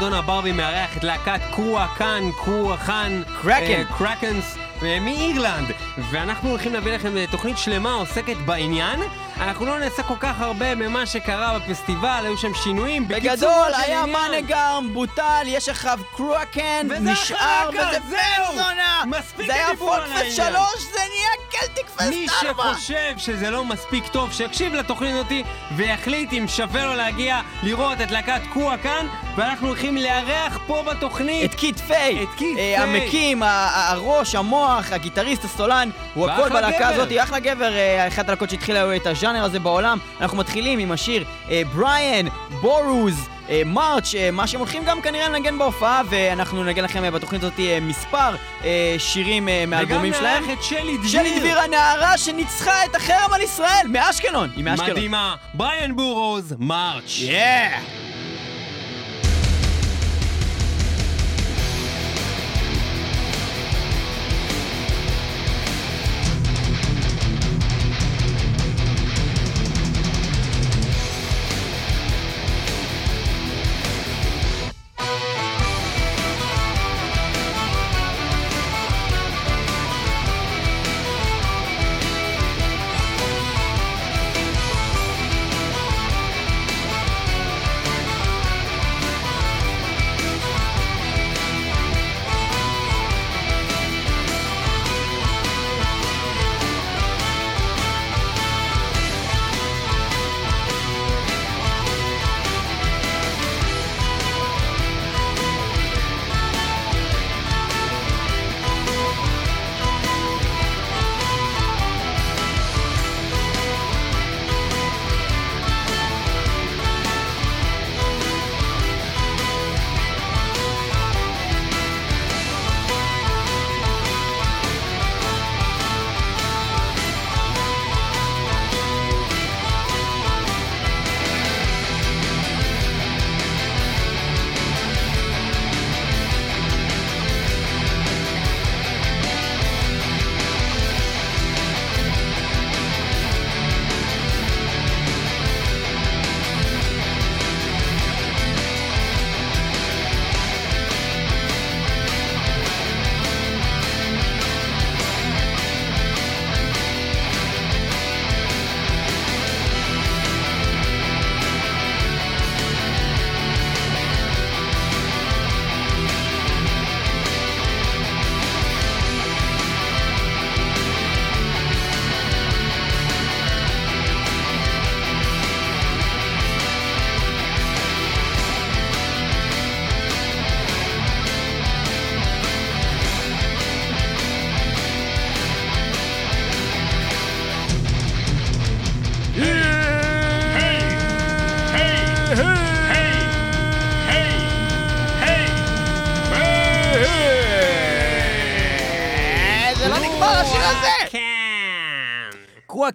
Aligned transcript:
מועדון 0.00 0.18
הברבי 0.18 0.52
מארח 0.52 0.96
את 0.96 1.04
להקת 1.04 1.40
קרואה 1.50 1.86
קאן, 1.96 2.22
קרואה 2.36 2.76
חאן, 2.76 3.22
קרקן. 3.42 3.60
אה, 3.60 3.82
קרקנס, 3.98 4.58
אה, 4.82 5.00
מאירלנד. 5.00 5.68
ואנחנו 6.10 6.48
הולכים 6.48 6.72
להביא 6.72 6.92
לכם 6.92 7.16
אה, 7.16 7.24
תוכנית 7.30 7.58
שלמה 7.58 7.92
עוסקת 7.92 8.36
בעניין. 8.36 9.00
אנחנו 9.40 9.66
לא 9.66 9.78
נעשה 9.78 10.02
כל 10.02 10.14
כך 10.20 10.40
הרבה 10.40 10.74
ממה 10.74 11.06
שקרה 11.06 11.58
בפסטיבל, 11.58 12.22
היו 12.24 12.36
שם 12.36 12.54
שינויים. 12.54 13.08
בגדול, 13.08 13.74
היה. 13.74 14.04
מנגרם, 14.06 14.88
בוטל, 14.92 15.42
יש 15.46 15.68
קרוקן, 16.16 16.86
וזה 16.90 17.10
נשאר, 17.10 17.70
וזה! 17.72 18.16
פנזונה! 18.46 19.02
מספיק 19.06 19.46
זה 19.46 19.54
היה 19.54 19.66
העניין. 20.12 20.32
3, 20.32 20.46
זה 20.92 20.98
נהיה 20.98 21.50
קלטיק 21.50 21.86
פסט 21.86 22.00
4! 22.00 22.10
מי 22.10 22.26
שחושב 22.28 23.14
שזה 23.16 23.50
לא 23.50 23.64
מספיק 23.64 24.06
טוב, 24.06 24.32
שיקשיב 24.32 24.74
לתוכנית 24.74 25.14
אותי 25.14 25.42
ויחליט 25.76 26.32
אם 26.32 26.44
שווה 26.48 26.86
לו 26.86 26.94
להגיע 26.94 27.40
לראות 27.62 28.00
את 28.00 28.10
להקת 28.10 28.40
כאן, 28.82 29.06
ואנחנו 29.36 29.66
הולכים 29.66 29.96
לארח 29.96 30.58
פה 30.66 30.82
בתוכנית. 30.82 31.50
את 31.50 31.54
קיט 31.54 31.78
פיי, 31.78 32.22
את 32.22 32.28
קיט 32.36 32.58
אה, 32.58 32.74
פיי. 32.76 32.76
המקים, 32.76 33.42
הראש, 33.42 34.34
המוח, 34.34 34.92
הגיטריסט, 34.92 35.44
הסולן, 35.44 35.90
הוא 36.14 36.30
הכל 36.30 36.48
בלהקה 36.48 36.78
גבר. 36.78 37.02
הזאת, 37.02 37.08
אחלה 37.22 37.38
גבר, 37.38 37.76
אה, 37.76 38.08
אחת 38.08 38.28
הלהקות 38.28 38.50
שהתחילה 38.50 38.96
את 38.96 39.06
הז'אנר 39.06 39.29
הזה 39.38 39.58
בעולם. 39.58 39.98
אנחנו 40.20 40.38
מתחילים 40.38 40.78
עם 40.78 40.92
השיר 40.92 41.24
אה, 41.50 41.62
בריאן, 41.74 42.26
בורוז, 42.60 43.28
אה, 43.48 43.62
מרץ', 43.66 44.14
אה, 44.14 44.30
מה 44.30 44.46
שהם 44.46 44.60
הולכים 44.60 44.84
גם 44.84 45.02
כנראה 45.02 45.28
לנגן 45.28 45.58
בהופעה, 45.58 46.02
ואנחנו 46.10 46.64
ננגן 46.64 46.84
לכם 46.84 47.12
בתוכנית 47.12 47.42
הזאת 47.42 47.60
מספר 47.82 48.34
שירים 48.98 49.48
מהאלבומים 49.66 50.12
וגם 50.12 50.20
שלהם. 50.20 50.44
נארח 50.44 50.58
את 50.58 50.64
שלי 50.64 50.96
דביר. 50.96 51.10
שלי 51.10 51.38
דביר 51.38 51.60
הנערה 51.60 52.18
שניצחה 52.18 52.84
את 52.84 52.94
החרם 52.94 53.32
על 53.32 53.40
ישראל, 53.40 53.86
מאשקלון, 53.88 54.50
היא 54.56 54.64
מאשקלון. 54.64 54.90
מדהימה. 54.90 55.34
בריאן 55.54 55.96
בורוז, 55.96 56.54
מרץ'. 56.58 57.20
Yeah! 57.26 58.09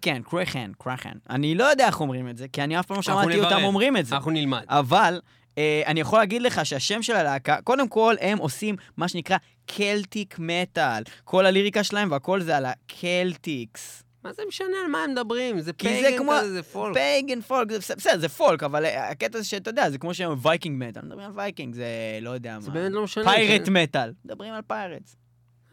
קרואקן, 0.06 0.22
קרואחן, 0.24 0.72
קרואחן. 0.78 1.12
אני 1.30 1.56
לא 1.56 1.64
יודע 1.64 1.88
איך 1.88 2.02
אומרים 2.02 2.30
את 2.30 2.38
זה, 2.38 2.48
כי 2.48 2.62
אני 2.64 2.80
אף 2.80 2.86
פעם 2.86 2.98
לא 2.98 3.02
שמעתי 3.04 3.40
אותם. 3.40 3.64
אומרים 3.64 3.98
את 3.98 4.06
זה. 4.06 4.16
אנחנו 4.16 4.32
נלמד. 4.32 4.64
אבל 4.70 5.22
אה, 5.58 5.84
אני 5.86 6.00
יכול 6.00 6.20
להגיד 6.20 6.42
לך 6.42 6.66
שהשם 6.66 7.02
של 7.02 7.16
הלהקה, 7.16 7.58
קודם 7.64 7.88
כל 7.88 8.16
הם 8.22 8.38
עושים 8.38 8.76
מה 8.98 9.08
שנקרא 9.08 9.38
קלטיק 9.66 10.36
מטאל. 10.40 11.04
כל 11.24 11.46
הליריקה 11.46 11.84
שלהם 11.84 12.12
והכל 12.12 12.42
זה 12.42 12.58
על 12.58 12.66
הקלטיקס. 12.66 14.04
מה 14.24 14.34
זה 14.34 14.44
משנה 14.48 14.68
על 14.86 14.92
מה 14.92 15.04
הם 15.04 15.12
מדברים? 15.12 15.60
זה 15.62 15.74
כי 15.74 15.88
זה 15.90 15.94
פייגן 16.02 16.18
כמו- 16.18 16.32
כזה, 16.40 16.54
זה 16.54 16.64
פולק. 16.64 16.94
פייגן 16.94 17.42
פולק, 17.42 17.72
זה 17.72 17.96
בסדר, 17.96 18.20
זה 18.20 18.30
פולק, 18.30 18.64
אבל 18.64 18.86
אה, 18.86 19.10
הקטע 19.10 19.38
זה 19.38 19.44
שאתה 19.46 19.70
יודע, 19.70 19.90
זה 19.90 19.98
כמו 19.98 20.14
שהם 20.14 20.32
וייקינג 20.42 20.84
מטאל, 20.84 21.02
מדברים 21.06 21.26
על 21.26 21.32
וייקינג, 21.36 21.76
זה 21.76 21.88
לא 22.22 22.30
יודע 22.30 22.58
זה 22.60 22.68
מה. 22.68 22.74
באמת 22.74 22.92
לא 22.92 23.04
משנה. 23.04 23.24
פיירט 23.24 23.66
כן. 23.66 23.74
מטאל, 23.78 24.14
מדברים 24.26 24.54
על 24.54 24.62
פיירטס. 24.68 25.16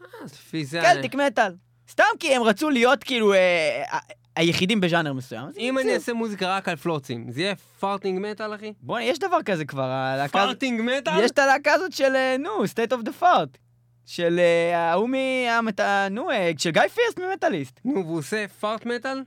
אה, 0.01 0.07
לפי 0.25 0.65
זה... 0.65 0.81
קלטיק 0.81 1.15
מטאל. 1.15 1.51
סתם 1.89 2.03
כי 2.19 2.35
הם 2.35 2.43
רצו 2.43 2.69
להיות 2.69 3.03
כאילו 3.03 3.33
אה, 3.33 3.83
ה- 3.91 4.13
היחידים 4.35 4.81
בז'אנר 4.81 5.13
מסוים. 5.13 5.45
אם 5.57 5.79
אני. 5.79 5.93
אעשה 5.93 6.13
מוזיקה 6.13 6.57
רק 6.57 6.69
על 6.69 6.75
פלוצים, 6.75 7.31
זה 7.31 7.41
יהיה 7.41 7.55
פארטינג 7.55 8.19
מטאל, 8.21 8.55
אחי? 8.55 8.73
בוא, 8.81 8.99
יש 8.99 9.19
דבר 9.19 9.43
כזה 9.45 9.65
כבר, 9.65 9.83
הלהקה... 9.89 10.31
פארטינג 10.39 10.81
מטאל? 10.81 11.23
יש 11.23 11.31
את 11.31 11.39
הלהקה 11.39 11.73
הזאת 11.73 11.93
של, 11.93 12.15
אה, 12.15 12.35
נו, 12.39 12.49
State 12.63 12.91
of 12.93 13.07
the 13.07 13.21
Fart. 13.23 13.57
של 14.05 14.39
אה, 14.39 14.77
ההוא 14.91 15.09
מ... 15.09 15.13
המת- 15.49 15.79
נו, 16.11 16.31
אה, 16.31 16.51
של 16.57 16.69
גיא 16.69 16.81
פירסט 16.81 17.19
ממטאליסט. 17.19 17.79
נו, 17.85 18.05
והוא 18.05 18.17
עושה 18.17 18.45
פארט 18.59 18.85
מטאל? 18.85 19.23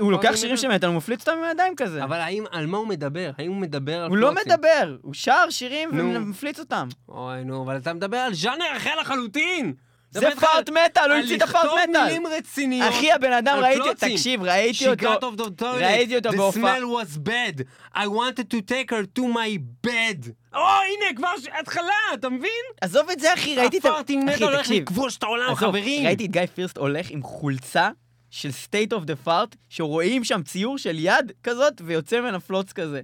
הוא 0.00 0.12
לוקח 0.12 0.36
שירים? 0.36 0.56
של 0.56 0.68
מטאל, 0.68 0.88
הוא 0.88 0.96
מפליץ 0.96 1.28
אותם 1.28 1.38
עם 1.38 1.44
הידיים 1.44 1.76
כזה. 1.76 2.04
אבל 2.04 2.16
האם, 2.16 2.44
על 2.50 2.66
מה 2.66 2.76
הוא 2.78 2.86
מדבר? 2.88 3.30
האם 3.38 3.52
הוא 3.52 3.60
מדבר 3.60 4.02
על 4.02 4.08
הוא 4.08 4.16
לא 4.16 4.30
פלוצים? 4.30 4.52
מדבר, 4.52 4.96
הוא 5.02 5.14
שר 5.14 5.50
שירים. 5.50 5.90
ומפליץ 5.92 6.58
אותם. 6.58 6.88
אוי, 7.08 7.44
נו, 7.44 7.62
אבל 7.62 7.76
אתה 7.76 7.92
מדבר 7.92 8.16
על 8.16 8.34
ז'אנר 8.34 8.76
אחר 8.76 8.90
לחלוטין! 9.00 9.74
זה 10.10 10.28
פארט 10.40 10.68
מטאל, 10.70 11.10
הוא 11.10 11.18
המציא 11.18 11.36
את 11.36 11.42
הפארט 11.42 11.64
לכתוב 11.64 11.78
מטאל. 11.90 12.04
מילים 12.04 12.26
רציניות. 12.26 12.88
אחי, 12.88 13.12
הבן 13.12 13.32
אדם, 13.32 13.58
ראיתי. 13.62 13.88
תקשיב, 13.98 14.42
ראיתי 14.42 14.88
אותו. 14.88 15.32
the. 15.36 15.64
ראיתי 15.64 16.16
אותו 16.16 16.28
The 16.28 16.36
בהופעה. 16.36 16.76
smell 16.78 16.82
was 16.82 17.18
bad. 17.28 17.62
I 17.94 18.06
wanted 18.06 18.50
to 18.50 18.60
take 18.60 18.90
her 18.90 19.18
to 19.18 19.22
my 19.22 19.58
bed. 19.86 20.30
או, 20.54 20.60
הנה, 20.60 21.16
כבר 21.16 21.28
התחלה, 21.60 21.92
אתה 22.14 22.28
מבין? 22.28 22.50
עזוב 22.80 23.10
את 23.10 23.20
זה, 23.20 23.34
אחי, 23.34 23.56
ראיתי 23.56 23.78
את 23.78 23.84
ה... 23.84 23.88
הפארטינג 23.88 24.24
מטאל 24.24 24.44
הולך. 24.44 24.70
לכבוש 24.70 25.16
את 25.16 25.22
העולם, 25.22 25.54
חברים. 25.54 26.06
ראיתי 26.06 26.24
את 26.26 26.30
גיא 26.30 26.46
פירסט 26.54 26.78
הולך 26.78 27.10
עם 27.10 27.22
חולצה 27.22 27.90
של 28.30 28.48
State 28.48 28.92
of 28.92 29.00
the 29.02 29.28
Fart, 29.28 29.56
שרואים 29.68 30.24
שם 30.24 30.42
ציור 30.42 30.78
של 30.78 30.96
יד 30.98 31.32
כזאת, 31.42 31.72
ויוצא 31.84 32.20
ממנה 32.20 32.40
פלוץ 32.40 32.72
כזה. 32.72 33.00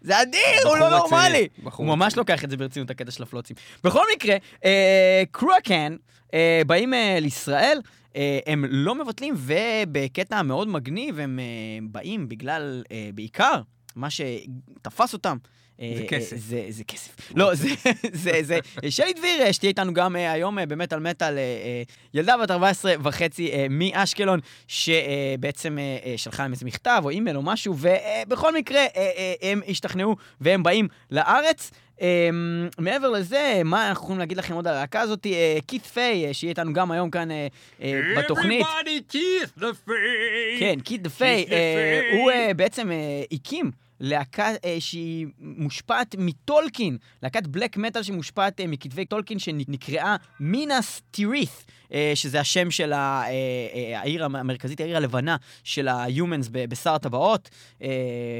זה 0.00 0.22
אדיר, 0.22 0.40
הוא 0.64 0.76
לא 0.76 0.90
נורמלי. 0.90 1.48
הוא 1.62 1.86
ממש 1.86 2.16
לוקח 2.16 2.44
את 2.44 2.50
זה 2.50 2.56
ברצינות, 2.56 2.90
הקטע 2.90 3.10
של 3.10 3.22
הפלוצים. 3.22 3.56
בכל 3.84 4.04
מקרה, 4.14 4.36
קרואקן 5.30 5.92
אה, 5.92 5.96
באים 6.66 6.94
אה, 6.94 7.18
לישראל, 7.20 7.80
אה, 8.16 8.38
הם 8.46 8.64
לא 8.68 8.94
מבטלים, 8.94 9.34
ובקטע 9.38 10.42
מאוד 10.42 10.68
מגניב, 10.68 11.18
הם 11.18 11.38
אה, 11.38 11.44
באים 11.90 12.28
בגלל, 12.28 12.82
אה, 12.90 13.10
בעיקר, 13.14 13.60
מה 13.96 14.08
שתפס 14.10 15.12
אותם. 15.12 15.36
זה 15.78 15.84
אה, 15.84 16.08
כסף. 16.08 16.32
אה, 16.32 16.38
זה, 16.38 16.66
זה 16.68 16.84
כסף. 16.84 17.32
לא, 17.36 17.54
זה, 17.54 17.68
זה, 18.12 18.32
זה, 18.42 18.58
שלי 18.90 19.12
דביר, 19.12 19.42
אה, 19.42 19.52
שתהיה 19.52 19.68
איתנו 19.68 19.94
גם 19.94 20.16
אה, 20.16 20.32
היום 20.32 20.58
אה, 20.58 20.66
באמת 20.66 20.92
על 20.92 21.00
מטאל, 21.00 21.38
אה, 21.38 21.42
אה, 21.42 21.82
ילדה 22.14 22.36
בת 22.36 22.50
14 22.50 22.94
וחצי 23.02 23.52
אה, 23.52 23.66
מאשקלון, 23.70 24.40
שבעצם 24.68 25.78
אה, 25.78 25.98
אה, 26.04 26.14
שלחה 26.16 26.42
להם 26.42 26.52
איזה 26.52 26.66
מכתב 26.66 27.00
או 27.04 27.10
אימייל 27.10 27.36
או 27.36 27.42
משהו, 27.42 27.76
ובכל 27.78 28.54
מקרה 28.54 28.80
אה, 28.80 28.86
אה, 28.96 29.34
הם 29.42 29.60
השתכנעו 29.68 30.16
והם 30.40 30.62
באים 30.62 30.88
לארץ. 31.10 31.70
אה, 32.00 32.28
מעבר 32.78 33.10
לזה, 33.10 33.60
מה 33.64 33.88
אנחנו 33.88 34.04
יכולים 34.04 34.18
להגיד 34.18 34.36
לכם 34.38 34.54
עוד 34.54 34.66
על 34.66 34.74
הלהקה 34.74 35.00
הזאת? 35.00 35.26
אה, 35.26 35.58
קית' 35.66 35.86
פיי, 35.86 36.34
שיהיה 36.34 36.50
איתנו 36.50 36.72
גם 36.72 36.90
היום 36.90 37.10
כאן 37.10 37.30
אה, 37.30 37.46
אה, 37.82 38.00
בתוכנית. 38.16 38.66
Everybody 38.66 39.14
kiss 39.14 39.60
the 39.60 39.88
face! 39.88 40.60
כן, 40.60 40.80
קיד 40.84 41.02
דה 41.02 41.10
פיי. 41.10 41.46
הוא 42.12 42.30
אה, 42.30 42.54
בעצם 42.54 42.90
הקים 43.32 43.70
להקה 44.00 44.48
אה, 44.64 44.76
שהיא 44.78 45.26
מושפעת 45.40 46.14
מטולקין, 46.18 46.98
להקת 47.22 47.46
בלק 47.46 47.76
מטאל 47.76 48.02
שמושפעת 48.02 48.60
אה, 48.60 48.66
מכתבי 48.66 49.04
טולקין 49.04 49.38
שנקראה 49.38 50.16
מינס 50.40 51.02
טירית, 51.10 51.64
שזה 52.14 52.40
השם 52.40 52.70
של 52.70 52.92
אה, 52.92 53.24
אה, 53.28 54.00
העיר 54.00 54.24
המרכזית, 54.24 54.80
העיר 54.80 54.96
הלבנה 54.96 55.36
של 55.64 55.88
ה-Humans 55.88 56.48
בשר 56.52 56.94
הטבעות, 56.94 57.50
אה, 57.82 57.88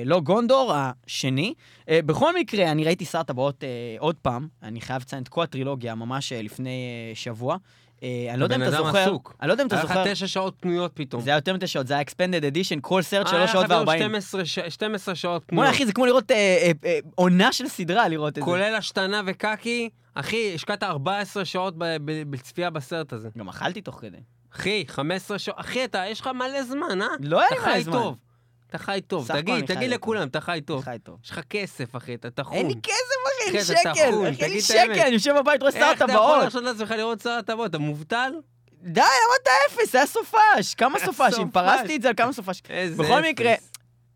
לא 0.05 0.20
גונדור, 0.20 0.73
השני. 0.75 1.55
אה, 1.88 2.00
בכל 2.06 2.35
מקרה, 2.38 2.70
אני 2.70 2.85
ראיתי 2.85 3.05
שר 3.05 3.19
הטבעות 3.19 3.64
אה, 3.64 3.69
עוד 3.99 4.17
פעם, 4.23 4.49
אני 4.62 4.81
חייב 4.81 5.02
לציין 5.02 5.23
את 5.23 5.29
כל 5.29 5.43
הטרילוגיה 5.43 5.94
ממש 5.94 6.32
אה, 6.32 6.43
לפני 6.43 6.70
אה, 7.11 7.14
שבוע. 7.14 7.56
אה, 8.02 8.26
אני 8.31 8.41
לא 8.41 8.44
יודע 8.44 8.56
אם 8.56 8.62
אתה 8.62 8.70
זוכר. 8.70 9.17
אני 9.41 9.49
לא 9.49 9.52
יודע 9.52 9.62
אם 9.62 9.67
אתה 9.67 9.76
היה 9.76 9.85
לך 9.85 9.91
זוכר, 9.91 10.12
תשע 10.12 10.26
שעות 10.26 10.55
פנויות 10.61 10.91
פתאום. 10.94 11.23
זה 11.23 11.31
היה 11.31 11.37
יותר 11.37 11.55
מתשע 11.55 11.67
שעות, 11.67 11.87
זה 11.87 11.94
היה 11.94 12.00
אקספנדד 12.00 12.44
אדישן, 12.44 12.79
כל 12.82 13.02
סרט 13.02 13.26
היה 13.26 13.37
שלוש 13.37 13.44
לך 13.44 13.52
שעות 13.52 13.70
וארבעים. 13.70 13.99
12 14.02 14.44
ש- 14.44 14.58
12 14.58 15.14
שעות 15.14 15.43
בוא'נה 15.43 15.46
פנויות. 15.49 15.75
אחי, 15.75 15.87
זה 15.87 15.93
כמו 15.93 16.06
לראות 16.06 16.31
אה, 16.31 16.37
אה, 16.37 16.70
אה, 16.85 16.99
עונה 17.14 17.52
של 17.52 17.69
סדרה, 17.69 18.08
לראות 18.08 18.29
את 18.29 18.35
זה. 18.35 18.41
כולל 18.41 18.75
השתנה 18.75 19.23
וקקי. 19.26 19.88
אחי, 20.14 20.52
השקעת 20.55 20.82
14 20.82 21.44
שעות 21.44 21.75
בצפייה 22.05 22.70
בסרט 22.70 23.12
הזה. 23.12 23.29
גם 23.38 23.49
אכלתי 23.49 23.81
תוך 23.81 23.99
כדי. 24.00 24.19
אחי, 24.55 24.85
15 24.88 25.38
שעות. 25.38 25.61
אחי, 25.61 25.85
אתה, 25.85 26.05
יש 26.08 26.20
לך 26.20 26.26
מלא 26.26 26.62
זמן, 26.62 27.02
אה? 27.02 27.06
לא 27.20 27.41
היה 27.41 27.49
לי 27.50 27.56
אתה 27.56 27.64
מלא 27.67 27.75
חי 27.75 27.82
זמן. 27.85 27.93
טוב. 27.93 28.17
אתה 28.70 28.79
חי 28.79 29.00
טוב. 29.06 29.25
סך 29.26 29.35
הכל 29.35 29.52
אני 29.52 29.62
תגיד, 29.62 29.67
חי 29.69 29.75
תגיד 29.75 29.88
טוב. 29.91 29.99
לכולם, 29.99 30.29
אתה 30.29 30.41
חי 30.41 30.61
טוב. 30.67 30.85
חי 30.85 30.96
טוב. 31.02 31.19
יש 31.25 31.31
לך 31.31 31.41
כסף, 31.50 31.96
אחי, 31.96 32.14
אתה 32.14 32.31
טחון. 32.31 32.56
אין 32.56 32.67
לי 32.67 32.75
כסף, 32.82 32.94
אין 33.46 33.52
לי 33.52 33.62
אחי, 33.62 33.73
אתה 33.73 33.81
שקל. 33.81 33.91
אחי, 34.31 34.44
אין 34.44 34.52
לי. 34.52 34.61
שקל, 34.61 35.00
אני 35.00 35.11
יושב 35.14 35.35
בבית, 35.38 35.61
רואה 35.62 35.73
שר 35.73 35.79
איך 35.79 35.96
אתה 35.96 36.05
יכול 36.05 36.14
הטבעות. 36.14 36.38
להרשות 36.41 36.62
לעצמך 36.62 36.91
לראות 36.91 37.20
שר 37.20 37.31
הטבעות? 37.31 37.70
אתה 37.70 37.79
מובטל? 37.79 38.32
די, 38.82 39.00
אתה 39.43 39.50
אפס? 39.69 39.94
היה 39.94 40.06
סופש. 40.17 40.75
כמה 40.76 40.99
סופשים? 40.99 41.32
סופש. 41.32 41.52
פרסתי 41.52 41.96
את 41.96 42.02
זה 42.02 42.08
על 42.08 42.14
כמה 42.17 42.32
סופש. 42.32 42.62
איזה 42.70 43.02
בכל 43.02 43.20
אפס. 43.20 43.26
מקרה, 43.31 43.55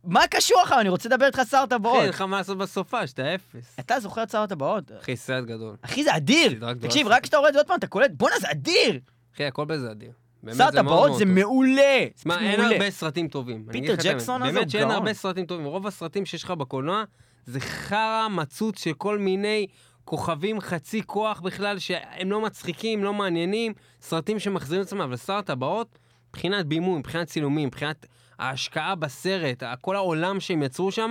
מה 0.05 0.27
קשור 0.31 0.63
לך? 0.63 0.73
אני 0.73 0.89
רוצה 0.89 1.09
לדבר 1.09 1.27
איתך 1.27 1.41
שר 1.51 1.57
אחי, 1.57 1.65
הטבעות. 1.65 2.01
אין 2.03 2.09
לך 2.09 2.21
מה 2.23 2.37
לעשות 2.39 2.59
בסופה, 2.59 3.07
שאתה 3.07 3.35
אפס. 3.35 3.77
אתה 3.81 4.01
זוכר 4.01 4.23
את 4.23 4.31
שר 4.31 4.43
הטבעות? 4.43 4.85
אחי, 5.03 5.17
סרט 5.17 5.45
גדול. 5.45 5.77
אחי, 5.83 6.05
זה 6.05 6.17
אדיר. 6.17 6.61
תקשיב, 6.81 7.07
רק 7.09 7.23
כשאתה 7.23 7.37
רואה 7.37 7.49
את 7.49 7.55
זה 7.55 7.61
עוד 7.61 7.67
פעם, 7.67 7.79
אתה 7.79 7.87
קולט, 7.87 8.11
בואנה, 8.15 8.35
זה 8.41 8.51
אדיר. 8.51 9.01
אחי, 9.35 9.45
הכל 9.45 9.65
בזה 9.65 9.91
אדיר. 9.91 10.11
באמת, 10.43 10.57
שר 10.57 10.65
הטבעות 10.69 11.19
זה. 11.19 11.25
מעולה. 11.25 12.07
תשמע, 12.15 12.41
אין. 12.41 12.61
הרבה 12.61 12.91
סרטים 12.91 13.29
טובים. 13.29 13.65
פיטר. 13.73 13.95
ג'קסון 14.03 14.43
הזה 14.43 14.53
באמת 14.53 14.65
הוא 14.65 14.71
שאין 14.73 14.83
גאון. 14.83 14.95
הרבה 14.95 15.15
סרטים 15.15 15.47
טובים. 15.47 15.67
רוב 15.67 15.87
הסרטים 15.87 16.27
שיש 16.27 16.45
לך 16.45 16.51
בקולנוע 16.51 17.05
זה 17.49 17.61
חרא 17.61 18.29
מצוץ 18.31 18.85
של 18.85 18.93
כל 18.93 19.19
מיני 19.19 19.67
כוכבים 20.05 20.61
חצי 20.61 21.03
כוח 21.07 21.41
בכלל, 21.41 21.79
שהם 21.79 22.31
לא 22.31 22.41
מצחיקים, 22.41 23.05
לא 23.05 23.13
מעניינים, 23.13 23.73
סרטים 24.01 24.39
שמחזירים 24.39 24.83
את 24.83 24.87
עצמם, 24.87 25.01
אבל 25.01 25.17
שר 25.17 25.33
הטבעות, 25.33 25.99
מבחינת 26.29 26.67
בימוי, 26.67 26.99
מבחינת 26.99 27.29
צילומים, 27.29 27.67
מבחינת 27.67 28.07
ההשקעה 28.39 28.95
בסרט, 28.95 29.63
כל 29.81 29.97
העולם 29.97 30.41
שהם 30.41 30.63
יצרו 30.63 30.93
שם, 30.93 31.11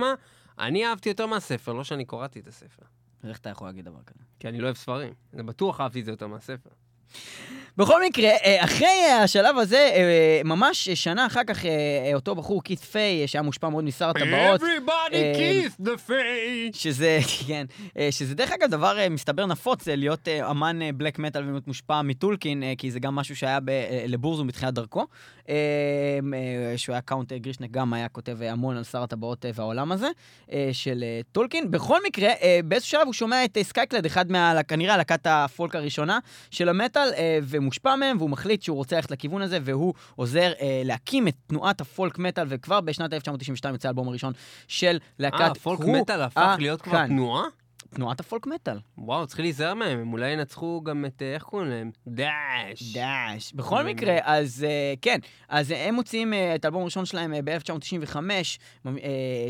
אני 0.58 0.86
אהבתי 0.86 1.08
יותר 1.08 1.26
מהספר, 1.26 1.72
לא 1.72 1.84
שאני 1.84 2.04
קראתי 2.04 2.40
את 2.40 2.46
הספר. 2.46 2.82
איך 3.24 3.38
אתה 3.38 3.50
יכול 3.50 3.68
להגיד 3.68 3.84
דבר 3.84 4.02
כזה? 4.06 4.24
כי 4.40 4.48
אני 4.48 4.60
לא 4.60 4.64
אוהב 4.64 4.76
ספרים. 4.76 5.12
אני 5.34 5.42
בטוח 5.42 5.80
אהבתי 5.80 6.00
את 6.00 6.04
זה 6.04 6.10
יותר 6.10 6.26
מהספר. 6.26 6.70
בכל 7.78 8.04
מקרה, 8.06 8.30
אה, 8.30 8.64
אחרי 8.64 9.04
השלב 9.22 9.58
הזה, 9.58 9.90
אה, 9.94 10.40
ממש 10.44 10.88
שנה 10.88 11.26
אחר 11.26 11.44
כך, 11.46 11.64
אה, 11.64 11.70
אותו 12.14 12.34
בחור, 12.34 12.62
קית' 12.62 12.78
פיי, 12.78 13.28
שהיה 13.28 13.42
מושפע 13.42 13.68
מאוד 13.68 13.84
משר 13.84 14.10
הטבעות, 14.10 14.60
Everybody 14.60 15.14
kiss 15.14 15.84
the 15.84 16.10
face! 16.10 16.78
שזה, 16.78 17.18
כן, 17.46 17.66
שזה 18.10 18.34
דרך 18.34 18.52
אגב 18.52 18.70
דבר 18.70 18.96
מסתבר 19.10 19.46
נפוץ, 19.46 19.88
להיות 19.88 20.28
אמן 20.28 20.78
בלק 20.94 21.18
מטאל 21.18 21.42
ולהיות 21.42 21.66
מושפע 21.66 22.02
מטולקין, 22.02 22.62
כי 22.78 22.90
זה 22.90 23.00
גם 23.00 23.14
משהו 23.14 23.36
שהיה 23.36 23.58
לבורזום 24.06 24.46
בתחילת 24.46 24.74
דרכו. 24.74 25.06
שהוא 26.76 26.92
היה 26.92 27.00
קאונט 27.00 27.32
גרישנק, 27.32 27.70
גם 27.70 27.94
היה 27.94 28.08
כותב 28.08 28.42
המון 28.42 28.76
על 28.76 28.84
שר 28.84 29.02
הטבעות 29.02 29.44
והעולם 29.54 29.92
הזה, 29.92 30.08
של 30.72 31.04
טולקין. 31.32 31.70
בכל 31.70 31.98
מקרה, 32.06 32.28
באיזשהו 32.64 32.90
שלב 32.90 33.06
הוא 33.06 33.12
שומע 33.14 33.44
את 33.44 33.58
סקייקלד, 33.62 34.06
אחד 34.06 34.32
מה... 34.32 34.62
כנראה 34.68 34.96
להקת 34.96 35.26
הפולק 35.26 35.76
הראשונה 35.76 36.18
של 36.50 36.68
המטאל, 36.68 37.08
אה, 37.16 37.38
ומושפע 37.68 37.96
מהם, 37.96 38.16
והוא 38.18 38.30
מחליט 38.30 38.62
שהוא 38.62 38.76
רוצה 38.76 38.96
ללכת 38.96 39.10
לכיוון 39.10 39.42
הזה, 39.42 39.58
והוא 39.62 39.94
עוזר 40.16 40.52
אה, 40.60 40.82
להקים 40.84 41.28
את 41.28 41.34
תנועת 41.46 41.80
הפולק 41.80 42.18
מטאל, 42.18 42.46
וכבר 42.48 42.80
בשנת 42.80 43.12
1992 43.12 43.74
יוצא 43.74 43.88
האלבום 43.88 44.08
הראשון 44.08 44.32
של 44.68 44.98
להקת 45.18 45.40
אה, 45.40 45.54
פולק 45.54 45.80
קרו 45.80 45.92
מטאל 45.92 46.22
הפך 46.22 46.56
להיות 46.58 46.82
כבר 46.82 46.92
כאן. 46.92 47.06
תנועה? 47.06 47.44
תנועת 47.94 48.20
הפולק 48.20 48.46
מטאל. 48.46 48.78
וואו, 48.98 49.26
צריך 49.26 49.40
להיזהר 49.40 49.74
מהם, 49.74 49.98
הם 49.98 50.12
אולי 50.12 50.30
ינצחו 50.30 50.82
גם 50.84 51.04
את, 51.04 51.22
אה, 51.22 51.34
איך 51.34 51.42
קוראים 51.42 51.68
להם? 51.68 51.90
דאעש. 52.06 52.94
דאעש. 52.94 53.52
בכל. 53.52 53.84
מקרה, 53.84 54.16
אז 54.22 54.66
אה, 54.68 54.94
כן, 55.02 55.18
אז 55.48 55.72
אה, 55.72 55.88
הם 55.88 55.94
מוציאים 55.94 56.32
אה, 56.32 56.54
את 56.54 56.64
האלבום 56.64 56.82
הראשון 56.82 57.04
שלהם 57.04 57.34
ב-1995, 57.44 58.16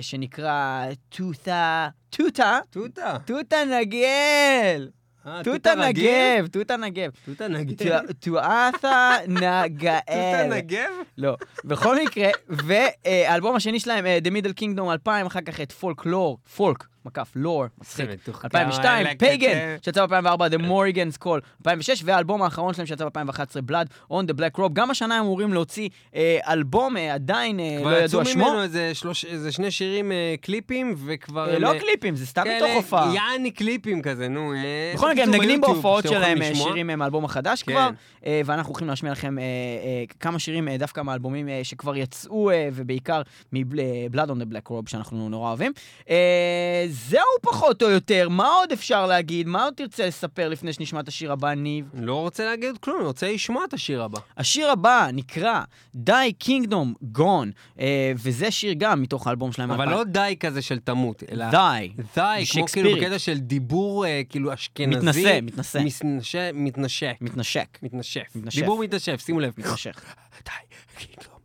שנקרא 0.00 0.84
טוטה, 1.08 1.88
טוטה, 2.10 2.58
תותה. 2.70 3.16
טוטה 3.26 3.56
נגל, 3.80 4.88
אה, 5.26 5.44
טוטה 5.44 5.72
רגיל? 5.76 6.10
נגב, 6.36 6.46
טוטה 6.46 6.76
נגב. 6.76 7.10
תותה 7.24 7.48
נגב. 7.48 7.76
טואתה 8.20 8.70
תותה 8.80 9.10
נגאל. 9.28 10.48
נגב? 10.50 10.90
לא. 11.18 11.36
בכל 11.64 11.96
מקרה, 12.02 12.28
והאלבום 12.48 13.56
השני 13.56 13.80
שלהם, 13.80 14.06
אה, 14.06 14.18
The 14.24 14.28
Middle 14.28 14.62
Kingdom 14.62 14.90
2000, 14.92 15.26
אחר 15.26 15.40
כך 15.40 15.60
את 15.60 15.72
פולק 15.72 16.06
לור, 16.06 16.38
פולק, 16.56 16.84
מקף, 17.08 17.32
לור, 17.36 17.64
מצחיק. 17.80 18.08
2002, 18.44 19.06
פייגן, 19.18 19.76
שיצא 19.82 20.06
ב-2004, 20.06 20.38
The 20.52 20.58
Morrigan's 20.60 21.24
Call, 21.24 21.40
2006, 21.60 22.02
והאלבום 22.04 22.42
האחרון 22.42 22.74
שלהם 22.74 22.86
שיצא 22.86 23.04
ב-2011, 23.04 23.70
Blood 23.70 24.12
on 24.12 24.30
the 24.30 24.38
Black 24.38 24.58
Robe. 24.58 24.72
גם 24.72 24.90
השנה 24.90 25.14
הם 25.18 25.24
אמורים 25.24 25.52
להוציא 25.52 25.88
אה, 26.14 26.38
אלבום, 26.48 26.96
אה, 26.96 27.14
עדיין 27.14 27.60
אה, 27.60 27.74
לא 27.76 27.80
כבר 27.80 27.92
יצאו 27.92 28.04
ידוע 28.20 28.24
שמו. 28.24 28.44
ממנו 28.44 28.62
איזה 28.62 28.90
שלוש- 28.94 29.24
איזה 29.24 29.52
שני 29.52 29.70
שירים 29.70 30.12
אה, 30.12 30.34
קליפים, 30.40 30.94
וכבר... 31.06 31.48
אה, 31.50 31.56
הם, 31.56 31.62
לא 31.62 31.74
אה, 31.74 31.78
קליפים, 31.80 32.16
זה 32.16 32.26
סתם 32.26 32.44
מתוך 32.56 32.70
הופעה. 32.74 33.14
יעני 33.14 33.50
קליפים 33.50 34.02
כזה, 34.02 34.28
נו. 34.28 34.52
אה, 34.54 34.92
בכל 34.94 35.10
מקרה, 35.12 35.24
הם 35.24 35.30
נגנים 35.30 35.60
בהופעות 35.60 36.04
שלהם 36.08 36.42
אה. 36.42 36.54
שירים 36.54 36.90
אה, 36.90 36.96
מהאלבום 36.96 37.24
החדש 37.24 37.62
כן. 37.62 37.72
כבר, 37.72 37.88
אה, 38.26 38.40
ואנחנו 38.44 38.70
הולכים 38.70 38.88
להשמיע 38.88 39.12
לכם 39.12 39.38
אה, 39.38 39.42
אה, 39.44 40.04
כמה 40.20 40.38
שירים 40.38 40.68
אה, 40.68 40.76
דווקא 40.76 41.00
מהאלבומים 41.00 41.48
אה, 41.48 41.60
שכבר 41.62 41.96
יצאו, 41.96 42.50
אה, 42.50 42.68
ובעיקר 42.72 43.22
מ-Blood 43.52 44.28
on 44.28 44.42
the 44.42 44.54
Black 44.54 44.70
Robe, 44.70 44.90
שאנחנו 44.90 45.28
נורא 45.28 45.48
אוהבים. 45.48 45.72
אה, 46.10 46.84
זהו 47.06 47.20
פחות 47.42 47.82
או 47.82 47.90
יותר, 47.90 48.28
מה 48.28 48.48
עוד 48.48 48.72
אפשר 48.72 49.06
להגיד? 49.06 49.46
מה 49.46 49.64
עוד 49.64 49.74
תרצה 49.74 50.06
לספר 50.06 50.48
לפני 50.48 50.72
שנשמע 50.72 51.00
את 51.00 51.08
השיר 51.08 51.32
הבא, 51.32 51.54
ניב? 51.54 51.90
לא 51.94 52.14
רוצה 52.14 52.44
להגיד 52.44 52.78
כלום, 52.78 52.96
אני 52.96 53.06
רוצה 53.06 53.32
לשמוע 53.32 53.64
את 53.64 53.72
השיר 53.72 54.02
הבא. 54.02 54.18
השיר 54.36 54.70
הבא 54.70 55.08
נקרא 55.12 55.62
Die 55.96 56.44
Kingdom 56.44 57.18
Gone, 57.18 57.80
אה, 57.80 58.12
וזה 58.16 58.50
שיר 58.50 58.74
גם 58.78 59.02
מתוך 59.02 59.26
האלבום 59.26 59.52
שלהם. 59.52 59.70
אבל 59.70 59.88
לא 59.88 60.04
די 60.04 60.36
כזה 60.40 60.62
של 60.62 60.78
תמות, 60.78 61.22
אלא... 61.32 61.50
Die. 61.50 62.02
די, 62.16 62.44
כמו. 62.52 62.66
כאילו 62.66 62.96
בקטע 62.96 63.18
של 63.18 63.38
דיבור 63.38 64.06
אה, 64.06 64.22
כאילו 64.28 64.54
אשכנזי. 64.54 64.96
מתנשא, 64.96 65.38
מתנשא. 65.42 65.78
מתנשא, 65.78 66.50
מתנשק. 66.54 67.16
מתנשק. 67.20 67.78
מתנשף. 67.82 68.26
מתנשף. 68.34 68.60
דיבור 68.60 68.78
מתנשף, 68.82 69.20
שימו 69.24 69.40
לב. 69.40 69.52
מתנשך. 69.58 70.00
די, 70.46 70.76
קינגדום. 70.96 71.38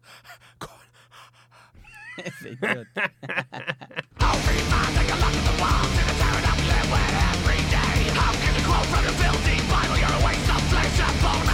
איזה 2.26 2.50
אידיוט. 2.50 2.88
Bible, 9.70 9.98
you're 9.98 10.08
a 10.08 10.26
waste 10.26 10.50
of 10.50 10.62
flesh 10.70 11.00
and 11.00 11.22
bone. 11.22 11.53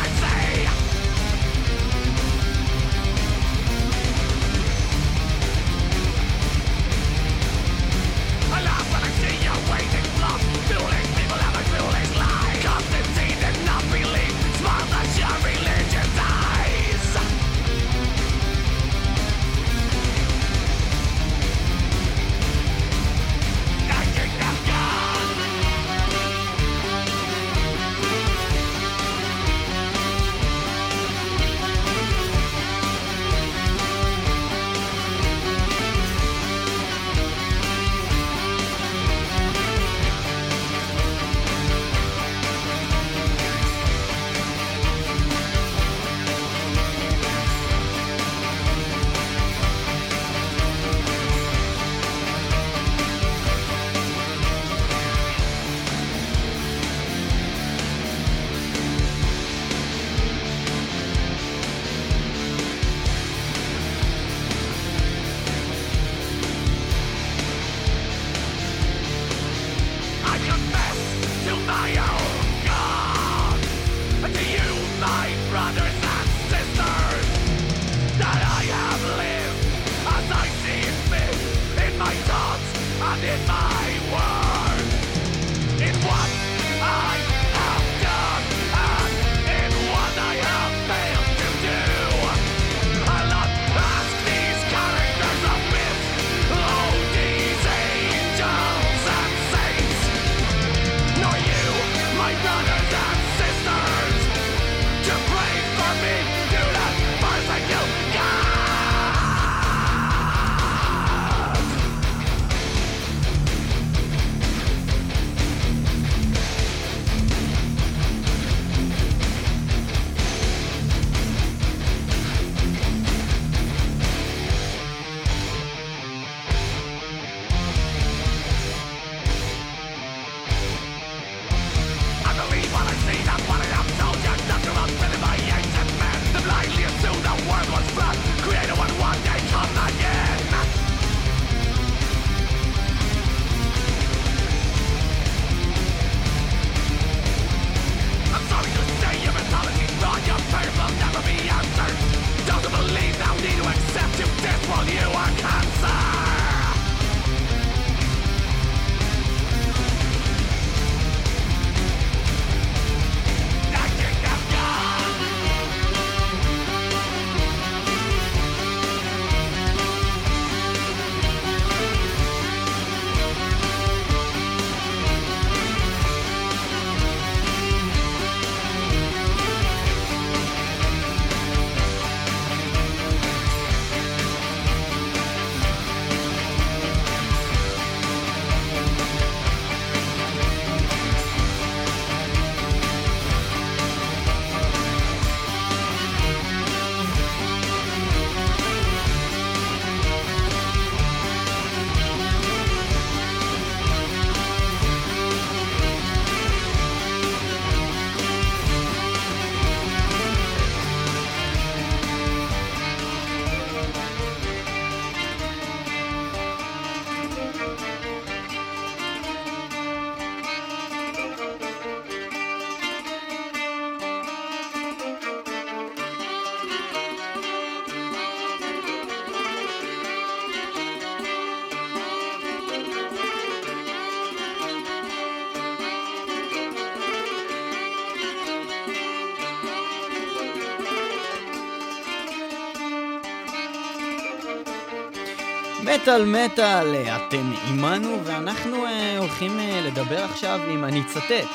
מטאל 246.09 246.25
מטאל, 246.45 246.95
אתם 247.15 247.51
עימנו 247.67 248.23
ואנחנו 248.25 248.85
אה, 248.85 249.17
הולכים 249.17 249.59
אה, 249.59 249.81
לדבר 249.87 250.23
עכשיו 250.23 250.59
עם, 250.69 250.83
אני 250.85 251.01
אצטט, 251.01 251.47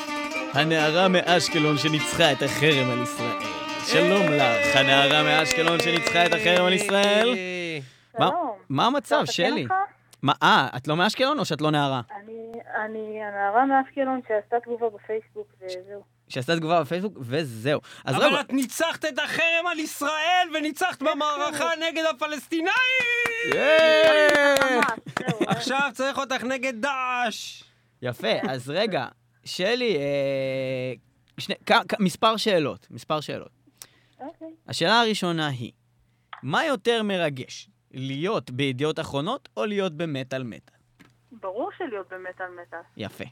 הנערה 0.53 1.09
מאשקלון 1.09 1.79
שניצחה 1.79 2.33
את 2.33 2.43
החרם 2.43 2.91
על 2.91 3.03
ישראל. 3.03 3.37
שלום 3.87 4.23
לך, 4.33 4.77
הנערה 4.77 5.23
מאשקלון 5.23 5.81
שניצחה 5.81 6.27
את 6.27 6.33
החרם 6.33 6.67
על 6.67 6.73
ישראל. 6.73 7.29
אה, 7.37 7.79
מה- 8.19 8.27
שלום. 8.29 8.51
מה 8.69 8.87
המצב, 8.87 9.21
אפשר 9.23 9.43
לתקן 9.43 9.53
שלי? 9.55 9.63
אותך? 9.63 9.75
מה, 10.23 10.33
אה, 10.43 10.69
את 10.77 10.89
לא 10.89 10.97
מאשקלון 10.97 11.39
או 11.39 11.45
שאת 11.45 11.61
לא 11.61 11.71
נערה? 11.71 12.01
אני, 12.25 12.53
אני 12.85 13.23
הנערה 13.25 13.65
מאשקלון 13.67 14.21
שעשתה 14.29 14.57
תגובה 14.65 14.87
בפייסבוק 14.89 15.47
וזהו. 15.61 16.14
שעשתה 16.29 16.57
תגובה 16.57 16.83
בפייסבוק, 16.83 17.19
וזהו. 17.21 17.81
אז 18.05 18.17
אבל 18.17 18.25
רגע, 18.25 18.41
את 18.41 18.53
ניצחת 18.53 19.05
את 19.05 19.19
החרם 19.19 19.67
על 19.71 19.79
ישראל 19.79 20.49
וניצחת 20.55 21.03
במערכה 21.03 21.71
נגד 21.89 22.05
הפלסטינאים! 22.11 22.75
זהו. 23.53 24.81
עכשיו 25.57 25.91
צריך 25.95 26.19
אותך 26.19 26.45
נגד 26.45 26.81
דאעש! 26.81 27.63
יפה, 28.03 28.33
אז 28.49 28.71
רגע, 28.71 29.07
שלי, 29.45 29.97
אה, 29.97 30.93
שני, 31.39 31.55
כ, 31.67 31.73
כ, 31.89 31.95
מספר 32.01 32.37
שאלות, 32.37 32.87
מספר 32.91 33.21
שאלות. 33.21 33.51
אוקיי. 34.21 34.49
השאלה 34.69 35.01
הראשונה 35.01 35.49
היא, 35.49 35.73
מה 36.43 36.65
יותר 36.65 37.03
מרגש, 37.03 37.69
להיות 37.91 38.51
בידיעות 38.51 39.01
אחרונות 39.01 39.49
או 39.57 39.67
להיות 39.67 39.93
במטאל 39.97 40.43
מטאל? 40.43 40.74
ברור 41.41 41.71
שלהיות 41.79 42.13
במטאל 42.13 42.47
מטאל. 42.63 42.79
יפה. 42.97 43.25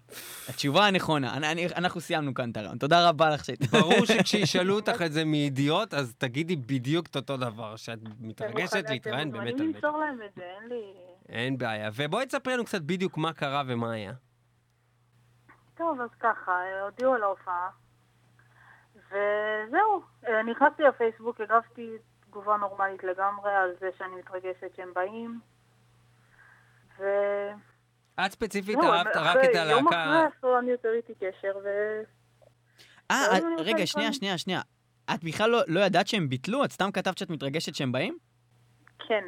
התשובה 0.48 0.86
הנכונה, 0.86 1.36
אני, 1.36 1.52
אני, 1.52 1.66
אנחנו 1.76 2.00
סיימנו 2.00 2.34
כאן 2.34 2.50
את 2.50 2.56
הרעיון. 2.56 2.78
תודה 2.78 3.08
רבה 3.08 3.30
לך 3.30 3.44
שהיית. 3.44 3.60
ברור 3.70 4.04
שכשישאלו 4.12 4.74
אותך 4.74 5.02
את 5.06 5.12
זה 5.12 5.24
מידיעות, 5.24 5.94
אז 5.94 6.14
תגידי 6.18 6.56
בדיוק 6.56 7.06
את 7.06 7.16
אותו 7.16 7.36
דבר, 7.36 7.76
שאת 7.76 7.98
אתם 8.02 8.10
מתרגשת 8.20 8.76
מוכנים- 8.76 8.84
להתראיין 8.92 9.28
אתם 9.28 9.38
במטאל 9.38 9.50
מוכנים 9.52 9.70
מטאל. 9.70 9.88
למסור 9.88 10.00
להם 10.00 10.18
את 10.26 10.34
זה, 10.36 10.42
אין 10.42 10.68
לי... 10.68 10.92
אין 11.28 11.58
בעיה. 11.58 11.90
ובואי 11.94 12.26
תספרי 12.26 12.54
לנו 12.54 12.64
קצת 12.64 12.82
בדיוק 12.82 13.16
מה 13.18 13.32
קרה 13.32 13.62
ומה 13.66 13.92
היה. 13.92 14.12
טוב, 15.76 16.00
אז 16.00 16.10
ככה, 16.20 16.52
הודיעו 16.82 17.14
על 17.14 17.22
ההופעה, 17.22 17.68
וזהו. 18.96 20.02
נכנסתי 20.50 20.82
לפייסבוק, 20.82 21.40
הגבתי 21.40 21.90
תגובה 22.26 22.56
נורמלית 22.56 23.04
לגמרי 23.04 23.50
על 23.52 23.70
זה 23.80 23.88
שאני 23.98 24.14
מתרגשת 24.18 24.74
שהם 24.76 24.88
באים, 24.94 25.40
ו... 26.98 27.04
את 28.20 28.32
ספציפית 28.32 28.78
אהבת 28.78 29.16
רק 29.16 29.36
את 29.44 29.50
יום 29.70 29.88
אחרי 29.88 30.00
הלהקה... 30.00 30.58
אני 30.58 30.70
יותר 30.70 30.88
איתי 30.92 31.12
קשר, 31.14 31.52
ו... 31.64 31.68
אה, 33.10 33.40
לא, 33.40 33.62
רגע, 33.62 33.86
שנייה. 33.86 34.12
שנייה, 34.12 34.38
שנייה. 34.38 34.60
את 35.14 35.24
בכלל 35.24 35.50
לא, 35.50 35.60
לא 35.66 35.80
ידעת 35.80 36.06
שהם 36.06 36.28
ביטלו? 36.28 36.64
את 36.64 36.72
סתם 36.72 36.90
כתבת 36.92 37.18
שאת 37.18 37.30
מתרגשת 37.30 37.74
שהם 37.74 37.92
באים? 37.92 38.18
כן. 39.08 39.24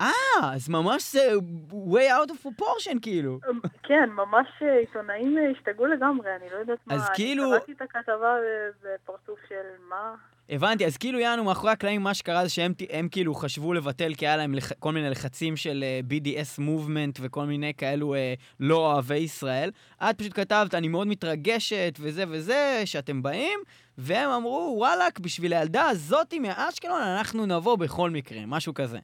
אה, 0.00 0.54
אז 0.54 0.68
ממש 0.68 1.12
זה 1.12 1.30
way 1.70 2.10
out 2.10 2.30
of 2.30 2.46
proportion, 2.46 2.98
כאילו. 3.02 3.38
כן, 3.82 4.10
ממש 4.10 4.46
אה, 4.62 4.78
עיתונאים 4.78 5.38
אה, 5.38 5.50
השתגעו 5.50 5.86
לגמרי, 5.86 6.36
אני 6.36 6.50
לא 6.52 6.56
יודעת 6.56 6.78
מה. 6.86 6.94
אז 6.94 7.08
כאילו- 7.14 7.44
אני 7.44 7.52
קראתי 7.52 7.72
את 7.72 7.82
הכתבה 7.82 8.36
בפרצוף 8.82 9.38
של 9.48 9.64
מה... 9.88 10.14
הבנתי, 10.50 10.86
אז 10.86 10.96
כאילו 10.96 11.18
יענו 11.18 11.44
מאחורי 11.44 11.72
הקלעים 11.72 12.02
מה 12.02 12.14
שקרה 12.14 12.42
זה 12.42 12.48
שהם 12.48 12.72
הם 12.90 13.08
כאילו 13.08 13.34
חשבו 13.34 13.72
לבטל 13.72 14.14
כי 14.14 14.26
היה 14.26 14.36
להם 14.36 14.54
לח... 14.54 14.72
כל 14.72 14.92
מיני 14.92 15.10
לחצים 15.10 15.56
של 15.56 15.84
uh, 15.84 16.12
BDS 16.12 16.60
מובמנט 16.60 17.18
וכל 17.22 17.44
מיני 17.44 17.74
כאלו 17.74 18.14
uh, 18.14 18.18
לא 18.60 18.76
אוהבי 18.76 19.16
ישראל. 19.16 19.70
את 20.02 20.18
פשוט 20.18 20.32
כתבת, 20.34 20.74
אני 20.74 20.88
מאוד 20.88 21.06
מתרגשת 21.06 21.94
וזה 22.00 22.24
וזה, 22.28 22.82
שאתם 22.84 23.22
באים, 23.22 23.58
והם 23.98 24.30
אמרו, 24.30 24.74
וואלאק, 24.78 25.18
בשביל 25.18 25.52
הילדה 25.52 25.88
הזאתי 25.88 26.38
מאשקלון 26.38 27.02
אנחנו 27.02 27.46
נבוא 27.46 27.76
בכל 27.76 28.10
מקרה, 28.10 28.40
משהו 28.46 28.74
כזה. 28.74 28.98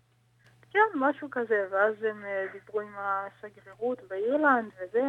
כן, 0.70 0.80
משהו 0.94 1.28
כזה, 1.30 1.64
ואז 1.72 1.94
הם 2.10 2.24
אה, 2.24 2.44
דיברו 2.52 2.80
עם 2.80 2.94
השגרירות 2.98 3.98
באירלנד 4.08 4.70
וזה, 4.82 5.04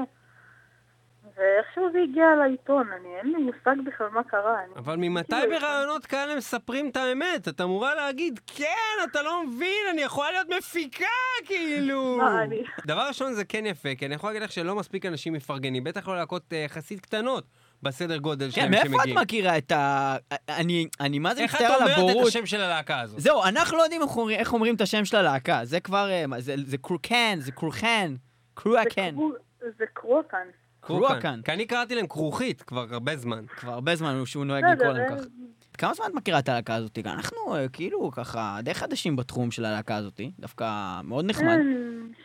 ואיכשהו 1.38 1.84
זה 1.92 1.98
הגיע 2.10 2.26
לעיתון, 2.40 2.88
אני 3.00 3.16
אין 3.18 3.28
לי 3.28 3.44
מושג 3.44 3.76
בכלל 3.86 4.08
מה 4.10 4.24
קרה. 4.24 4.58
אבל 4.76 4.96
ממתי 4.96 5.36
כאילו, 5.42 5.60
ברעיונות 5.60 6.06
כאלה 6.06 6.36
מספרים 6.36 6.90
את 6.90 6.98
האמת? 6.98 7.48
את 7.48 7.62
אמורה 7.62 7.96
להגיד, 7.96 8.40
כן, 8.56 8.66
אתה 9.12 9.22
לא 9.22 9.44
מבין, 9.48 9.86
אני 9.92 10.02
יכולה 10.02 10.32
להיות 10.32 10.48
מפיקה, 10.58 11.06
כאילו. 11.46 12.18
מה, 12.22 12.44
אני... 12.44 12.64
דבר 12.88 13.08
ראשון, 13.08 13.34
זה 13.34 13.46
כן 13.46 13.66
יפה, 13.66 13.90
כי 13.98 14.06
אני 14.06 14.16
יכול 14.16 14.30
להגיד 14.30 14.42
לך 14.42 14.52
שלא 14.52 14.76
מספיק 14.76 15.06
אנשים 15.06 15.34
מפרגנים, 15.34 15.84
בטח 15.84 16.08
לא 16.08 16.16
להקות 16.16 16.54
אה, 16.54 16.58
יחסית 16.58 17.00
קטנות 17.00 17.44
בסדר 17.84 18.18
גודל 18.18 18.46
כן, 18.46 18.52
שלהם 18.52 18.72
מאיפה 18.72 18.88
את 18.88 18.92
שמגיעים. 18.94 19.18
מכירה 19.20 19.58
את 19.58 19.72
ה... 19.72 20.16
אני, 20.50 20.88
אני 21.00 21.20
מה 21.20 21.36
זה 21.36 21.42
איך 21.42 21.56
את 21.56 21.62
מצטער 21.62 21.74
על 21.74 21.82
אומרת 21.82 21.98
את 21.98 22.04
הבורות. 22.10 22.28
השם 22.28 22.46
של 22.46 22.62
הלהקה 22.62 23.00
הזאת? 23.00 23.20
זהו, 23.20 23.44
אנחנו 23.44 23.78
לא 23.78 23.84
יודעים 23.84 24.02
איך 24.02 24.18
אומרים- 24.18 24.40
איך 24.40 24.54
אומרים 24.54 24.76
את 24.76 24.82
השם 24.82 25.06
של 25.06 25.18
הלהקה. 25.18 25.60
זה 25.64 25.80
כבר, 25.80 26.10
אה, 26.10 26.26
זה 26.40 26.78
קרוקן, 26.78 27.36
זה 27.40 27.52
קרוחן, 27.52 28.08
זה 28.12 28.18
קרואקן. 28.54 29.12
קרו- 29.16 29.32
זה 29.78 29.86
קרוקן. 29.94 30.48
קרואקן. 30.86 31.42
כי 31.46 31.52
אני 31.52 31.66
קראתי 31.66 31.96
להם 31.96 32.08
כרוכית 32.08 32.62
כבר 32.62 32.86
הרבה 32.92 33.16
זמן. 33.16 33.46
כבר 33.48 33.72
הרבה 33.72 33.96
זמן 33.96 34.26
שהוא 34.26 34.46
נוהג 34.46 34.66
לקרוא 34.66 34.94
להם 34.94 35.12
אה, 35.12 35.18
ככה. 35.18 35.26
כמה 35.78 35.94
זמן 35.94 36.06
את 36.10 36.14
מכירה 36.14 36.40
את 36.40 36.50
הלהקה 36.50 36.76
הזאת? 36.76 36.98
אנחנו 37.06 37.56
אה, 37.56 37.70
כאילו 37.70 38.12
ככה 38.12 38.60
די 38.64 38.74
חדשים 38.74 39.16
בתחום 39.16 39.52
של 39.52 39.66
הלהקה 39.66 39.96
הזאת, 39.96 40.22
דווקא 40.40 41.00
מאוד 41.04 41.26
נחמד. 41.26 41.56
כן, 41.56 41.68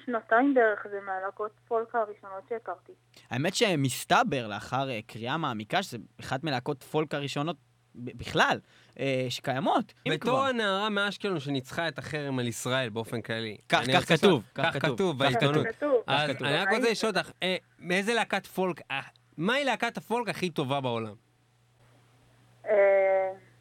שנתיים 0.04 0.54
בערך 0.54 0.86
זה 0.90 0.98
מהלהקות 1.06 1.50
פולקה 1.68 1.98
הראשונות 1.98 2.42
שהכרתי. 2.48 2.92
האמת 3.30 3.54
שמסתבר 3.54 4.48
לאחר 4.48 4.90
אה, 4.90 5.00
קריאה 5.06 5.36
מעמיקה, 5.36 5.82
שזה 5.82 5.98
אחת 6.20 6.44
מלהקות 6.44 6.82
פולק 6.82 7.14
הראשונות 7.14 7.56
בכלל, 7.94 8.58
אה, 9.00 9.26
שקיימות. 9.28 9.92
בתור 10.14 10.30
כבר. 10.30 10.44
הנערה 10.44 10.88
מאשקלון 10.88 11.40
שניצחה 11.40 11.88
את 11.88 11.98
החרם 11.98 12.38
על 12.38 12.46
ישראל 12.48 12.88
באופן 12.88 13.20
כללי. 13.22 13.56
כך- 13.68 13.80
כתוב, 14.24 14.42
כך 14.54 14.64
כך 14.74 14.82
כתוב, 14.82 15.18
בעיתונות. 15.18 15.66
אז. 16.06 16.30
אני 16.30 16.56
רק 16.56 16.68
רוצה 16.72 16.90
לשאול 16.90 17.12
אותך, 17.16 17.30
אה, 17.42 17.56
מאיזה 17.78 18.14
להקת 18.14 18.46
פולק, 18.46 18.80
אה, 18.90 19.00
מהי 19.36 19.64
להקת 19.64 19.96
הפולק 19.96 20.28
הכי 20.28 20.50
טובה 20.50 20.80
בעולם? 20.80 21.14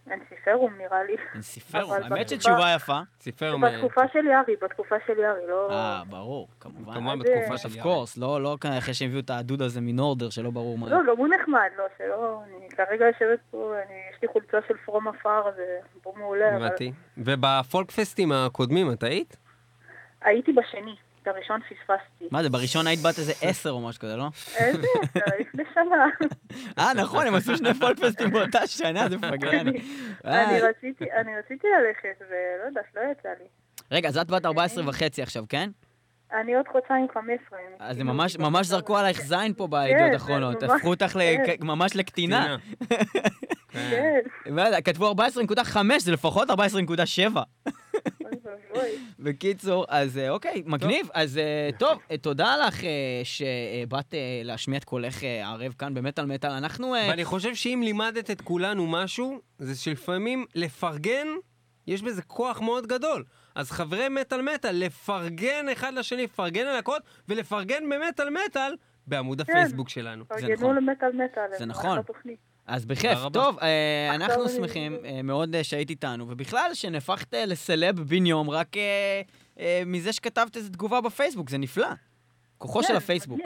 אה, 0.10 0.16
אנסיפרום 0.16 0.74
נראה 0.78 1.04
לי. 1.04 1.16
אנסיפרום, 1.36 1.92
האמת 1.94 2.04
בתקופה- 2.12 2.28
שתשובה 2.36 2.74
יפה. 2.76 3.00
סיפר 3.20 3.58
מ... 3.58 3.62
בתקופה 3.62 4.02
של 4.14 4.26
יארי, 4.28 4.56
בתקופה 4.62 4.96
של 5.08 5.20
יארי, 5.20 5.48
לא... 5.48 5.72
אה, 5.72 6.02
ברור, 6.10 6.48
כמובן. 6.60 6.94
כמובן 6.94 7.14
אז, 7.14 7.20
בתקופה 7.20 7.52
אה, 7.52 7.58
של 7.58 7.70
of 7.70 7.78
יארי. 7.78 7.90
course, 7.90 8.14
לא 8.18 8.42
לא 8.42 8.58
כאן 8.62 8.72
אחרי 8.78 8.94
שהביאו 8.94 9.20
את 9.20 9.30
הדוד 9.30 9.62
הזה 9.62 9.82
מנורדר, 9.82 10.30
שלא 10.30 10.50
ברור 10.52 10.78
מה. 10.78 10.90
לא, 10.90 10.98
גם 11.08 11.18
הוא 11.18 11.28
נחמד, 11.28 11.70
לא, 11.78 11.84
שלא... 11.98 12.42
אני 12.48 12.70
כרגע 12.70 13.06
יושבת 13.06 13.40
פה, 13.52 13.74
אני, 13.88 13.94
יש 14.16 14.22
לי 14.22 14.28
חולצה 14.28 14.58
של 14.68 14.74
פרום 14.86 15.08
עפר, 15.08 15.42
זה 15.56 15.64
פה 16.04 16.14
מעולה, 16.18 16.56
אבל 16.56 16.66
הבנתי. 16.66 16.92
ובפולק 17.18 17.92
פסטים 17.92 18.32
הקודמים 18.32 18.92
את 18.92 19.04
היית? 19.04 19.38
הייתי 20.22 20.52
בשני, 20.54 20.96
את 21.24 21.28
הראשון 21.28 21.60
פספסתי. 21.62 22.26
מה 22.32 22.44
זה, 22.44 22.50
בראשון 22.50 22.88
היית 22.88 23.00
בת 23.00 23.20
איזה 23.20 23.34
עשר 23.42 23.70
או 23.70 23.88
משהו 23.88 24.02
כזה, 24.02 24.16
לא? 24.16 24.28
איזה? 24.58 24.82
זה 25.14 25.20
לפני 25.40 25.64
שנה. 25.74 26.06
אה, 26.80 26.94
נכון, 26.94 27.28
הם 27.28 27.36
עשו 27.36 27.58
שני 27.58 27.74
פולקפסטים 27.74 28.30
באותה 28.32 28.68
שנה, 28.68 29.10
זה 29.10 29.18
מפגרני. 29.18 29.82
אני- 30.26 30.46
אני 30.46 30.62
רציתי, 30.62 31.06
אני 31.22 31.32
רציתי 31.40 31.68
ללכת, 31.68 32.22
ולא 32.30 32.68
יודעת, 32.68 32.86
לא 32.96 33.02
יצא 33.12 33.30
לי. 33.40 33.46
רגע, 33.92 34.10
אז 34.10 34.18
את 34.18 34.32
בת 34.32 34.46
14 34.46 34.84
וחצי 34.90 35.22
עכשיו, 35.22 35.44
כן? 35.50 35.70
אני 36.42 36.56
עוד 36.56 36.66
חודשיים 36.72 37.08
15. 37.14 37.60
הם 37.60 37.66
אז 37.80 37.96
כאילו 37.98 38.10
הם 38.12 38.18
ממש, 38.18 38.32
אותי 38.36 38.44
ממש 38.44 38.68
בקטע 38.68 38.78
זרקו. 38.78 38.98
עלייך 38.98 39.22
זין 39.22 39.54
פה 39.54 39.64
כן, 39.66 39.72
בעדות 39.72 39.98
זה 40.08 40.14
האחרונות. 40.14 40.64
ממש- 40.64 40.72
הפכו 40.76 40.90
אותך 40.90 41.08
כן. 41.46 41.56
ממש 41.62 41.96
לקטינה. 41.96 42.56
כן. 43.72 44.20
כן, 44.46 44.82
כתבו 44.86 45.12
14.5, 45.12 45.78
זה 46.00 46.12
לפחות 46.12 46.50
14.7. 46.50 46.54
בקיצור, 49.20 49.86
אז 49.88 50.18
אה, 50.18 50.30
אוקיי, 50.30 50.64
מגניב. 50.66 51.10
אז 51.14 51.38
אה, 51.38 51.70
טוב, 51.78 52.00
אה, 52.12 52.18
תודה 52.18 52.58
לך 52.68 52.82
שבאת 53.24 54.14
להשמיע 54.44 54.78
את 54.78 54.84
קולך 54.84 55.24
הערב 55.24 55.74
כאן 55.78 55.94
במטאל 55.94 56.26
מטאל. 56.26 56.52
אנחנו... 56.52 56.92
ואני 57.10 57.26
חושב 57.26 57.56
שאם 57.56 57.82
לימדת 57.84 58.32
את 58.32 58.42
כולנו 58.42 58.88
משהו, 58.88 59.42
זה 59.60 59.76
שלפעמים 59.76 60.46
לפרגן, 60.56 61.28
יש 61.88 62.02
בזה 62.02 62.22
כוח 62.22 62.62
מאוד 62.62 62.88
גדול. 62.88 63.24
אז 63.56 63.72
חברי 63.72 64.10
מטאל 64.10 64.42
מטאל, 64.42 64.76
לפרגן 64.86 65.70
אחד 65.72 65.94
לשני, 65.94 66.24
לפרגן 66.24 66.66
על 66.66 66.76
הקוד, 66.76 67.02
ולפרגן 67.28 67.90
במטאל 67.90 68.30
מטאל 68.30 68.76
בעמוד 69.08 69.42
כן. 69.42 69.52
הפייסבוק 69.52 69.90
שלנו. 69.90 70.26
פרגנו 70.28 70.54
נכון. 70.54 70.76
למטאל 70.76 71.12
מטאל. 71.12 71.58
זה 71.58 71.66
נכון. 71.66 72.00
אז 72.70 72.86
בכיף. 72.86 73.20
טוב, 73.34 73.60
אה, 73.60 74.16
אנחנו 74.16 74.50
שמחים 74.50 74.98
אה, 75.06 75.22
מאוד 75.22 75.56
אה, 75.56 75.64
שהיית 75.64 75.90
איתנו, 75.90 76.26
ובכלל 76.30 76.72
שנהפכת 76.74 77.34
אה, 77.34 77.46
לסלב 77.46 78.00
בן 78.00 78.26
יום 78.26 78.50
רק 78.50 78.78
אה, 78.78 79.22
אה, 79.60 79.82
מזה 79.86 80.14
שכתבת 80.14 80.58
איזו 80.58 80.70
תגובה 80.70 81.02
בפייסבוק, 81.02 81.50
זה 81.50 81.58
נפלא. 81.58 81.88
כוחו 82.58 82.82
של 82.84 82.88
כן, 82.88 82.96
הפייסבוק. 82.96 83.40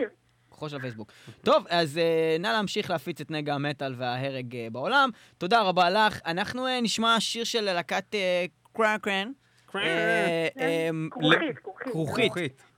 כוחו 0.49 0.69
של 0.69 0.75
הפייסבוק. 0.75 1.11
טוב, 1.43 1.65
אז 1.69 1.97
אה, 1.97 2.37
נא 2.39 2.47
להמשיך 2.47 2.89
להפיץ 2.89 3.21
את 3.21 3.31
נגע 3.31 3.53
המטאל 3.53 3.95
וההרג 3.97 4.55
אה, 4.55 4.67
בעולם. 4.71 5.09
תודה 5.37 5.61
רבה 5.61 5.89
לך. 5.89 6.19
אנחנו 6.25 6.67
אה, 6.67 6.81
נשמע 6.81 7.19
שיר 7.19 7.43
של 7.43 7.61
להקת 7.61 8.15
אה, 8.15 8.45
קרקרן. 8.73 9.31
אה, 9.75 10.47
כן, 10.55 10.61
אה, 10.61 10.89
כרוכית, 11.11 12.33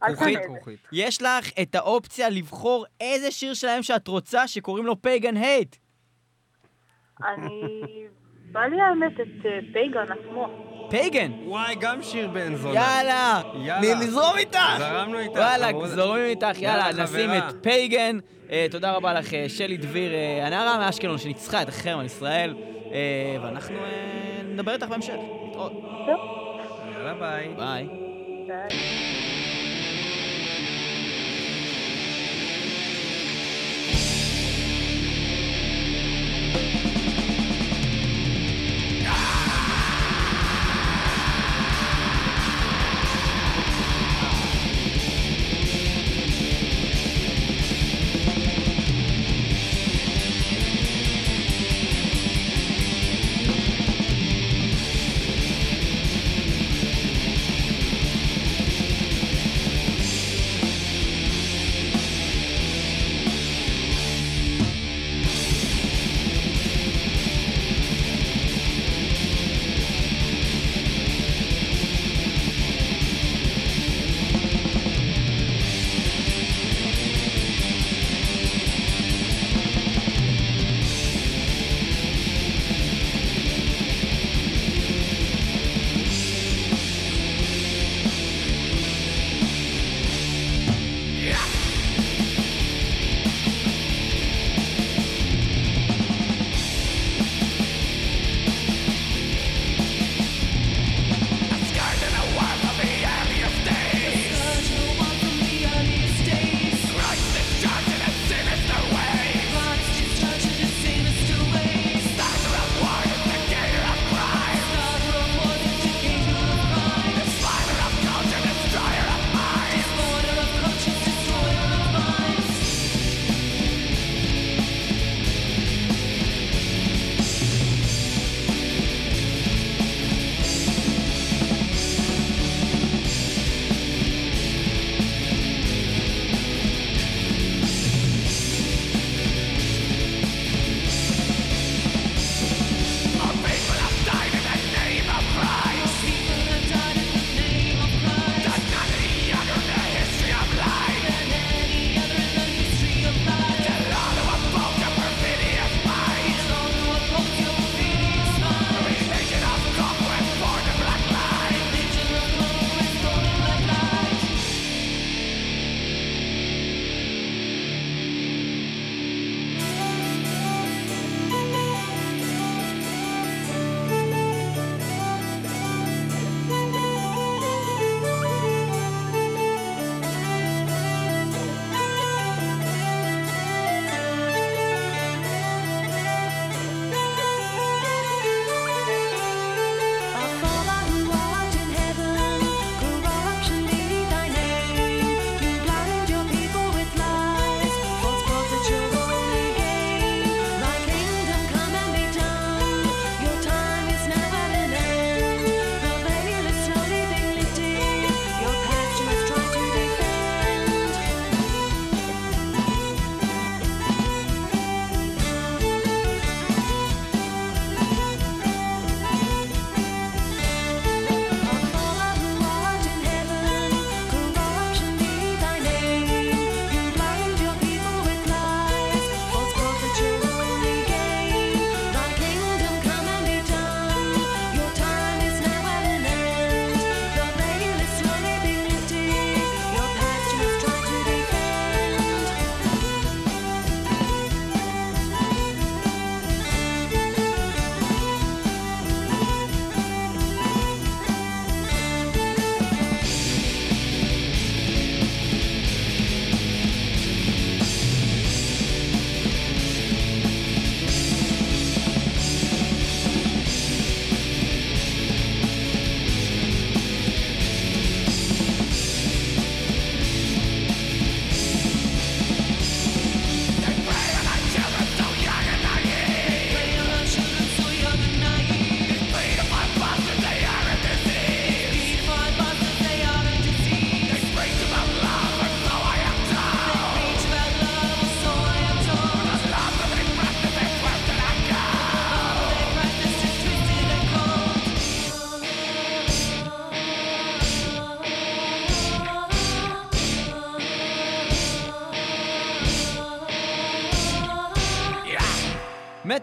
כרוכית. 0.05 0.39
כרוכית. 0.45 0.79
יש 0.91 1.21
לך 1.21 1.49
את 1.61 1.75
האופציה 1.75 2.29
לבחור 2.29 2.85
איזה 3.01 3.31
שיר 3.31 3.53
שלהם 3.53 3.83
שאת 3.83 4.07
רוצה 4.07 4.47
שקוראים 4.47 4.85
לו 4.85 5.01
פייגן 5.01 5.37
הייט. 5.37 5.75
אני 7.23 7.81
בא 8.51 8.59
לי 8.65 8.81
האמת 8.81 9.13
את 9.13 9.45
אה, 9.45 9.59
פייגן 9.73 10.03
עצמו. 10.11 10.47
פייגן! 10.89 11.31
וואי, 11.45 11.75
גם 11.79 12.01
שיר 12.01 12.27
בן 12.27 12.55
זונה. 12.55 12.75
יאללה! 12.75 13.41
יאללה. 13.63 13.95
נזרום 13.95 14.37
איתך! 14.37 14.59
זרמנו 14.77 15.19
איתך. 15.19 15.35
וואלה. 15.35 15.87
זורמים 15.87 16.25
איתך, 16.25 16.61
יאללה, 16.61 17.03
נשים. 17.03 17.29
את 17.29 17.43
פייגן. 17.61 18.19
אה, 18.51 18.67
תודה 18.71 18.91
רבה 18.91 19.13
לך, 19.13 19.33
אה, 19.33 19.45
שלי 19.49 19.77
דביר, 19.77 20.11
הנערה 20.41 20.77
מאשקלון 20.77 21.17
שניצחה 21.17 21.61
את 21.61 21.67
החרם 21.69 21.99
על 21.99 22.05
ישראל, 22.05 22.55
ואנחנו 23.41 23.75
נדבר 24.45 24.73
איתך 24.73 24.87
בהמשך. 24.87 25.13
להתראות. 25.45 25.71
יאללה, 26.93 27.13
ביי. 27.13 27.53
ביי. 27.57 27.87
די. 28.47 28.75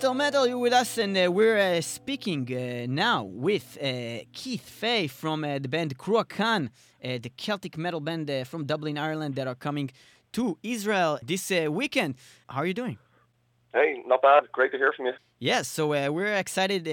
Metal 0.02 0.14
Metal, 0.14 0.48
you 0.48 0.58
with 0.58 0.72
us, 0.72 0.98
and 0.98 1.16
uh, 1.16 1.30
we're 1.30 1.56
uh, 1.56 1.80
speaking 1.80 2.42
uh, 2.50 2.86
now 2.88 3.22
with 3.22 3.78
uh, 3.80 4.24
Keith 4.32 4.68
Fay 4.68 5.06
from 5.06 5.44
uh, 5.44 5.60
the 5.60 5.68
band 5.68 5.96
Cruachan, 5.96 6.70
uh, 7.04 7.18
the 7.22 7.30
Celtic 7.36 7.78
metal 7.78 8.00
band 8.00 8.28
from 8.48 8.64
Dublin, 8.64 8.98
Ireland, 8.98 9.36
that 9.36 9.46
are 9.46 9.54
coming 9.54 9.92
to 10.32 10.58
Israel 10.64 11.20
this 11.22 11.52
weekend. 11.70 12.16
How 12.48 12.62
are 12.62 12.66
you 12.66 12.74
doing? 12.74 12.98
Hey, 13.72 14.02
not 14.04 14.22
bad. 14.22 14.50
Great 14.50 14.72
to 14.72 14.76
hear 14.76 14.92
from 14.92 15.06
you. 15.06 15.12
Yes, 15.38 15.68
so 15.68 15.86
we're 16.10 16.34
excited 16.34 16.84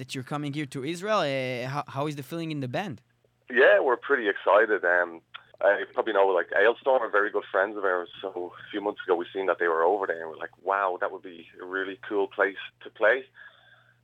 that 0.00 0.16
you're 0.16 0.24
coming 0.24 0.52
here 0.52 0.66
to 0.66 0.82
Israel. 0.82 1.20
How, 1.68 1.84
how 1.86 2.08
is 2.08 2.16
the 2.16 2.24
feeling 2.24 2.50
in 2.50 2.58
the 2.58 2.68
band? 2.68 3.00
Yeah, 3.48 3.78
we're 3.78 3.96
pretty 3.96 4.28
excited. 4.28 4.84
Um, 4.84 5.20
I 5.60 5.84
probably 5.94 6.12
know 6.12 6.26
like 6.26 6.50
Alestorm 6.50 7.00
are 7.00 7.10
very 7.10 7.30
good 7.30 7.44
friends 7.50 7.76
of 7.76 7.84
ours. 7.84 8.08
So 8.20 8.52
a 8.56 8.70
few 8.70 8.80
months 8.80 9.00
ago 9.06 9.16
we 9.16 9.26
seen 9.32 9.46
that 9.46 9.58
they 9.58 9.68
were 9.68 9.82
over 9.82 10.06
there 10.06 10.20
and 10.20 10.30
we're 10.30 10.36
like, 10.36 10.56
wow, 10.62 10.98
that 11.00 11.10
would 11.12 11.22
be 11.22 11.46
a 11.60 11.64
really 11.64 11.98
cool 12.08 12.28
place 12.28 12.56
to 12.84 12.90
play. 12.90 13.24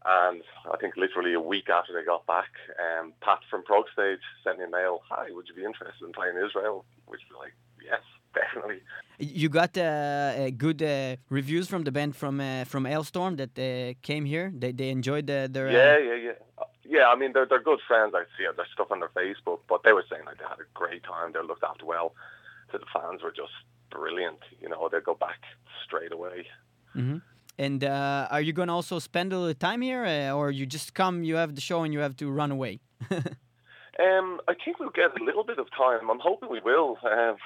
And 0.05 0.43
I 0.73 0.77
think 0.79 0.97
literally 0.97 1.35
a 1.35 1.41
week 1.41 1.69
after 1.71 1.93
they 1.93 2.05
got 2.05 2.27
back, 2.27 2.51
um, 2.81 3.13
Pat 3.21 3.39
from 3.49 3.63
Prog 3.63 3.85
Stage 3.93 4.19
sent 4.43 4.59
me 4.59 4.65
a 4.65 4.69
mail, 4.69 5.01
hi, 5.09 5.27
would 5.31 5.47
you 5.49 5.55
be 5.55 5.65
interested 5.65 6.05
in 6.05 6.13
playing 6.13 6.37
Israel? 6.45 6.85
Which 7.07 7.21
was 7.31 7.39
like, 7.39 7.55
yes, 7.85 8.03
definitely. 8.35 8.81
You 9.19 9.49
got 9.49 9.77
uh, 9.77 9.83
uh, 9.83 10.51
good 10.57 10.83
uh, 10.83 11.17
reviews 11.29 11.69
from 11.69 11.85
the 11.85 11.93
band 11.93 12.17
from 12.17 12.41
uh, 12.41 12.65
from 12.65 12.85
Alestorm 12.87 13.37
that 13.37 13.57
uh, 13.59 13.95
came 14.03 14.25
here. 14.25 14.53
They 14.53 14.73
they 14.73 14.89
enjoyed 14.89 15.27
the, 15.29 15.49
their. 15.53 15.69
uh, 15.69 15.73
Yeah, 15.73 15.99
yeah, 15.99 16.15
yeah. 16.29 16.65
Uh, 16.85 16.89
Yeah, 16.89 17.07
I 17.09 17.17
mean, 17.17 17.33
they're, 17.33 17.47
they're 17.47 17.63
good 17.63 17.81
friends. 17.87 18.15
I 18.15 18.25
see 18.37 18.45
their 18.57 18.67
stuff 18.73 18.91
on 18.91 19.01
their 19.01 19.11
Facebook, 19.11 19.61
but 19.69 19.83
they 19.85 19.93
were 19.93 20.05
saying 20.11 20.25
like 20.27 20.39
they 20.39 20.45
had 20.45 20.59
a 20.61 20.69
great 20.75 21.03
time. 21.05 21.33
They 21.33 21.41
looked 21.41 21.65
after 21.65 21.87
well. 21.87 22.15
So 22.71 22.79
the 22.79 22.87
fans 22.93 23.23
were 23.23 23.33
just 23.33 23.53
brilliant. 23.91 24.39
You 24.61 24.69
know, 24.69 24.89
they'd 24.91 25.05
go 25.05 25.15
back 25.15 25.41
straight 25.85 26.13
away. 26.13 26.47
hmm 26.93 27.19
And 27.59 27.85
uh, 27.85 28.29
are 28.31 28.41
you 28.41 28.53
gonna 28.53 28.75
also 28.75 28.99
spend 28.99 29.33
a 29.33 29.39
little 29.39 29.55
time 29.55 29.83
here, 29.83 30.05
uh, 30.05 30.33
or 30.39 30.51
you 30.51 30.67
just 30.67 30.95
come, 30.95 31.23
you 31.25 31.37
have 31.37 31.55
the 31.55 31.61
show, 31.61 31.83
and 31.85 31.93
you 31.93 32.01
have 32.01 32.17
to 32.17 32.31
run 32.31 32.51
away? 32.51 32.81
Um, 34.01 34.41
I 34.49 34.55
think 34.55 34.81
we'll 34.81 34.89
get 34.89 35.21
a 35.21 35.23
little 35.23 35.45
bit 35.45 35.59
of 35.59 35.67
time. 35.71 36.09
I'm 36.11 36.19
hoping 36.19 36.49
we 36.49 36.61
will. 36.61 36.97
Um, 37.05 37.37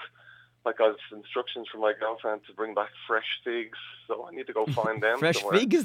like 0.67 0.81
I've 0.81 0.97
instructions 1.13 1.67
from 1.71 1.81
my 1.81 1.93
girlfriend 1.99 2.41
to 2.49 2.53
bring 2.53 2.75
back 2.75 2.91
fresh 3.07 3.31
figs, 3.45 3.79
so 4.07 4.27
I 4.29 4.35
need 4.37 4.47
to 4.49 4.53
go 4.53 4.67
find 4.81 5.03
them. 5.03 5.19
Fresh 5.19 5.41
somewhere. 5.41 5.59
figs. 5.61 5.85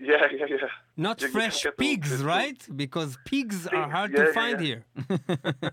Yeah, 0.00 0.26
yeah, 0.38 0.46
yeah. 0.48 0.56
Not 0.96 1.22
You- 1.22 1.28
fresh 1.28 1.62
can 1.62 1.70
get 1.70 1.76
them 1.78 1.86
pigs, 1.86 2.22
right? 2.22 2.60
Because 2.82 3.16
pigs 3.24 3.66
are 3.68 3.88
hard 3.88 4.10
yeah, 4.12 4.18
to 4.18 4.24
yeah, 4.26 4.32
find 4.40 4.60
yeah. 4.60 4.66
here. 4.66 4.80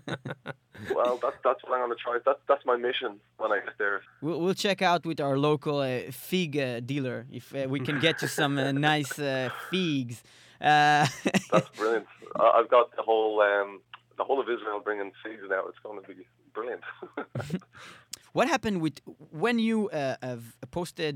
Well, 0.94 1.18
that's 1.22 1.36
that's 1.42 1.62
what 1.64 1.72
I'm 1.74 1.86
going 1.86 1.96
to 1.96 2.02
try. 2.02 2.18
That's 2.24 2.38
that's 2.46 2.64
my 2.66 2.76
mission 2.76 3.12
when 3.38 3.50
I 3.50 3.58
get 3.60 3.76
there. 3.78 4.02
we'll, 4.20 4.40
we'll 4.42 4.54
check 4.66 4.82
out 4.82 5.06
with 5.06 5.20
our 5.20 5.36
local 5.38 5.78
uh, 5.80 6.10
fig 6.10 6.56
uh, 6.58 6.80
dealer 6.80 7.26
if 7.32 7.54
uh, 7.54 7.66
we 7.68 7.80
can 7.80 7.98
get 7.98 8.20
you 8.22 8.28
some 8.28 8.58
uh, 8.58 8.72
nice 8.72 9.18
uh, 9.18 9.48
figs. 9.70 10.22
Uh, 10.60 11.06
That's 11.52 11.68
brilliant. 11.78 12.06
I've 12.38 12.68
got 12.68 12.94
the 12.94 13.02
whole 13.02 13.40
um, 13.40 13.80
the 14.18 14.24
whole 14.24 14.38
of 14.38 14.48
Israel 14.50 14.80
bringing 14.84 15.12
figs 15.24 15.42
now. 15.48 15.62
It's 15.68 15.78
going 15.82 16.00
to 16.02 16.06
be 16.06 16.26
brilliant. 16.56 16.82
what 18.36 18.46
happened 18.54 18.78
with 18.84 18.96
when 19.44 19.56
you 19.58 19.76
uh, 19.90 20.16
have 20.22 20.44
posted 20.78 21.14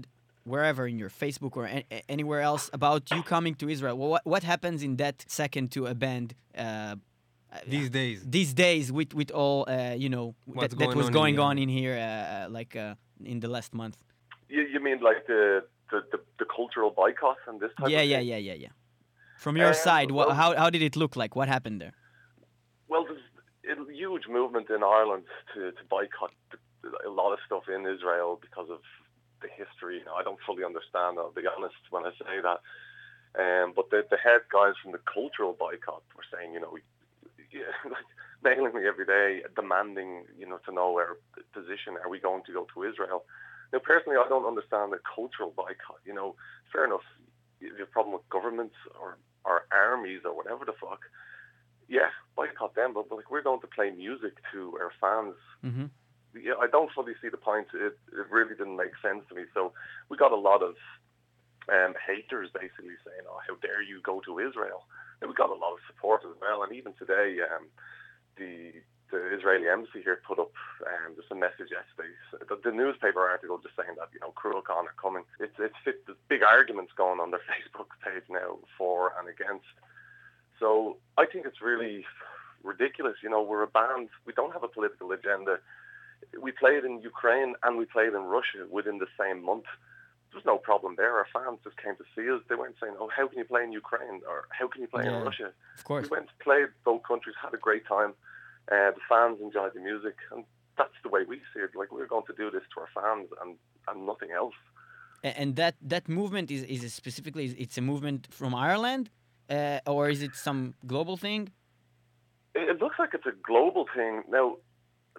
wherever 0.53 0.83
in 0.93 0.97
your 1.03 1.11
Facebook 1.23 1.53
or 1.61 1.65
a- 1.67 1.85
a- 1.97 2.03
anywhere 2.17 2.41
else 2.51 2.65
about 2.73 3.03
you 3.15 3.23
coming 3.35 3.55
to 3.61 3.65
Israel? 3.75 3.97
Well, 4.01 4.11
what 4.15 4.23
what 4.35 4.43
happens 4.53 4.79
in 4.89 4.93
that 5.05 5.17
second 5.41 5.67
to 5.77 5.81
a 5.87 5.95
band? 6.05 6.29
Uh, 6.57 6.95
These 7.77 7.91
days. 8.01 8.17
these 8.39 8.51
days 8.67 8.85
with 8.99 9.11
with 9.21 9.31
all 9.41 9.59
uh, 9.69 9.95
you 10.05 10.11
know 10.15 10.27
that, 10.47 10.57
What's 10.57 10.75
that 10.75 10.85
going 10.87 10.97
was 11.03 11.07
on 11.11 11.13
going 11.21 11.35
here. 11.39 11.49
on 11.49 11.55
in 11.65 11.69
here 11.81 11.97
uh, 11.99 12.05
uh, 12.37 12.59
like 12.59 12.73
uh, 12.85 12.95
in 13.33 13.39
the 13.45 13.51
last 13.57 13.71
month. 13.83 13.97
you, 14.57 14.63
you 14.75 14.81
mean 14.87 14.99
like 15.09 15.21
the, 15.33 15.43
the, 15.91 15.99
the, 16.13 16.19
the 16.41 16.47
cultural 16.57 16.91
boycott 17.01 17.39
and 17.49 17.57
this 17.63 17.73
type 17.79 17.91
Yeah, 17.95 18.03
of 18.05 18.09
yeah, 18.13 18.19
thing? 18.21 18.29
yeah, 18.33 18.49
yeah, 18.49 18.65
yeah. 18.65 18.73
From 19.45 19.55
your 19.63 19.73
Um, 19.77 19.87
side, 19.89 20.09
well- 20.17 20.33
how 20.41 20.49
how 20.63 20.69
did 20.75 20.83
it 20.89 20.95
look 21.03 21.15
like? 21.23 21.33
What 21.39 21.49
happened 21.57 21.79
there? 21.85 21.95
Well, 22.91 23.05
a 23.79 23.93
huge 23.93 24.27
movement 24.29 24.71
in 24.71 24.83
Ireland 24.83 25.25
to, 25.55 25.73
to 25.73 25.83
boycott 25.89 26.33
a 27.07 27.11
lot 27.11 27.33
of 27.33 27.39
stuff 27.45 27.65
in 27.69 27.87
Israel 27.87 28.39
because 28.41 28.71
of 28.71 28.81
the 29.43 29.49
history. 29.49 29.99
You 29.99 30.05
know, 30.05 30.15
I 30.15 30.23
don't 30.23 30.41
fully 30.45 30.65
understand. 30.65 31.19
I'll 31.19 31.33
be 31.33 31.45
honest 31.47 31.77
when 31.91 32.05
I 32.05 32.11
say 32.19 32.41
that. 32.43 32.61
Um, 33.39 33.73
but 33.77 33.91
the, 33.91 34.03
the 34.11 34.17
head 34.17 34.43
guys 34.53 34.75
from 34.83 34.93
the 34.93 35.01
cultural 35.07 35.55
boycott 35.55 36.03
were 36.17 36.27
saying, 36.33 36.53
you 36.53 36.61
know, 36.61 36.77
yeah, 37.53 37.71
like 37.85 38.09
mailing 38.43 38.75
me 38.75 38.87
every 38.87 39.07
day, 39.07 39.43
demanding, 39.55 40.25
you 40.39 40.47
know, 40.49 40.59
to 40.67 40.73
know 40.73 40.99
our 40.99 41.19
position. 41.53 41.95
Are 42.03 42.11
we 42.11 42.19
going 42.19 42.43
to 42.47 42.53
go 42.53 42.67
to 42.75 42.85
Israel? 42.85 43.25
Now, 43.73 43.79
personally, 43.79 44.19
I 44.19 44.29
don't 44.29 44.47
understand 44.47 44.93
the 44.93 44.99
cultural 45.03 45.53
boycott. 45.55 46.03
You 46.05 46.15
know, 46.15 46.35
fair 46.73 46.85
enough. 46.85 47.07
If 47.61 47.77
you 47.77 47.85
have 47.85 47.89
a 47.89 47.93
problem 47.93 48.15
with 48.15 48.29
governments 48.31 48.75
or, 49.01 49.19
or 49.45 49.63
armies 49.71 50.23
or 50.25 50.35
whatever 50.35 50.65
the 50.65 50.73
fuck, 50.81 51.01
yeah, 51.91 52.09
boycott 52.37 52.75
them. 52.75 52.95
But, 52.95 53.11
but 53.11 53.17
like, 53.17 53.31
we're 53.31 53.43
going 53.43 53.61
to 53.61 53.67
play 53.67 53.91
music 53.91 54.39
to 54.53 54.79
our 54.81 54.93
fans 55.01 55.35
hmm 55.61 55.87
yeah, 56.35 56.55
I 56.61 56.67
don't 56.67 56.93
fully 56.93 57.15
see 57.21 57.29
the 57.29 57.37
point. 57.37 57.69
It 57.75 57.99
it 58.13 58.31
really 58.31 58.55
didn't 58.55 58.77
make 58.77 58.95
sense 59.03 59.25
to 59.29 59.35
me. 59.35 59.45
So 59.55 59.73
we 60.09 60.17
got 60.17 60.33
a 60.33 60.37
lot 60.37 60.63
of 60.63 60.77
um, 61.69 61.95
haters 62.07 62.51
basically 62.55 62.99
saying, 63.05 63.27
"Oh, 63.29 63.41
how 63.47 63.57
dare 63.57 63.83
you 63.83 64.01
go 64.03 64.21
to 64.21 64.39
Israel?" 64.39 64.87
And 65.21 65.29
we 65.29 65.35
got 65.35 65.51
a 65.51 65.59
lot 65.59 65.75
of 65.75 65.81
support 65.87 66.23
as 66.25 66.37
well. 66.41 66.63
And 66.63 66.73
even 66.73 66.93
today, 66.95 67.39
um, 67.43 67.67
the 68.37 68.73
the 69.11 69.35
Israeli 69.35 69.69
embassy 69.69 70.03
here 70.03 70.23
put 70.25 70.39
up 70.39 70.53
um, 70.87 71.17
just 71.17 71.33
a 71.33 71.35
message 71.35 71.75
yesterday. 71.75 72.15
The, 72.47 72.61
the 72.63 72.71
newspaper 72.71 73.27
article 73.27 73.59
just 73.59 73.75
saying 73.75 73.99
that 73.99 74.15
you 74.15 74.21
know 74.21 74.33
Cruachan 74.39 74.87
are 74.87 75.03
coming. 75.03 75.25
It's 75.41 75.59
it's 75.59 75.75
fit, 75.85 76.07
there's 76.07 76.19
big 76.29 76.43
arguments 76.43 76.93
going 76.97 77.19
on 77.19 77.31
their 77.33 77.43
Facebook 77.51 77.91
page 78.05 78.25
now 78.31 78.59
for 78.79 79.13
and 79.19 79.29
against. 79.29 79.67
So 80.61 80.99
I 81.19 81.25
think 81.27 81.47
it's 81.47 81.61
really 81.63 82.05
ridiculous. 82.63 83.17
You 83.23 83.31
know, 83.31 83.43
we're 83.43 83.63
a 83.63 83.67
band. 83.81 84.11
We 84.27 84.33
don't 84.33 84.53
have 84.53 84.63
a 84.63 84.69
political 84.69 85.11
agenda 85.13 85.59
we 86.41 86.53
played 86.53 86.85
in 86.85 87.01
Ukraine 87.13 87.55
and 87.63 87.77
we 87.79 87.85
played 87.87 88.13
in 88.19 88.23
Russia 88.39 88.63
within 88.71 88.99
the 88.99 89.07
same 89.19 89.45
month. 89.45 89.65
There 90.31 90.39
was 90.39 90.45
no 90.45 90.59
problem 90.59 90.95
there. 90.97 91.13
Our 91.17 91.27
fans 91.33 91.59
just 91.65 91.77
came 91.85 91.97
to 91.97 92.05
see 92.15 92.31
us. 92.31 92.41
They 92.49 92.55
weren't 92.55 92.77
saying, 92.81 92.95
"Oh, 93.01 93.09
how 93.17 93.27
can 93.27 93.39
you 93.39 93.45
play 93.53 93.65
in 93.65 93.73
Ukraine?" 93.73 94.17
or 94.31 94.39
"How 94.59 94.67
can 94.73 94.81
you 94.83 94.91
play 94.95 95.05
Yeah. 95.05 95.19
in 95.19 95.25
Russia?" 95.29 95.49
Of 95.79 95.85
course. 95.91 96.05
We 96.05 96.17
went, 96.17 96.29
to 96.29 96.37
played 96.49 96.69
both 96.85 97.03
countries, 97.11 97.35
had 97.47 97.53
a 97.61 97.63
great 97.69 97.85
time. 97.97 98.13
Uh, 98.71 98.91
the 98.99 99.05
fans 99.09 99.37
enjoyed 99.41 99.73
the 99.75 99.81
music, 99.91 100.17
and 100.31 100.41
that's 100.79 100.99
the 101.05 101.11
way 101.15 101.23
we 101.33 101.37
see 101.53 101.61
it. 101.67 101.75
Like 101.81 101.91
we're 101.91 102.07
going 102.15 102.27
to 102.31 102.37
do 102.43 102.47
this 102.57 102.65
to 102.73 102.77
our 102.83 102.91
fans 102.99 103.29
and 103.41 103.51
and 103.89 103.97
nothing 104.13 104.31
else. 104.43 104.59
And 105.41 105.57
that 105.57 105.75
that 105.95 106.05
movement 106.21 106.49
is 106.57 106.63
is 106.75 106.81
specifically 107.03 107.45
it's 107.65 107.77
a 107.83 107.85
movement 107.93 108.21
from 108.39 108.53
Ireland, 108.69 109.11
uh, 109.51 109.81
or 109.87 110.09
is 110.09 110.23
it 110.23 110.35
some 110.37 110.75
global 110.87 111.17
thing? 111.17 111.51
It, 112.55 112.81
looks 112.81 112.97
like 112.99 113.11
it's 113.15 113.27
a 113.27 113.37
global 113.47 113.87
thing. 113.95 114.23
Now, 114.29 114.57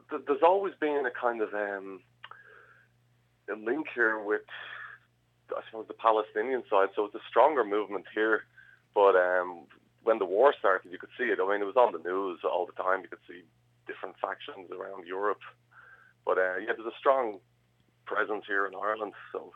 th- 0.09 0.23
there's 0.27 0.43
always 0.43 0.73
been 0.79 1.03
a 1.05 1.11
kind 1.11 1.41
of 1.41 1.53
um, 1.53 2.01
a 3.49 3.55
link 3.55 3.87
here 3.93 4.21
with, 4.21 4.41
I 5.55 5.61
suppose, 5.69 5.85
the 5.87 5.93
Palestinian 5.93 6.63
side. 6.69 6.89
So 6.95 7.05
it's 7.05 7.15
a 7.15 7.25
stronger 7.29 7.63
movement 7.63 8.05
here. 8.13 8.43
But 8.93 9.15
um, 9.15 9.67
when 10.03 10.19
the 10.19 10.25
war 10.25 10.53
started, 10.57 10.91
you 10.91 10.97
could 10.97 11.09
see 11.17 11.25
it. 11.25 11.39
I 11.41 11.49
mean, 11.49 11.61
it 11.61 11.65
was 11.65 11.77
on 11.77 11.93
the 11.93 11.99
news 11.99 12.39
all 12.43 12.65
the 12.65 12.83
time. 12.83 13.01
You 13.01 13.09
could 13.09 13.25
see 13.27 13.43
different 13.87 14.15
factions 14.21 14.69
around 14.71 15.07
Europe. 15.07 15.41
But 16.25 16.37
uh, 16.37 16.57
yeah, 16.57 16.73
there's 16.75 16.87
a 16.87 16.99
strong 16.99 17.39
presence 18.05 18.43
here 18.47 18.65
in 18.67 18.73
Ireland. 18.75 19.13
So 19.31 19.53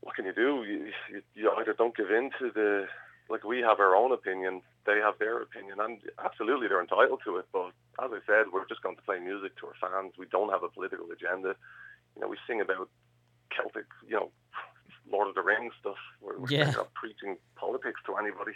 what 0.00 0.14
can 0.14 0.24
you 0.24 0.32
do? 0.32 0.64
You, 0.64 0.92
you, 1.10 1.22
you 1.34 1.50
either 1.58 1.74
don't 1.76 1.96
give 1.96 2.10
in 2.10 2.30
to 2.38 2.50
the 2.54 2.86
like 3.28 3.44
we 3.44 3.60
have 3.60 3.80
our 3.80 3.94
own 3.96 4.12
opinion, 4.12 4.62
they 4.86 4.98
have 4.98 5.18
their 5.18 5.40
opinion, 5.42 5.78
and 5.80 5.98
absolutely 6.24 6.68
they're 6.68 6.80
entitled 6.80 7.20
to 7.24 7.36
it. 7.38 7.46
But 7.52 7.72
as 8.02 8.10
I 8.12 8.18
said, 8.26 8.46
we're 8.52 8.66
just 8.68 8.82
going 8.82 8.96
to 8.96 9.02
play 9.02 9.18
music 9.18 9.56
to 9.58 9.66
our 9.66 9.74
fans. 9.80 10.12
We 10.18 10.26
don't 10.26 10.50
have 10.50 10.62
a 10.62 10.68
political 10.68 11.06
agenda. 11.10 11.56
You 12.14 12.22
know, 12.22 12.28
we 12.28 12.36
sing 12.46 12.60
about 12.60 12.88
Celtic, 13.54 13.86
you 14.08 14.16
know, 14.16 14.30
Lord 15.10 15.28
of 15.28 15.34
the 15.34 15.42
Rings 15.42 15.72
stuff. 15.80 15.96
We're, 16.20 16.38
we're 16.38 16.48
Yeah. 16.50 16.70
not 16.70 16.92
preaching 16.94 17.36
politics 17.56 18.00
to 18.06 18.16
anybody. 18.16 18.52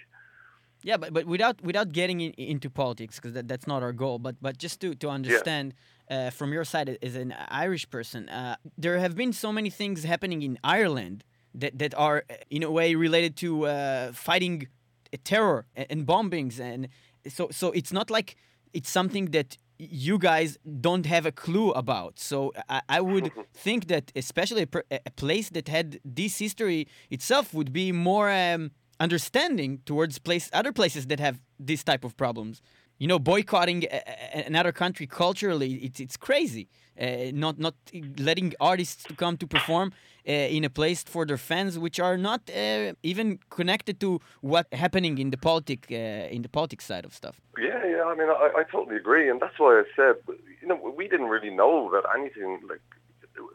Yeah, 0.83 0.97
but, 0.97 1.13
but 1.13 1.27
without 1.27 1.61
without 1.63 1.93
getting 1.93 2.21
in, 2.23 2.33
into 2.33 2.71
politics, 2.71 3.17
because 3.17 3.35
that, 3.35 3.47
that's 3.49 3.67
not 3.67 3.83
our 3.83 3.93
goal. 3.93 4.19
But 4.19 4.37
but 4.41 4.57
just 4.57 4.81
to 4.81 4.95
to 4.95 5.09
understand 5.11 5.75
uh, 6.11 6.31
from 6.31 6.53
your 6.53 6.65
side 6.65 6.97
as 7.03 7.17
an 7.17 7.35
Irish 7.49 7.91
person, 7.91 8.29
uh, 8.31 8.57
there 8.79 8.99
have 8.99 9.15
been 9.15 9.33
so 9.35 9.53
many 9.53 9.69
things 9.69 10.05
happening 10.05 10.41
in 10.43 10.59
Ireland 10.65 11.23
that 11.55 11.79
that 11.79 11.95
are 11.95 12.25
in 12.51 12.63
a 12.63 12.71
way 12.71 12.95
related 12.95 13.37
to 13.37 13.67
uh, 13.67 14.13
fighting 14.13 14.69
uh, 15.13 15.17
terror 15.25 15.67
and, 15.75 15.87
and 15.91 16.07
bombings, 16.07 16.61
and 16.61 16.89
so 17.29 17.49
so 17.51 17.71
it's 17.73 17.93
not 17.93 18.11
like 18.11 18.37
it's 18.73 18.91
something 18.91 19.27
that 19.27 19.57
you 19.79 20.19
guys 20.19 20.59
don't 20.81 21.07
have 21.07 21.25
a 21.25 21.33
clue 21.33 21.71
about. 21.73 22.19
So 22.19 22.53
I, 22.69 22.83
I 22.89 23.01
would 23.01 23.33
think 23.55 23.89
that 23.89 24.13
especially 24.15 24.67
a, 24.91 25.01
a 25.07 25.11
place 25.11 25.49
that 25.51 25.69
had 25.69 26.01
this 26.05 26.39
history 26.39 26.87
itself 27.11 27.55
would 27.55 27.73
be 27.73 27.91
more 27.91 28.31
um, 28.31 28.73
understanding 29.01 29.81
towards 29.87 30.19
place 30.19 30.51
other 30.53 30.73
places 30.73 31.07
that 31.07 31.19
have 31.21 31.41
this 31.59 31.83
type 31.83 32.05
of 32.05 32.17
problems. 32.17 32.61
you 33.01 33.07
know, 33.07 33.19
boycotting 33.19 33.85
a, 33.85 34.03
a, 34.35 34.47
another 34.47 34.73
country 34.73 35.07
culturally, 35.07 35.73
it's 35.87 36.01
it's 36.01 36.17
crazy. 36.17 36.69
Uh, 37.01 37.31
not 37.33 37.59
not 37.59 37.75
letting 38.19 38.53
artists 38.61 39.05
to 39.05 39.15
come 39.15 39.37
to 39.37 39.47
perform 39.47 39.93
uh, 40.29 40.33
in 40.33 40.65
a 40.65 40.71
place 40.71 41.03
for 41.03 41.25
their 41.25 41.39
fans, 41.39 41.79
which 41.79 41.99
are 41.99 42.19
not 42.19 42.41
uh, 42.51 42.93
even 43.03 43.39
connected 43.49 43.99
to 43.99 44.21
what 44.43 44.67
happening 44.73 45.19
in 45.19 45.31
the 45.31 45.39
politic 45.39 45.87
uh, 45.91 46.35
in 46.35 46.43
the 46.43 46.49
politics 46.49 46.85
side 46.85 47.05
of 47.05 47.15
stuff. 47.15 47.41
Yeah, 47.59 47.85
yeah. 47.87 48.05
I 48.05 48.15
mean, 48.15 48.29
I, 48.29 48.51
I 48.61 48.65
totally 48.71 48.97
agree, 48.97 49.31
and 49.31 49.41
that's 49.41 49.59
why 49.59 49.81
I 49.81 49.85
said, 49.97 50.17
you 50.61 50.69
know, 50.69 50.95
we 50.97 51.09
didn't 51.09 51.29
really 51.29 51.51
know 51.51 51.91
that 51.93 52.05
anything 52.19 52.61
like 52.69 52.83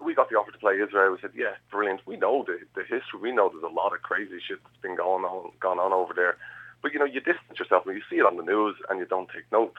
we 0.03 0.15
got 0.15 0.29
the 0.29 0.36
offer 0.36 0.51
to 0.51 0.58
play 0.58 0.75
Israel. 0.81 1.12
We 1.12 1.19
said, 1.21 1.31
yeah, 1.36 1.53
brilliant. 1.69 2.01
We 2.05 2.17
know 2.17 2.43
the 2.47 2.58
the 2.73 2.81
history. 2.81 3.19
We 3.21 3.31
know 3.31 3.49
there's 3.49 3.71
a 3.71 3.75
lot 3.81 3.93
of 3.93 4.01
crazy 4.01 4.39
shit 4.45 4.60
that's 4.63 4.81
been 4.81 4.95
going 4.95 5.23
on 5.23 5.51
gone 5.60 5.79
on 5.79 5.93
over 5.93 6.13
there. 6.13 6.38
But 6.81 6.93
you 6.93 6.99
know, 6.99 7.05
you 7.05 7.19
distance 7.19 7.60
yourself 7.60 7.86
when 7.86 7.95
you 7.95 8.01
see 8.10 8.17
it 8.17 8.25
on 8.25 8.38
the 8.38 8.43
news 8.43 8.75
and 8.89 8.99
you 8.99 9.05
don't 9.05 9.29
take 9.29 9.51
note. 9.51 9.73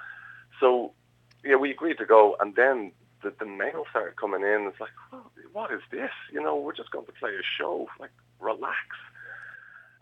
So, 0.60 0.92
yeah, 1.44 1.56
we 1.56 1.70
agreed 1.70 1.98
to 1.98 2.06
go, 2.06 2.36
and 2.40 2.54
then 2.56 2.92
the, 3.26 3.44
the 3.44 3.50
mail 3.50 3.84
started 3.90 4.16
coming 4.16 4.42
in. 4.42 4.70
It's 4.70 4.80
like, 4.80 4.94
well, 5.10 5.30
what 5.52 5.72
is 5.72 5.80
this? 5.90 6.10
You 6.32 6.42
know, 6.42 6.56
we're 6.56 6.74
just 6.74 6.90
going 6.90 7.06
to 7.06 7.12
play 7.12 7.30
a 7.30 7.42
show. 7.58 7.88
Like, 7.98 8.12
relax. 8.38 8.78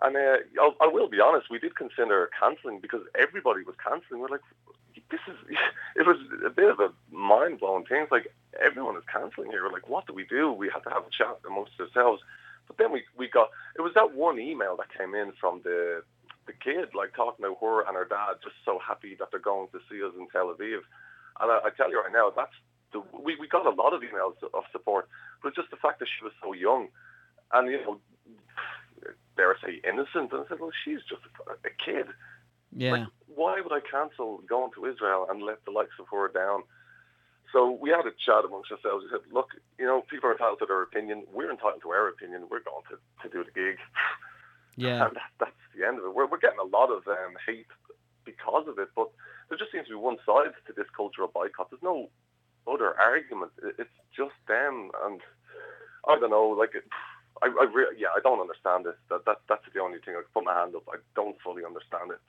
And 0.02 0.16
uh, 0.16 0.44
I'll, 0.60 0.74
I 0.80 0.87
will 0.87 1.08
be 1.08 1.20
honest, 1.20 1.50
we 1.50 1.58
did 1.58 1.76
consider 1.76 2.28
cancelling 2.38 2.80
because 2.80 3.02
everybody 3.18 3.62
was 3.64 3.76
cancelling. 3.80 4.20
We're 4.20 4.28
like, 4.28 4.44
this 5.10 5.20
is, 5.28 5.37
it 5.96 6.06
was 6.06 6.18
a 6.44 6.50
bit 6.50 6.70
of 6.70 6.80
a 6.80 6.92
mind 7.10 7.60
blowing 7.60 7.87
thing. 7.87 8.02
It's 8.02 8.12
like 8.12 8.32
everyone 8.60 8.96
is 8.96 9.04
cancelling 9.10 9.50
here. 9.50 9.62
We're 9.64 9.72
like, 9.72 9.88
what 9.88 10.06
do 10.06 10.12
we 10.12 10.24
do? 10.24 10.52
We 10.52 10.68
had 10.68 10.82
to 10.84 10.90
have 10.90 11.04
a 11.06 11.16
chat 11.16 11.38
amongst 11.46 11.80
ourselves. 11.80 12.22
But 12.66 12.76
then 12.78 12.92
we, 12.92 13.04
we 13.16 13.28
got, 13.28 13.50
it 13.76 13.82
was 13.82 13.92
that 13.94 14.14
one 14.14 14.38
email 14.38 14.76
that 14.76 14.92
came 14.96 15.14
in 15.14 15.32
from 15.40 15.60
the, 15.64 16.02
the 16.46 16.52
kid, 16.52 16.94
like 16.94 17.14
talking 17.14 17.44
about 17.44 17.60
her 17.60 17.87
and 17.87 17.96
her 17.96 18.06
dad, 18.08 18.40
just 18.42 18.56
so 18.64 18.78
happy 18.78 19.16
that 19.18 19.28
they're 19.30 19.40
going 19.40 19.68
to 19.72 19.80
see 19.88 20.02
us 20.02 20.12
in 20.18 20.28
Tel 20.28 20.52
Aviv. 20.52 20.80
And 21.40 21.50
I, 21.50 21.60
I 21.64 21.70
tell 21.76 21.90
you 21.90 22.00
right 22.00 22.12
now, 22.12 22.32
that's 22.34 22.54
we, 23.12 23.37
we 23.37 23.48
got 23.48 23.66
a 23.66 23.70
lot 23.70 23.92
of 23.92 24.02
emails 24.02 24.35
of 24.42 24.64
support, 24.72 25.09
but 25.42 25.54
just 25.54 25.70
the 25.70 25.76
fact 25.76 25.98
that 26.00 26.07
she 26.07 26.24
was 26.24 26.33
so 26.42 26.52
young. 26.52 26.88
And, 27.52 27.70
you 27.70 27.80
know, 27.85 28.00
dare 29.37 29.54
I 29.54 29.66
say, 29.66 29.80
innocent. 29.87 30.33
And 30.33 30.44
I 30.44 30.48
said, 30.48 30.61
well, 30.61 30.70
she's 30.85 31.00
just 31.09 31.22
a, 31.46 31.52
a 31.52 31.72
kid. 31.85 32.07
Yeah. 32.74 32.92
Like, 32.92 33.09
why 33.26 33.61
would 33.61 33.72
I 33.72 33.80
cancel 33.80 34.42
going 34.48 34.70
to 34.74 34.87
Israel 34.87 35.26
and 35.30 35.42
let 35.42 35.64
the 35.64 35.70
likes 35.70 35.94
of 35.98 36.07
her 36.11 36.28
down? 36.28 36.62
So 37.52 37.70
we 37.70 37.90
had 37.90 38.07
a 38.07 38.14
chat 38.18 38.44
amongst 38.44 38.72
ourselves. 38.72 39.04
We 39.07 39.11
said, 39.11 39.30
look, 39.30 39.54
you 39.78 39.87
know, 39.87 40.02
people 40.11 40.28
are 40.28 40.33
entitled 40.33 40.59
to 40.59 40.66
their 40.66 40.83
opinion. 40.83 41.24
We're 41.33 41.50
entitled 41.50 41.83
to 41.83 41.90
our 41.90 42.09
opinion. 42.09 42.46
We're 42.50 42.66
going 42.66 42.83
to, 42.90 42.98
to 43.22 43.28
do 43.30 43.44
the 43.44 43.54
gig. 43.54 43.78
Yeah. 44.76 45.07
And 45.07 45.14
that, 45.18 45.30
that's 45.38 45.64
the 45.76 45.87
end 45.87 45.98
of 45.98 46.04
it. 46.04 46.14
We're, 46.14 46.26
we're 46.26 46.42
getting 46.42 46.59
a 46.59 46.66
lot 46.66 46.90
of 46.90 47.07
um, 47.07 47.38
hate 47.46 47.70
because 48.24 48.66
of 48.66 48.78
it, 48.78 48.88
but 48.96 49.11
there 49.48 49.59
just 49.59 49.70
seems 49.70 49.87
to 49.87 49.92
be 49.92 50.00
one 50.00 50.16
side 50.26 50.50
to 50.66 50.72
this 50.72 50.88
cultural 50.96 51.30
boycott. 51.33 51.70
There's 51.70 51.83
no 51.83 52.09
other 52.66 52.94
argument. 52.98 53.53
It's 53.79 53.90
just 54.16 54.35
them, 54.48 54.90
and 55.05 55.20
I 56.09 56.18
don't 56.18 56.31
know. 56.31 56.48
Like, 56.48 56.74
it, 56.74 56.85
I, 57.42 57.46
I 57.46 57.64
re- 57.72 57.96
yeah, 57.98 58.09
I 58.16 58.20
don't 58.20 58.40
understand 58.40 58.87
it. 58.87 58.96
That, 59.11 59.24
that 59.27 59.38
that's 59.48 59.64
the 59.74 59.81
only 59.81 59.98
thing 60.05 60.14
I 60.16 60.22
put 60.33 60.44
my 60.44 60.55
hand 60.55 60.74
up. 60.74 60.85
I 60.88 60.96
don't 61.14 61.37
fully 61.42 61.64
understand 61.64 62.11
it. 62.12 62.20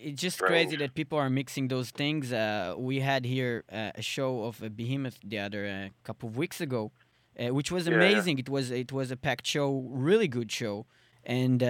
It's 0.00 0.20
just 0.22 0.36
Strange. 0.36 0.50
crazy 0.70 0.76
that 0.76 0.94
people 0.94 1.18
are 1.18 1.28
mixing 1.30 1.68
those 1.68 1.90
things. 1.90 2.32
Uh, 2.32 2.74
we 2.78 3.00
had 3.00 3.24
here 3.24 3.64
uh, 3.72 3.90
a 3.96 4.02
show 4.02 4.44
of 4.44 4.62
a 4.62 4.70
behemoth 4.70 5.18
the 5.24 5.38
other 5.40 5.66
uh, 5.66 5.88
couple 6.04 6.28
of 6.28 6.36
weeks 6.36 6.60
ago, 6.60 6.92
uh, 7.38 7.52
which 7.52 7.70
was 7.72 7.86
Yeah. 7.88 7.94
amazing. 7.94 8.38
It 8.38 8.48
was 8.48 8.70
it 8.70 8.92
was 8.92 9.10
a 9.10 9.16
packed 9.16 9.46
show, 9.46 9.68
really 9.90 10.28
good 10.28 10.50
show. 10.52 10.86
And 11.24 11.62
uh, 11.62 11.66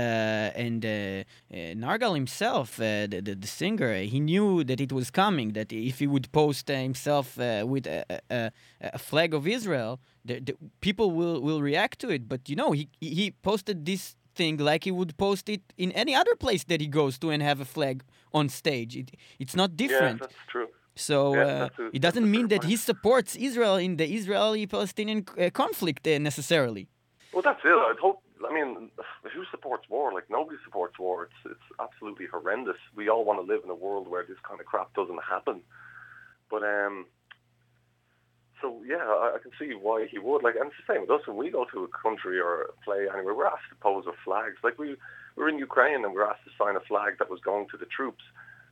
and 0.65 0.83
uh, 0.85 0.89
uh, 0.89 1.75
Nergal 1.75 2.15
himself, 2.15 2.81
uh, 2.81 3.07
the, 3.07 3.21
the 3.21 3.35
the 3.35 3.47
singer, 3.47 3.93
he 4.03 4.19
knew 4.19 4.65
that 4.65 4.81
it 4.81 4.93
was 4.93 5.11
coming. 5.11 5.53
That 5.53 5.73
if 5.73 5.99
he 5.99 6.07
would 6.07 6.33
post 6.33 6.71
uh, 6.71 6.75
himself 6.75 7.39
uh, 7.39 7.65
with 7.67 7.87
a, 7.87 8.05
a, 8.31 8.51
a 8.81 8.99
flag 8.99 9.35
of 9.35 9.47
Israel, 9.47 10.01
the, 10.25 10.41
the 10.41 10.55
people 10.81 11.11
will, 11.11 11.41
will 11.43 11.61
react 11.61 11.99
to 12.01 12.09
it. 12.11 12.29
But 12.29 12.49
you 12.49 12.57
know, 12.57 12.73
he 12.73 12.89
he 13.01 13.33
posted 13.43 13.85
this 13.85 14.17
thing 14.35 14.57
like 14.57 14.85
he 14.85 14.91
would 14.91 15.15
post 15.19 15.49
it 15.51 15.61
in 15.77 15.93
any 15.93 16.15
other 16.15 16.35
place 16.35 16.65
that 16.65 16.81
he 16.81 16.87
goes 16.87 17.19
to 17.19 17.29
and 17.31 17.43
have 17.43 17.61
a 17.61 17.67
flag 17.67 18.03
on 18.33 18.49
stage. 18.49 18.97
It, 18.97 19.11
it's 19.39 19.55
not 19.55 19.77
different. 19.77 20.21
Yeah, 20.21 20.27
that's 20.27 20.43
true. 20.49 20.69
So 20.95 21.35
Yeah, 21.35 21.43
uh, 21.43 21.69
a- 21.79 21.97
it 21.97 22.01
doesn't 22.01 22.31
mean 22.31 22.49
that 22.49 22.65
he 22.65 22.77
supports 22.77 23.37
Israel 23.37 23.77
in 23.77 23.97
the 23.97 24.07
Israeli-Palestinian 24.19 25.27
uh, 25.39 25.51
conflict 25.51 26.07
uh, 26.07 26.19
necessarily. 26.19 26.89
Well, 27.33 27.43
that's 27.43 27.61
it. 27.65 27.69
I 27.69 27.95
hope. 28.01 28.22
I 28.49 28.53
mean, 28.53 28.91
who 29.23 29.45
supports 29.51 29.89
war? 29.89 30.13
Like 30.13 30.31
nobody 30.31 30.59
supports 30.65 30.99
war. 30.99 31.25
It's 31.25 31.53
it's 31.53 31.69
absolutely 31.81 32.27
horrendous. 32.27 32.77
We 32.95 33.09
all 33.09 33.25
want 33.25 33.41
to 33.41 33.53
live 33.53 33.63
in 33.65 33.71
a 33.71 33.75
world 33.75 34.09
where 34.09 34.25
this 34.25 34.39
kind 34.47 34.61
of 34.61 34.67
crap 34.67 34.95
doesn't 34.95 35.23
happen. 35.23 35.61
But 36.51 36.63
um, 36.63 37.07
so 38.61 38.83
yeah, 38.87 39.05
I, 39.05 39.37
I 39.37 39.39
can 39.43 39.53
see 39.59 39.75
why 39.75 40.07
he 40.11 40.19
would. 40.19 40.43
Like, 40.43 40.57
and 40.57 40.67
it's 40.67 40.81
the 40.87 40.95
same 40.95 41.03
with 41.03 41.11
us 41.11 41.27
when 41.27 41.37
we 41.37 41.51
go 41.51 41.67
to 41.73 41.85
a 41.85 41.89
country 41.89 42.41
or 42.41 42.71
play 42.85 43.07
anywhere. 43.13 43.35
We're 43.35 43.47
asked 43.47 43.71
to 43.71 43.77
pose 43.77 44.05
with 44.07 44.17
flags. 44.25 44.57
Like 44.63 44.79
we 44.79 44.97
we 45.37 45.43
were 45.43 45.49
in 45.49 45.59
Ukraine 45.59 46.05
and 46.05 46.13
we 46.13 46.19
were 46.19 46.29
asked 46.29 46.45
to 46.45 46.55
sign 46.57 46.77
a 46.77 46.81
flag 46.81 47.19
that 47.19 47.31
was 47.31 47.41
going 47.41 47.69
to 47.71 47.77
the 47.77 47.87
troops. 47.87 48.23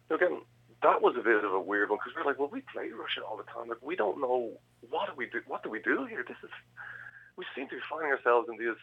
Now, 0.09 0.17
again, 0.17 0.43
that 0.83 1.03
was 1.03 1.17
a 1.19 1.23
bit 1.23 1.45
of 1.45 1.53
a 1.53 1.61
weird 1.61 1.91
one 1.91 1.99
because 1.99 2.13
we're 2.17 2.29
like, 2.29 2.39
well, 2.39 2.51
we 2.53 2.63
play 2.73 2.89
Russia 2.89 3.21
all 3.27 3.37
the 3.37 3.49
time. 3.49 3.69
Like, 3.69 3.83
we 3.83 3.97
don't 3.97 4.21
know 4.21 4.53
what 4.89 5.09
do 5.09 5.13
we 5.17 5.27
do. 5.27 5.41
What 5.47 5.63
do 5.63 5.71
we 5.71 5.81
do 5.81 6.07
here? 6.07 6.25
This 6.27 6.41
is 6.43 6.51
we 7.37 7.45
seem 7.57 7.69
to 7.69 7.77
be 7.77 7.89
finding 7.89 8.13
ourselves 8.13 8.49
in 8.53 8.59
these 8.59 8.77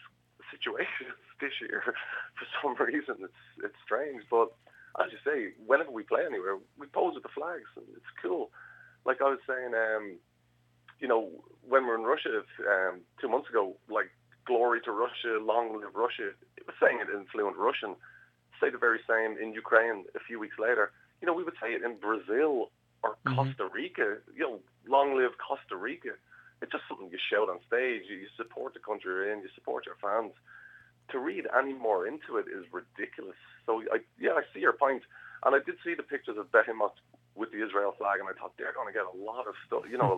situations 0.50 1.16
this 1.40 1.52
year 1.60 1.82
for 1.84 2.46
some 2.62 2.74
reason. 2.86 3.16
It's 3.22 3.42
it's 3.64 3.78
strange, 3.84 4.22
but 4.30 4.52
as 5.00 5.12
you 5.12 5.18
say, 5.24 5.52
whenever 5.66 5.90
we 5.90 6.02
play 6.02 6.22
anywhere, 6.26 6.58
we 6.78 6.86
pose 6.88 7.14
with 7.14 7.22
the 7.22 7.34
flags, 7.34 7.68
and 7.76 7.86
it's 7.94 8.12
cool. 8.20 8.50
Like 9.04 9.20
I 9.20 9.30
was 9.30 9.38
saying, 9.46 9.72
um, 9.74 10.18
you 10.98 11.06
know, 11.06 11.30
when 11.66 11.82
we 11.84 11.88
we're 11.90 11.96
in 11.98 12.02
Russia 12.04 12.42
um, 12.66 13.00
two 13.20 13.28
months 13.28 13.48
ago, 13.48 13.76
like 13.88 14.10
"Glory 14.46 14.80
to 14.82 14.92
Russia, 14.92 15.38
Long 15.40 15.78
Live 15.80 15.94
Russia," 15.94 16.30
it 16.56 16.66
was 16.66 16.76
saying 16.82 16.98
it 17.00 17.08
in 17.14 17.26
fluent 17.26 17.56
Russian. 17.56 17.94
Say 18.60 18.70
the 18.70 18.78
very 18.78 19.00
same 19.08 19.38
in 19.38 19.52
Ukraine 19.52 20.04
a 20.16 20.20
few 20.26 20.38
weeks 20.40 20.58
later. 20.58 20.90
You 21.20 21.26
know, 21.26 21.34
we 21.34 21.44
would 21.44 21.54
say 21.62 21.72
it 21.74 21.82
in 21.82 21.96
Brazil 21.96 22.70
or 23.04 23.16
Mhm. 23.24 23.36
Costa 23.36 23.66
Rica. 23.72 24.18
You 24.34 24.42
know, 24.42 24.60
"Long 24.86 25.14
Live 25.16 25.38
Costa 25.38 25.76
Rica." 25.76 26.14
It's 26.60 26.72
just 26.72 26.84
something 26.88 27.08
you 27.10 27.18
shout 27.18 27.48
on 27.48 27.58
stage. 27.66 28.02
You 28.08 28.26
support 28.36 28.74
the 28.74 28.80
country 28.80 29.10
you're 29.12 29.32
in. 29.32 29.40
You 29.40 29.50
support 29.54 29.86
your 29.86 29.96
fans. 30.02 30.32
To 31.10 31.18
read 31.18 31.46
any 31.56 31.72
more 31.72 32.06
into 32.06 32.36
it 32.36 32.46
is 32.50 32.66
ridiculous. 32.72 33.38
So 33.64 33.82
I, 33.92 33.98
yeah, 34.20 34.32
I 34.32 34.42
see 34.52 34.60
your 34.60 34.74
point, 34.74 35.02
and 35.44 35.54
I 35.54 35.60
did 35.64 35.76
see 35.84 35.94
the 35.94 36.02
pictures 36.02 36.36
of 36.36 36.52
Behemoth 36.52 36.96
with 37.38 37.50
the 37.52 37.60
Israel 37.66 37.92
flag, 37.98 38.16
and 38.20 38.28
I 38.28 38.34
thought 38.38 38.52
they're 38.58 38.72
going 38.78 38.88
to 38.92 38.96
get 39.00 39.06
a 39.14 39.16
lot 39.30 39.44
of 39.50 39.54
stuff. 39.66 39.84
You 39.92 39.98
know, 40.02 40.12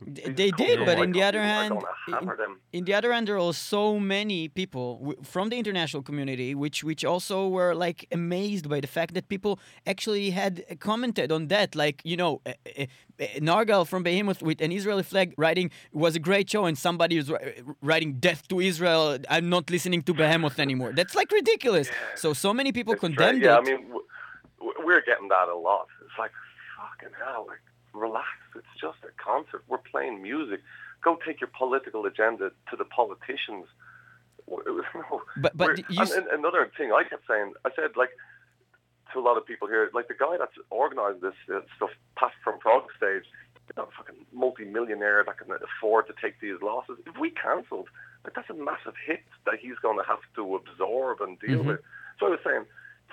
They 0.40 0.50
did, 0.50 0.76
but 0.88 0.98
in 1.06 1.12
the 1.12 1.22
other 1.22 1.42
hand, 1.52 1.72
in, 2.08 2.56
in 2.78 2.84
the 2.88 2.94
other 2.98 3.12
hand, 3.14 3.28
there 3.28 3.38
are 3.38 3.52
so 3.74 3.82
many 4.16 4.40
people 4.60 4.86
w- 4.98 5.18
from 5.32 5.44
the 5.50 5.56
international 5.62 6.02
community, 6.02 6.50
which 6.64 6.78
which 6.90 7.02
also 7.12 7.36
were 7.56 7.72
like 7.86 8.00
amazed 8.20 8.68
by 8.68 8.80
the 8.84 8.90
fact 8.98 9.10
that 9.14 9.28
people 9.34 9.52
actually 9.92 10.30
had 10.30 10.54
commented 10.88 11.28
on 11.36 11.42
that. 11.54 11.68
Like 11.84 11.96
you 12.04 12.16
know, 12.22 12.32
uh, 12.44 12.52
uh, 12.52 12.82
uh, 12.82 13.24
Nergal 13.50 13.82
from 13.86 14.02
Behemoth 14.02 14.40
with 14.42 14.58
an 14.66 14.72
Israeli 14.72 15.02
flag 15.12 15.28
writing 15.38 15.70
was 15.92 16.12
a 16.16 16.22
great 16.28 16.46
show, 16.50 16.64
and 16.68 16.76
somebody 16.86 17.14
was 17.20 17.28
ri- 17.30 17.62
writing 17.90 18.10
"Death 18.28 18.42
to 18.48 18.56
Israel." 18.60 19.18
I'm 19.30 19.48
not 19.56 19.64
listening 19.70 20.02
to 20.08 20.12
Behemoth 20.22 20.58
anymore. 20.66 20.90
That's 20.98 21.14
like 21.20 21.30
ridiculous. 21.40 21.86
So 22.22 22.32
so 22.32 22.50
many 22.60 22.70
people 22.78 22.94
It's 22.94 23.00
strange. 23.00 23.16
condemned 23.18 23.42
yeah, 23.42 23.56
it. 23.56 23.60
I 23.60 23.62
mean, 23.68 23.80
w- 23.92 24.06
w- 24.58 24.78
we're 24.86 25.04
getting 25.10 25.28
that 25.36 25.48
a 25.48 25.58
lot. 25.68 25.86
It's 26.04 26.18
like, 26.18 26.32
fucking 26.98 27.14
hell, 27.22 27.46
like, 27.48 27.60
relax. 27.92 28.26
It's 28.54 28.66
just 28.80 28.98
a 29.04 29.12
concert. 29.22 29.64
We're 29.68 29.78
playing 29.78 30.22
music. 30.22 30.60
Go 31.02 31.18
take 31.26 31.40
your 31.40 31.50
political 31.56 32.04
agenda 32.06 32.50
to 32.70 32.76
the 32.76 32.84
politicians. 32.84 33.66
No, 34.94 35.22
but 35.38 35.56
but 35.56 35.78
you 35.78 35.84
and, 36.00 36.26
another 36.28 36.70
thing 36.78 36.92
I 36.92 37.02
kept 37.02 37.26
saying, 37.26 37.54
I 37.64 37.70
said 37.74 37.96
like 37.96 38.10
to 39.12 39.18
a 39.18 39.20
lot 39.20 39.36
of 39.36 39.44
people 39.44 39.66
here, 39.66 39.90
like 39.92 40.06
the 40.06 40.14
guy 40.14 40.36
that's 40.38 40.54
organised 40.70 41.20
this 41.20 41.34
uh, 41.52 41.60
stuff, 41.76 41.90
Pat 42.16 42.30
from 42.44 42.60
Prague 42.60 42.84
stage, 42.96 43.24
you 43.66 43.74
know, 43.76 43.88
fucking 43.96 44.14
multi-millionaire 44.32 45.24
that 45.26 45.36
can 45.38 45.48
afford 45.50 46.06
to 46.06 46.14
take 46.22 46.38
these 46.40 46.62
losses. 46.62 46.96
If 47.06 47.18
we 47.18 47.30
cancelled, 47.30 47.88
like 48.24 48.34
that's 48.34 48.48
a 48.48 48.54
massive 48.54 48.94
hit 49.04 49.24
that 49.46 49.54
he's 49.60 49.76
going 49.82 49.98
to 49.98 50.04
have 50.04 50.20
to 50.36 50.54
absorb 50.54 51.20
and 51.20 51.38
deal 51.40 51.64
Mhm. 51.64 51.66
with. 51.66 51.80
So 52.20 52.26
I 52.26 52.30
was 52.30 52.40
saying, 52.46 52.66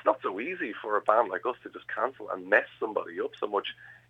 it's 0.04 0.06
not 0.06 0.20
so 0.22 0.38
easy 0.42 0.74
for 0.82 0.98
a 0.98 1.02
band 1.02 1.30
like 1.30 1.46
us 1.46 1.56
to 1.64 1.70
just 1.70 1.86
cancel 1.88 2.30
and 2.30 2.50
mess 2.50 2.68
somebody 2.78 3.22
up 3.22 3.32
so 3.40 3.48
much. 3.48 3.68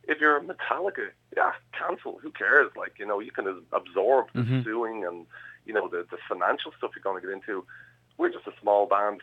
If 0.08 0.19
you're 0.19 0.38
a 0.38 0.41
Metallica, 0.41 1.10
yeah, 1.38 1.51
cancel. 1.77 2.17
Who 2.23 2.32
cares? 2.32 2.71
Like, 2.75 2.93
you 2.97 3.06
know, 3.06 3.19
you 3.19 3.29
can 3.32 3.63
absorb 3.71 4.25
the 4.34 4.41
Mhm. 4.41 4.63
suing 4.63 5.06
and, 5.06 5.27
you 5.65 5.73
know, 5.73 5.88
the, 5.88 6.08
the 6.10 6.17
financial 6.27 6.71
stuff 6.79 6.91
you're 6.95 7.03
going 7.03 7.21
to 7.21 7.27
get 7.27 7.32
into. 7.32 7.63
We're 8.17 8.32
just 8.32 8.47
a 8.47 8.53
small 8.60 8.88
band. 8.88 9.21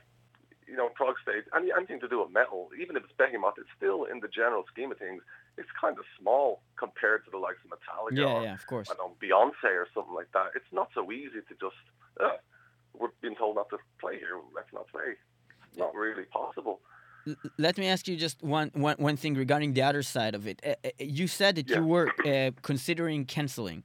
You 0.69 0.77
know, 0.77 0.89
Prague 0.91 1.17
stage, 1.21 1.43
any, 1.57 1.73
anything 1.73 1.99
to 1.99 2.09
do 2.09 2.21
with 2.23 2.31
metal, 2.31 2.71
even 2.79 2.97
if 2.97 3.03
it's 3.03 3.13
Behemoth, 3.19 3.55
it's 3.59 3.69
still 3.77 4.05
in 4.05 4.21
the 4.21 4.29
general 4.29 4.65
scheme 4.73 4.93
of 4.93 4.99
things, 4.99 5.21
it's 5.59 5.69
kind 5.73 5.99
of 5.99 6.05
small 6.21 6.63
compared 6.77 7.25
to 7.25 7.31
the 7.33 7.39
likes 7.39 7.59
of 7.65 7.71
Metallica 7.75 8.17
yeah 8.17 8.27
or 8.27 8.43
yeah 8.45 8.55
of 8.55 8.65
course. 8.67 8.89
I 8.89 8.95
don't 8.95 9.11
know, 9.11 9.17
Beyonce 9.21 9.75
or 9.75 9.89
something 9.93 10.15
like 10.15 10.31
that. 10.33 10.53
It's 10.55 10.71
not 10.73 10.91
so 10.95 11.11
easy 11.11 11.41
to 11.49 11.55
just, 11.61 11.83
uh, 12.21 12.37
we're 12.97 13.09
being 13.21 13.35
told 13.35 13.57
not 13.57 13.69
to 13.71 13.79
play 13.99 14.21
here, 14.21 14.39
let's 14.55 14.73
not 14.73 14.87
play. 14.87 15.17
Not 15.77 15.95
really 15.95 16.25
possible. 16.25 16.81
Let 17.59 17.77
me 17.79 17.87
ask 17.87 18.09
you 18.09 18.17
just 18.17 18.43
one, 18.43 18.71
one, 18.75 18.97
one 18.99 19.17
thing 19.17 19.35
regarding 19.35 19.75
the 19.75 19.83
other 19.83 20.03
side 20.03 20.35
of 20.35 20.47
it. 20.47 20.61
Uh, 20.67 20.89
you 20.99 21.27
said 21.27 21.57
that 21.57 21.69
Yeah. 21.69 21.77
you 21.79 21.85
were 21.85 22.09
uh, 22.25 22.51
considering 22.63 23.25
canceling, 23.27 23.83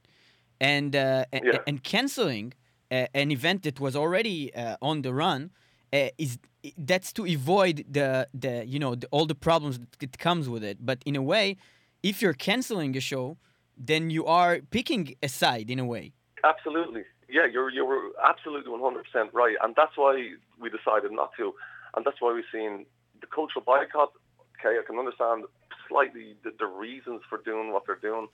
and 0.59 0.95
uh, 0.95 1.25
Yeah. 1.33 1.59
and 1.67 1.83
canceling 1.83 2.53
uh, 2.91 3.07
an 3.13 3.31
event 3.31 3.63
that 3.63 3.79
was 3.79 3.95
already 3.95 4.53
uh, 4.55 4.77
on 4.81 5.01
the 5.01 5.13
run 5.13 5.51
uh, 5.93 6.09
is 6.17 6.37
that's 6.77 7.11
to 7.13 7.25
avoid 7.25 7.85
the 7.91 8.27
the 8.33 8.65
you 8.65 8.79
know 8.79 8.95
the, 8.95 9.07
all 9.11 9.25
the 9.25 9.35
problems 9.35 9.79
that 9.99 10.17
comes 10.17 10.47
with 10.47 10.63
it. 10.63 10.77
But 10.85 10.99
in 11.05 11.15
a 11.15 11.21
way, 11.21 11.57
if 12.01 12.21
you're 12.21 12.33
canceling 12.49 12.95
a 12.95 13.01
show, 13.01 13.37
then 13.77 14.09
you 14.09 14.25
are 14.25 14.59
picking 14.71 15.15
a 15.21 15.27
side 15.27 15.69
in 15.69 15.79
a 15.79 15.85
way. 15.85 16.13
Absolutely. 16.43 17.03
Yeah, 17.27 17.45
you're 17.51 17.69
you 17.69 17.85
were 17.85 18.11
absolutely 18.23 18.71
100% 18.71 19.33
right, 19.33 19.55
and 19.61 19.75
that's 19.75 19.97
why 19.97 20.13
we 20.61 20.69
decided 20.69 21.11
not 21.11 21.31
to, 21.37 21.53
and 21.95 22.05
that's 22.05 22.17
why 22.19 22.33
we've 22.33 22.43
seen 22.51 22.85
the 23.21 23.27
cultural 23.27 23.63
boycott. 23.65 24.11
Okay, 24.59 24.77
I 24.79 24.83
can 24.87 24.97
understand 24.97 25.45
slightly 25.89 26.35
the, 26.43 26.51
the 26.59 26.65
reasons 26.65 27.21
for 27.29 27.39
doing 27.43 27.71
what 27.73 27.83
they're 27.85 27.99
doing. 28.09 28.27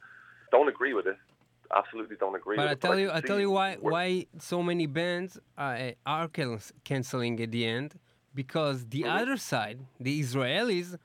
Don't 0.51 0.67
agree 0.69 0.93
with 0.93 1.07
it. 1.07 1.17
Absolutely 1.75 2.17
don't 2.19 2.35
agree 2.35 2.57
But 2.57 2.63
with 2.63 2.71
I 2.71 2.73
it. 2.73 2.81
tell 2.81 2.99
you, 2.99 3.11
I 3.11 3.21
tell 3.21 3.39
you 3.39 3.49
why 3.51 3.75
why 3.79 4.25
so 4.39 4.61
many 4.61 4.85
bands 4.85 5.39
uh, 5.57 5.91
are 6.05 6.27
canceling 6.83 7.39
at 7.41 7.51
the 7.51 7.65
end 7.65 7.99
because 8.35 8.87
the 8.87 9.05
Mm-hmm. 9.05 9.17
other 9.17 9.37
side, 9.37 9.79
the 9.99 10.19
Israelis, 10.21 10.97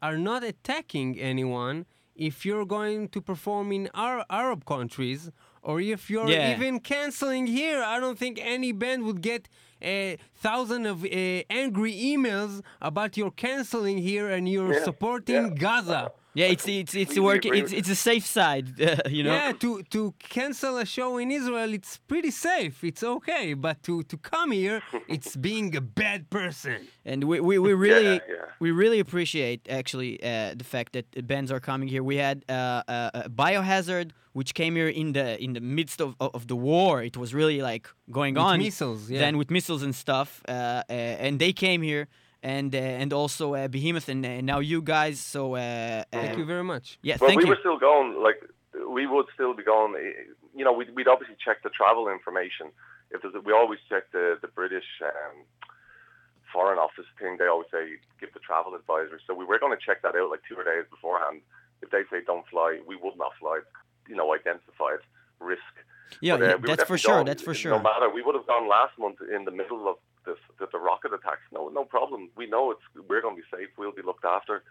are 0.00 0.16
not 0.18 0.42
attacking 0.44 1.18
anyone. 1.18 1.86
If 2.16 2.46
you're 2.46 2.64
going 2.66 3.08
to 3.08 3.20
perform 3.20 3.72
in 3.72 3.90
our 3.94 4.24
Arab 4.30 4.64
countries, 4.64 5.30
or 5.64 5.80
if 5.80 6.10
you're 6.10 6.28
Yeah. 6.28 6.54
even 6.54 6.78
canceling 6.80 7.46
here, 7.46 7.82
I 7.82 7.98
don't 7.98 8.18
think 8.18 8.38
any 8.40 8.70
band 8.72 9.02
would 9.06 9.20
get 9.22 9.48
a 9.82 10.18
thousand 10.46 10.86
of 10.86 11.04
uh, 11.04 11.08
angry 11.62 11.92
emails 11.92 12.62
about 12.80 13.16
your 13.16 13.30
canceling 13.30 13.98
here 13.98 14.26
and 14.30 14.48
you're 14.48 14.74
Yeah, 14.74 14.84
supporting 14.84 15.44
yeah. 15.48 15.54
Gaza. 15.64 16.12
Yeah, 16.34 16.46
it's 16.46 16.66
it's 16.66 16.94
it's 16.96 17.18
working. 17.18 17.54
It's 17.54 17.72
it's 17.72 17.88
a 17.88 17.94
safe 17.94 18.26
side, 18.26 18.80
uh, 18.80 18.96
you 19.08 19.22
know. 19.22 19.34
Yeah, 19.34 19.52
to, 19.52 19.82
to 19.84 20.14
cancel 20.18 20.78
a 20.78 20.84
show 20.84 21.16
in 21.18 21.30
Israel, 21.30 21.72
it's 21.72 21.98
pretty 21.98 22.32
safe. 22.32 22.82
It's 22.82 23.04
okay. 23.04 23.54
But 23.54 23.84
to, 23.84 24.02
to 24.02 24.16
come 24.16 24.50
here, 24.50 24.82
it's 25.08 25.36
being 25.48 25.76
a 25.76 25.80
bad 25.80 26.30
person. 26.30 26.88
And 27.04 27.24
we, 27.24 27.38
we, 27.38 27.58
we 27.58 27.72
really 27.72 28.14
yeah. 28.14 28.46
we 28.58 28.72
really 28.72 28.98
appreciate 28.98 29.68
actually 29.70 30.20
uh, 30.22 30.54
the 30.56 30.64
fact 30.64 30.94
that 30.94 31.06
bands 31.26 31.52
are 31.52 31.60
coming 31.60 31.88
here. 31.88 32.02
We 32.02 32.16
had 32.16 32.44
uh, 32.48 32.52
uh, 32.52 33.10
uh, 33.14 33.22
Biohazard, 33.28 34.10
which 34.32 34.54
came 34.54 34.74
here 34.74 34.88
in 34.88 35.12
the 35.12 35.42
in 35.42 35.52
the 35.52 35.60
midst 35.60 36.00
of, 36.00 36.16
of, 36.20 36.48
the 36.48 36.56
war. 36.56 37.02
It 37.02 37.16
was 37.16 37.32
really 37.32 37.62
like 37.62 37.88
going 38.10 38.34
With 38.34 38.42
on. 38.42 38.58
missiles, 38.58 39.08
yeah. 39.08 39.20
Then 39.20 39.38
with 39.38 39.50
missiles 39.50 39.82
and 39.84 39.94
stuff, 39.94 40.42
uh, 40.48 40.52
uh, 40.52 40.92
and 40.92 41.38
they 41.38 41.52
came 41.52 41.80
here, 41.82 42.08
and 42.44 42.74
uh, 42.74 42.78
and 43.02 43.12
also 43.12 43.54
uh, 43.54 43.66
Behemoth, 43.68 44.08
and 44.08 44.24
uh, 44.24 44.40
now 44.42 44.58
you 44.60 44.80
guys. 44.82 45.18
So 45.18 45.54
uh, 45.56 46.04
Thank 46.12 46.38
you 46.38 46.44
very 46.44 46.62
much. 46.62 46.98
Yeah, 47.02 47.16
Well, 47.20 47.28
thank 47.28 47.38
we 47.40 47.44
you. 47.44 47.50
were 47.50 47.58
still 47.64 47.78
going. 47.78 48.22
Like 48.22 48.38
we 48.96 49.06
would 49.06 49.26
still 49.34 49.54
be 49.54 49.64
going. 49.64 49.94
eh, 49.96 50.32
You 50.54 50.64
know, 50.64 50.72
we'd, 50.78 50.90
we'd 50.96 51.08
obviously 51.08 51.36
check 51.46 51.58
the 51.66 51.70
travel 51.80 52.04
information. 52.08 52.66
If 53.10 53.22
there's, 53.22 53.34
a, 53.34 53.40
we 53.40 53.52
always 53.52 53.80
check 53.90 54.04
the 54.12 54.24
the 54.44 54.48
British 54.60 54.88
um, 55.02 55.36
Foreign 56.52 56.78
Office 56.78 57.08
thing. 57.18 57.36
They 57.38 57.46
always 57.46 57.68
say 57.72 57.82
give 58.20 58.32
the 58.34 58.40
travel 58.40 58.74
advisory. 58.74 59.20
So 59.26 59.34
we 59.34 59.44
were 59.44 59.58
going 59.58 59.76
to 59.76 59.82
check 59.84 60.02
that 60.02 60.14
out 60.14 60.30
like 60.30 60.42
two 60.48 60.56
or 60.60 60.64
days 60.64 60.86
beforehand. 60.90 61.40
If 61.82 61.90
they 61.90 62.02
say 62.10 62.18
don't 62.24 62.46
fly, 62.52 62.70
we 62.86 62.96
would 63.02 63.16
not 63.16 63.32
fly. 63.40 63.60
You 64.08 64.16
know, 64.16 64.28
identified 64.34 65.00
risk. 65.40 65.74
yeah, 66.20 66.36
But, 66.36 66.42
uh, 66.42 66.46
yeah, 66.48 66.56
we 66.56 66.66
that's 66.68 66.84
for 66.84 66.98
sure. 66.98 67.14
going, 67.14 67.26
That's 67.26 67.42
for 67.42 67.54
sure 67.54 67.72
No 67.72 67.76
sure. 67.78 67.82
matter, 67.90 68.08
we 68.14 68.22
would 68.22 68.34
have 68.34 68.46
gone 68.46 68.68
last 68.68 68.94
month 68.98 69.18
in 69.34 69.44
the 69.48 69.50
middle 69.50 69.88
of 69.88 69.96
this, 70.24 70.38
the, 70.58 70.66
the 70.70 70.78
rocket 70.78 71.12
attacks. 71.12 71.42
No, 71.52 71.68
no 71.68 71.84
problem. 71.84 72.30
We 72.36 72.46
know 72.46 72.70
it's 72.70 72.82
we're 73.08 73.22
going 73.22 73.36
to 73.36 73.42
be 73.42 73.48
safe. 73.56 73.68
We'll 73.76 73.92
be 73.92 74.02
looked 74.02 74.24
after. 74.24 74.62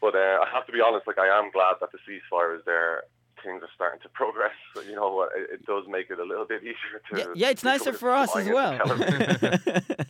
But 0.00 0.14
uh, 0.14 0.38
I 0.44 0.48
have 0.52 0.66
to 0.66 0.72
be 0.72 0.80
honest. 0.80 1.06
Like 1.06 1.18
I 1.18 1.28
am 1.38 1.50
glad 1.50 1.74
that 1.80 1.90
the 1.92 1.98
ceasefire 1.98 2.56
is 2.56 2.62
there. 2.64 3.04
Things 3.44 3.62
are 3.62 3.68
starting 3.74 4.00
to 4.02 4.08
progress. 4.10 4.52
So, 4.74 4.80
you 4.90 4.94
know, 4.94 5.22
it, 5.22 5.50
it 5.54 5.66
does 5.66 5.84
make 5.88 6.10
it 6.10 6.18
a 6.18 6.24
little 6.24 6.46
bit 6.46 6.62
easier 6.62 7.00
to. 7.10 7.18
Yeah, 7.18 7.26
yeah, 7.34 7.50
it's 7.50 7.64
nicer 7.64 7.92
for 7.92 8.10
us 8.10 8.34
as 8.36 8.48
well. 8.48 8.72
into 8.72 8.84
Tel 8.84 8.96
Aviv. 8.96 10.06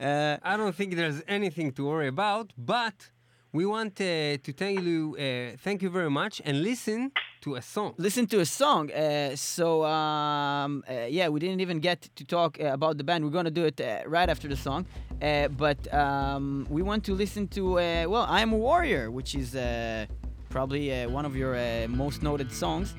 uh, 0.00 0.38
I 0.42 0.56
don't 0.56 0.74
think 0.74 0.96
there's 0.96 1.22
anything 1.28 1.72
to 1.72 1.84
worry 1.86 2.08
about, 2.08 2.52
but 2.56 3.10
we 3.52 3.64
want 3.64 4.00
uh, 4.00 4.36
to 4.46 4.52
tell 4.52 4.70
you 4.70 5.16
uh, 5.18 5.56
thank 5.58 5.82
you 5.82 5.90
very 5.90 6.10
much 6.10 6.42
and 6.44 6.62
listen 6.62 7.12
to 7.40 7.54
a 7.54 7.62
song. 7.62 7.94
listen 7.96 8.26
to 8.26 8.40
a 8.40 8.44
song. 8.44 8.90
Uh, 8.90 9.34
so 9.36 9.84
um, 9.84 10.84
uh, 10.88 11.06
yeah, 11.08 11.28
we 11.28 11.40
didn't 11.40 11.60
even 11.60 11.80
get 11.80 12.02
to 12.16 12.24
talk 12.24 12.58
uh, 12.60 12.66
about 12.66 12.98
the 12.98 13.04
band. 13.04 13.24
We're 13.24 13.30
gonna 13.30 13.50
do 13.50 13.64
it 13.64 13.80
uh, 13.80 14.02
right 14.06 14.28
after 14.28 14.48
the 14.48 14.56
song. 14.56 14.86
Uh, 15.20 15.48
but 15.48 15.92
um, 15.92 16.66
we 16.70 16.82
want 16.82 17.04
to 17.04 17.14
listen 17.14 17.48
to 17.48 17.78
uh, 17.78 18.04
well, 18.08 18.26
"I 18.28 18.40
Am 18.42 18.52
a 18.52 18.56
Warrior," 18.56 19.10
which 19.10 19.34
is 19.34 19.54
uh, 19.54 20.06
probably 20.50 20.92
uh, 20.92 21.08
one 21.08 21.24
of 21.24 21.34
your 21.36 21.56
uh, 21.56 21.86
most 21.88 22.22
noted 22.22 22.52
songs. 22.52 22.94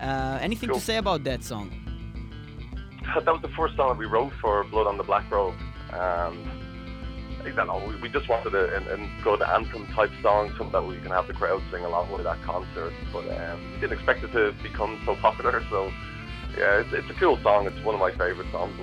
Uh, 0.00 0.38
anything 0.40 0.70
to 0.70 0.80
say 0.80 0.96
about 0.96 1.24
that 1.24 1.44
song? 1.44 1.70
that 3.14 3.26
was 3.26 3.42
the 3.42 3.54
first 3.56 3.76
song 3.76 3.88
that 3.88 3.98
we 3.98 4.06
wrote 4.06 4.32
for 4.40 4.64
Blood 4.64 4.86
on 4.86 4.96
the 4.96 5.04
Black 5.04 5.30
Robe. 5.30 5.54
And 5.92 6.59
I 7.44 7.50
don't 7.50 7.66
know, 7.66 7.98
we, 8.00 8.08
just 8.08 8.28
wanted 8.28 8.54
a, 8.54 8.74
an, 8.76 8.86
an 8.88 9.10
good 9.22 9.42
anthem 9.42 9.86
type 9.88 10.10
song, 10.22 10.48
something 10.58 10.72
that 10.72 10.86
we 10.86 10.98
can 10.98 11.10
have 11.10 11.26
the 11.26 11.32
crowd 11.32 11.62
sing 11.70 11.84
along 11.84 12.10
with 12.12 12.26
at 12.26 12.42
concerts. 12.42 12.94
But 13.12 13.28
um, 13.30 13.72
we 13.72 13.80
didn't 13.80 13.92
expect 13.92 14.24
it 14.24 14.32
to 14.32 14.54
become 14.62 15.00
so 15.06 15.16
popular. 15.16 15.64
So 15.70 15.92
yeah, 16.56 16.80
it's, 16.80 16.92
it's 16.92 17.10
a 17.10 17.14
cool 17.14 17.38
song. 17.42 17.66
It's 17.66 17.80
one 17.84 17.94
of 17.94 18.00
my 18.00 18.10
favorite 18.12 18.50
songs. 18.52 18.74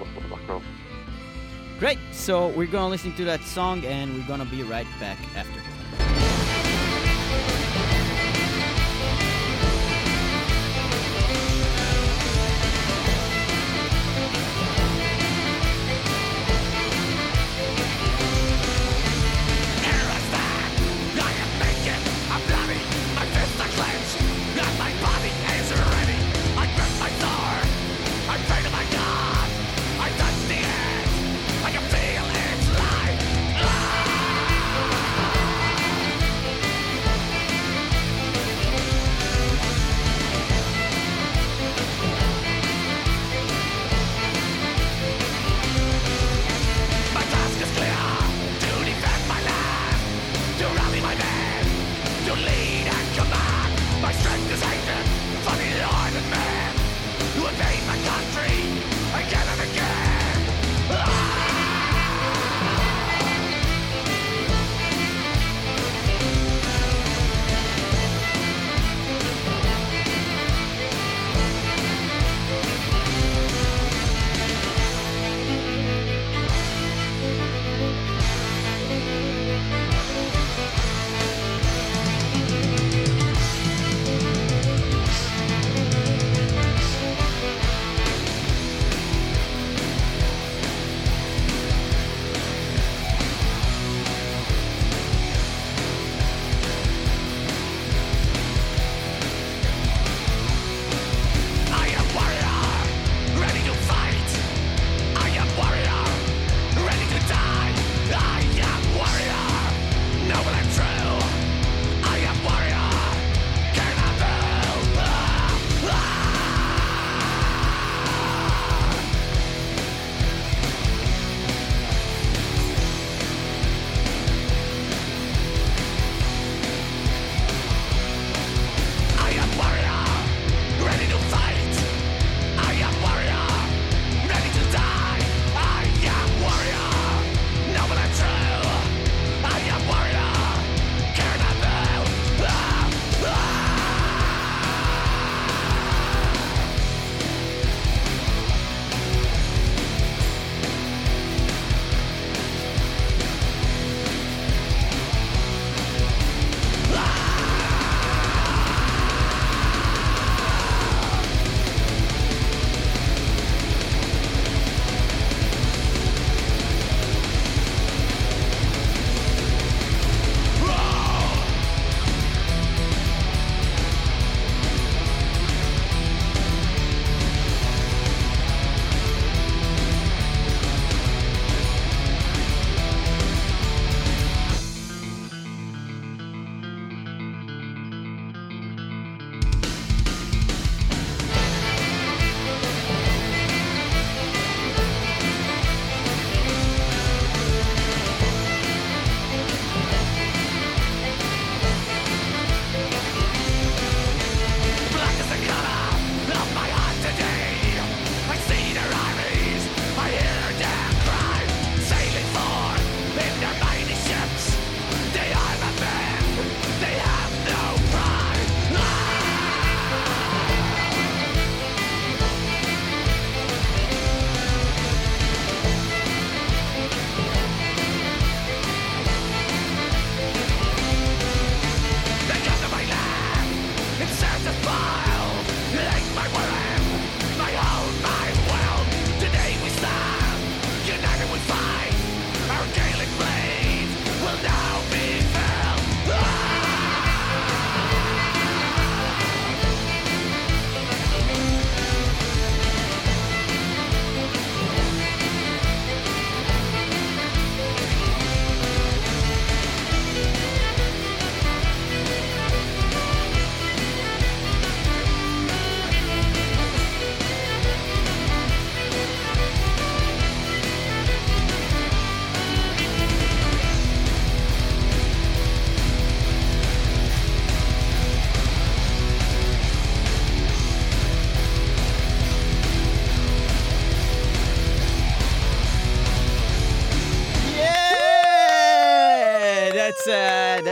Great. 1.79 1.99
So 2.11 2.47
we're 2.49 2.67
gonna 2.67 2.89
listen 2.89 3.15
to 3.15 3.25
that 3.25 3.41
song, 3.41 3.85
and 3.85 4.15
we're 4.15 4.27
gonna 4.27 4.45
be 4.45 4.63
right 4.63 4.87
back 4.99 5.19
after. 5.35 5.76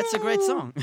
That's 0.05 0.13
a 0.13 0.19
great 0.19 0.41
song. 0.41 0.73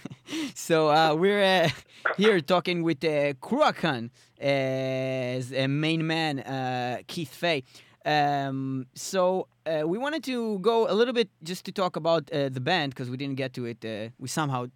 so 0.54 0.90
uh, 0.90 1.14
we're 1.14 1.42
uh, 1.42 1.68
here 2.16 2.40
talking 2.40 2.84
with 2.84 3.02
uh, 3.04 3.32
Cruachan 3.34 4.10
as 4.40 5.52
a 5.52 5.66
main 5.66 6.06
man, 6.06 6.40
uh, 6.40 6.98
Keith 7.08 7.34
Fay. 7.34 7.64
Um, 8.04 8.86
so 8.94 9.48
uh, 9.66 9.82
we 9.84 9.98
wanted 9.98 10.22
to 10.24 10.60
go 10.60 10.88
a 10.88 10.94
little 10.94 11.12
bit 11.12 11.28
just 11.42 11.64
to 11.64 11.72
talk 11.72 11.96
about 11.96 12.30
uh, 12.30 12.50
the 12.50 12.60
band 12.60 12.94
because 12.94 13.10
we 13.10 13.16
didn't 13.16 13.34
get 13.34 13.52
to 13.54 13.64
it. 13.64 13.84
Uh, 13.84 14.10
we 14.18 14.28
somehow 14.28 14.66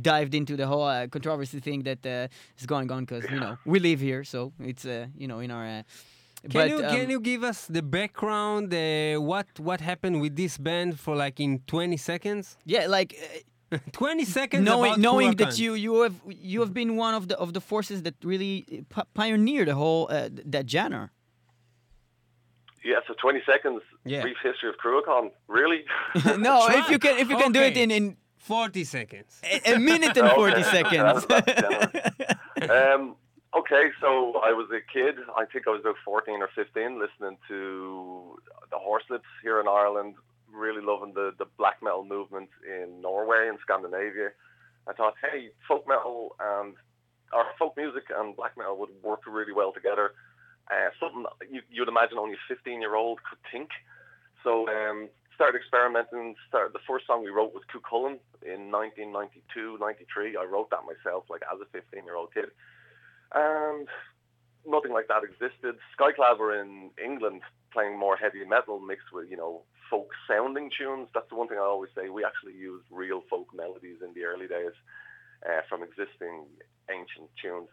dived 0.00 0.34
into 0.34 0.56
the 0.56 0.66
whole 0.66 1.06
controversy 1.08 1.60
thing 1.60 1.82
that 1.82 2.04
is 2.58 2.66
going 2.66 2.90
on 2.90 3.04
because 3.04 3.30
you 3.30 3.38
know 3.38 3.58
we 3.66 3.78
live 3.78 4.00
here, 4.00 4.24
so 4.24 4.52
it's 4.58 4.84
you 4.84 5.28
know 5.28 5.40
in 5.40 5.50
our. 5.50 5.84
Uh, 6.44 6.48
Can 6.48 6.60
but, 6.60 6.68
you 6.70 6.76
um, 6.84 6.96
can 6.96 7.10
you 7.10 7.20
give 7.20 7.42
us 7.42 7.66
the 7.66 7.82
background? 7.82 8.72
Uh, 8.74 9.16
what 9.30 9.46
what 9.58 9.80
happened 9.80 10.20
with 10.20 10.36
this 10.36 10.58
band 10.58 11.00
for 11.00 11.16
like 11.16 11.40
in 11.40 11.60
20 11.66 11.96
seconds? 11.96 12.56
yeah, 12.66 12.86
like 12.86 13.14
20 13.92 14.24
seconds. 14.24 14.64
knowing 14.64 14.92
about 14.92 14.98
knowing 15.00 15.32
Cruachan. 15.32 15.38
that 15.38 15.58
you 15.58 15.74
you 15.74 16.02
have 16.02 16.14
you 16.28 16.60
have 16.60 16.72
been 16.74 16.96
one 16.96 17.14
of 17.14 17.28
the 17.28 17.36
of 17.38 17.52
the 17.54 17.60
forces 17.60 18.02
that 18.02 18.14
really 18.22 18.64
uh, 18.70 18.76
p- 18.94 19.08
pioneered 19.14 19.68
the 19.68 19.74
whole 19.74 20.06
uh, 20.10 20.28
that 20.52 20.68
genre. 20.68 21.10
Yeah, 22.84 22.96
so 23.08 23.14
20 23.14 23.40
seconds, 23.46 23.80
Yeah. 24.04 24.20
brief 24.20 24.36
history 24.42 24.68
of 24.68 24.76
Cruachan. 24.76 25.30
Really? 25.48 25.84
no, 26.38 26.66
Try. 26.66 26.80
if 26.80 26.90
you 26.90 26.98
can 26.98 27.18
if 27.18 27.30
you 27.30 27.38
can 27.38 27.52
do 27.52 27.60
it 27.62 27.76
in 27.78 27.90
in 27.90 28.16
40 28.36 28.84
seconds. 28.84 29.40
a, 29.42 29.72
a 29.74 29.78
minute 29.78 30.14
and 30.18 30.30
forty 30.32 30.62
seconds. 30.76 31.24
That's 31.26 31.52
generous. 31.62 32.70
um, 32.70 33.16
okay, 33.56 33.90
so 34.00 34.40
I 34.44 34.52
was 34.52 34.68
a 34.70 34.80
kid. 34.80 35.16
I 35.36 35.44
think 35.44 35.66
I 35.66 35.70
was 35.70 35.80
about 35.80 35.96
14 36.04 36.42
or 36.42 36.48
15, 36.54 36.98
listening 36.98 37.38
to 37.48 38.38
the 38.70 38.76
Horslips 38.76 39.30
here 39.42 39.60
in 39.60 39.68
Ireland. 39.68 40.14
Really 40.52 40.82
loving 40.82 41.14
the, 41.14 41.32
the 41.38 41.46
black 41.58 41.82
metal 41.82 42.04
movement 42.04 42.50
in 42.66 43.00
Norway 43.00 43.48
and 43.48 43.58
Scandinavia. 43.62 44.30
I 44.86 44.92
thought, 44.92 45.14
hey, 45.20 45.50
folk 45.66 45.88
metal 45.88 46.36
and 46.38 46.74
our 47.32 47.46
folk 47.58 47.76
music 47.76 48.04
and 48.14 48.36
black 48.36 48.56
metal 48.56 48.78
would 48.78 48.90
work 49.02 49.22
really 49.26 49.52
well 49.52 49.72
together. 49.72 50.12
Uh, 50.70 50.90
something 51.00 51.24
you, 51.50 51.60
you'd 51.70 51.88
imagine 51.88 52.18
only 52.18 52.34
a 52.34 52.54
15 52.54 52.80
year 52.80 52.94
old 52.94 53.18
could 53.24 53.38
think. 53.50 53.70
So 54.42 54.68
um, 54.68 55.08
started 55.34 55.58
experimenting. 55.58 56.36
Started 56.48 56.72
the 56.72 56.84
first 56.86 57.06
song 57.06 57.24
we 57.24 57.30
wrote 57.30 57.52
was 57.52 57.64
Cuchulainn 57.68 58.20
in 58.44 58.70
1992, 58.70 59.78
93. 59.80 60.36
I 60.36 60.44
wrote 60.44 60.70
that 60.70 60.86
myself, 60.86 61.24
like 61.28 61.42
as 61.52 61.60
a 61.60 61.66
15 61.72 62.04
year 62.04 62.16
old 62.16 62.32
kid, 62.32 62.50
and 63.34 63.88
nothing 64.66 64.92
like 64.92 65.08
that 65.08 65.22
existed. 65.24 65.76
Skyclad 65.98 66.38
were 66.38 66.60
in 66.60 66.90
England 67.02 67.42
playing 67.72 67.98
more 67.98 68.16
heavy 68.16 68.44
metal 68.44 68.78
mixed 68.80 69.12
with 69.12 69.30
you 69.30 69.36
know 69.36 69.62
folk 69.90 70.10
sounding 70.28 70.70
tunes. 70.76 71.08
That's 71.14 71.28
the 71.28 71.36
one 71.36 71.48
thing 71.48 71.58
I 71.58 71.62
always 71.62 71.90
say. 71.94 72.08
We 72.08 72.24
actually 72.24 72.54
used 72.54 72.86
real 72.90 73.22
folk 73.28 73.48
melodies 73.54 73.98
in 74.02 74.14
the 74.14 74.24
early 74.24 74.46
days 74.46 74.72
uh, 75.46 75.60
from 75.68 75.82
existing 75.82 76.46
ancient 76.90 77.30
tunes. 77.40 77.68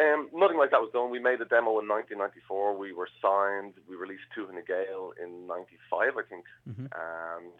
Um, 0.00 0.28
nothing 0.34 0.58
like 0.58 0.72
that 0.72 0.80
was 0.80 0.90
done. 0.92 1.10
We 1.10 1.20
made 1.20 1.40
a 1.40 1.44
demo 1.44 1.78
in 1.78 1.86
1994. 1.86 2.76
We 2.76 2.92
were 2.92 3.08
signed. 3.22 3.74
We 3.88 3.94
released 3.94 4.26
Tuatha 4.36 4.52
Na 4.54 4.60
Gael 4.66 5.12
in 5.22 5.46
95, 5.46 6.18
I 6.18 6.22
think. 6.28 6.44
Mhm. 6.66 6.90
And 6.90 7.52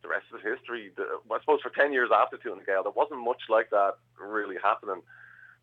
the 0.00 0.08
rest 0.08 0.24
is 0.32 0.40
history. 0.40 0.92
The, 0.96 1.20
I 1.30 1.40
suppose 1.40 1.60
for 1.60 1.68
10 1.68 1.92
years 1.92 2.08
after 2.14 2.38
Tuatha 2.38 2.56
Na 2.56 2.64
Gael, 2.64 2.82
there 2.84 2.92
wasn't 2.92 3.20
much 3.20 3.42
like 3.50 3.68
that 3.70 3.96
really 4.18 4.56
happening. 4.62 5.02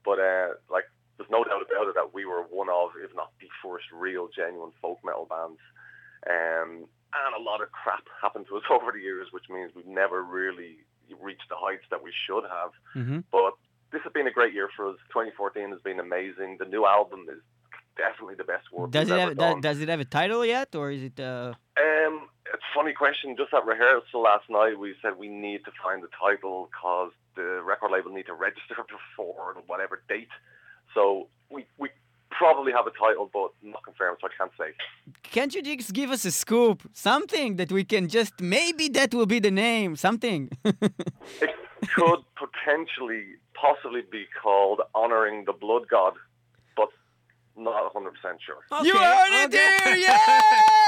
But 0.05 0.20
uh, 0.20 0.49
like, 0.70 0.86
there's 1.22 1.30
no 1.30 1.43
doubt 1.43 1.61
about 1.61 1.88
it 1.88 1.93
that 1.95 2.13
we 2.13 2.26
were 2.26 2.41
one 2.49 2.69
of, 2.69 2.89
if 2.97 3.13
not 3.15 3.32
the 3.39 3.47
first 3.61 3.86
real, 3.93 4.28
genuine 4.28 4.72
folk 4.82 4.97
metal 5.05 5.28
bands. 5.30 5.61
Um, 6.26 6.89
and 7.13 7.32
a 7.38 7.41
lot 7.41 7.61
of 7.61 7.72
crap 7.72 8.03
happened 8.22 8.47
to 8.49 8.57
us 8.57 8.63
over 8.72 8.91
the 8.91 8.99
years, 8.99 9.28
which 9.32 9.45
means 9.49 9.72
we've 9.76 9.86
never 9.86 10.24
really 10.24 10.78
reached 11.22 11.49
the 11.49 11.55
heights 11.55 11.86
that 11.91 12.01
we 12.01 12.11
should 12.26 12.43
have. 12.49 12.72
Mhm. 12.95 13.24
But 13.32 13.53
this 13.91 14.01
has 14.03 14.13
been 14.13 14.28
a 14.28 14.32
great 14.32 14.53
year 14.53 14.69
for 14.76 14.89
us. 14.89 14.97
2014 15.09 15.69
has 15.72 15.82
been 15.82 15.99
amazing. 15.99 16.57
The 16.57 16.65
new 16.65 16.86
album 16.86 17.28
is 17.30 17.41
definitely 17.97 18.36
the 18.36 18.45
best 18.45 18.72
work 18.72 18.89
Does 18.89 19.09
it 19.09 19.13
ever 19.13 19.22
have 19.22 19.38
done. 19.38 19.61
does, 19.61 19.78
does 19.78 19.82
it 19.82 19.89
have 19.89 19.99
a 19.99 20.05
title 20.05 20.45
yet, 20.45 20.74
or 20.74 20.89
is 20.89 21.03
it? 21.03 21.19
Uh... 21.19 21.53
Um, 21.78 22.30
it's 22.53 22.63
a 22.63 22.74
funny 22.74 22.93
question. 22.93 23.36
Just 23.38 23.53
at 23.53 23.65
rehearsal 23.65 24.22
last 24.22 24.49
night, 24.49 24.80
we 24.80 24.95
said 25.01 25.17
we 25.17 25.28
need 25.28 25.65
to 25.65 25.72
find 25.84 26.01
the 26.01 26.09
title 26.19 26.69
because 26.72 27.11
the 27.36 27.61
record 27.61 27.91
label 27.91 28.11
need 28.11 28.28
to 28.28 28.34
register 28.34 28.78
before 28.95 29.57
whatever 29.67 30.01
date. 30.07 30.32
So 30.93 31.27
we 31.49 31.65
we 31.77 31.89
probably 32.29 32.71
have 32.71 32.87
a 32.87 32.91
title, 32.91 33.29
but 33.31 33.51
not 33.61 33.83
confirmed, 33.83 34.17
so 34.21 34.27
I 34.27 34.31
can't 34.37 34.51
say. 34.57 34.73
Can't 35.23 35.53
you 35.53 35.61
just 35.61 35.93
give 35.93 36.09
us 36.09 36.25
a 36.25 36.31
scoop, 36.31 36.89
something 36.93 37.57
that 37.57 37.71
we 37.71 37.83
can 37.83 38.07
just 38.07 38.33
maybe 38.41 38.87
that 38.89 39.13
will 39.13 39.25
be 39.25 39.39
the 39.39 39.51
name, 39.51 39.95
something? 39.95 40.49
It 41.81 41.89
could 41.95 42.19
potentially, 42.35 43.23
possibly 43.55 44.01
be 44.11 44.25
called 44.41 44.81
honoring 44.93 45.45
the 45.45 45.53
blood 45.53 45.87
god, 45.89 46.13
but 46.75 46.89
not 47.57 47.91
100% 47.93 48.11
sure. 48.45 48.83
You 48.83 48.95
heard 48.95 49.31
it 49.31 49.53
okay. 49.53 49.77
here, 49.83 49.95
yay! 50.07 50.17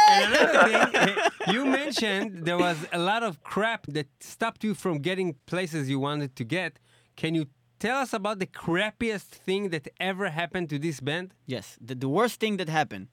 And 0.10 0.34
another 0.34 0.86
thing, 0.92 1.54
you 1.54 1.66
mentioned 1.66 2.46
there 2.46 2.60
was 2.60 2.78
a 2.92 3.00
lot 3.00 3.24
of 3.24 3.42
crap 3.44 3.88
that 3.88 4.08
stopped 4.20 4.64
you 4.64 4.76
from 4.76 5.00
getting 5.00 5.36
places 5.48 5.90
you 5.90 6.00
wanted 6.00 6.36
to 6.36 6.44
get. 6.44 6.78
Can 7.16 7.34
you 7.34 7.48
tell 7.84 7.98
us 7.98 8.14
about 8.14 8.40
the 8.40 8.48
crappiest 8.48 9.30
thing 9.46 9.64
that 9.74 9.90
ever 10.00 10.30
happened 10.30 10.70
to 10.70 10.80
this 10.80 11.02
band? 11.02 11.34
yes, 11.46 11.78
the, 11.88 11.94
the 11.94 12.08
worst 12.08 12.40
thing 12.40 12.56
that 12.56 12.70
happened. 12.70 13.08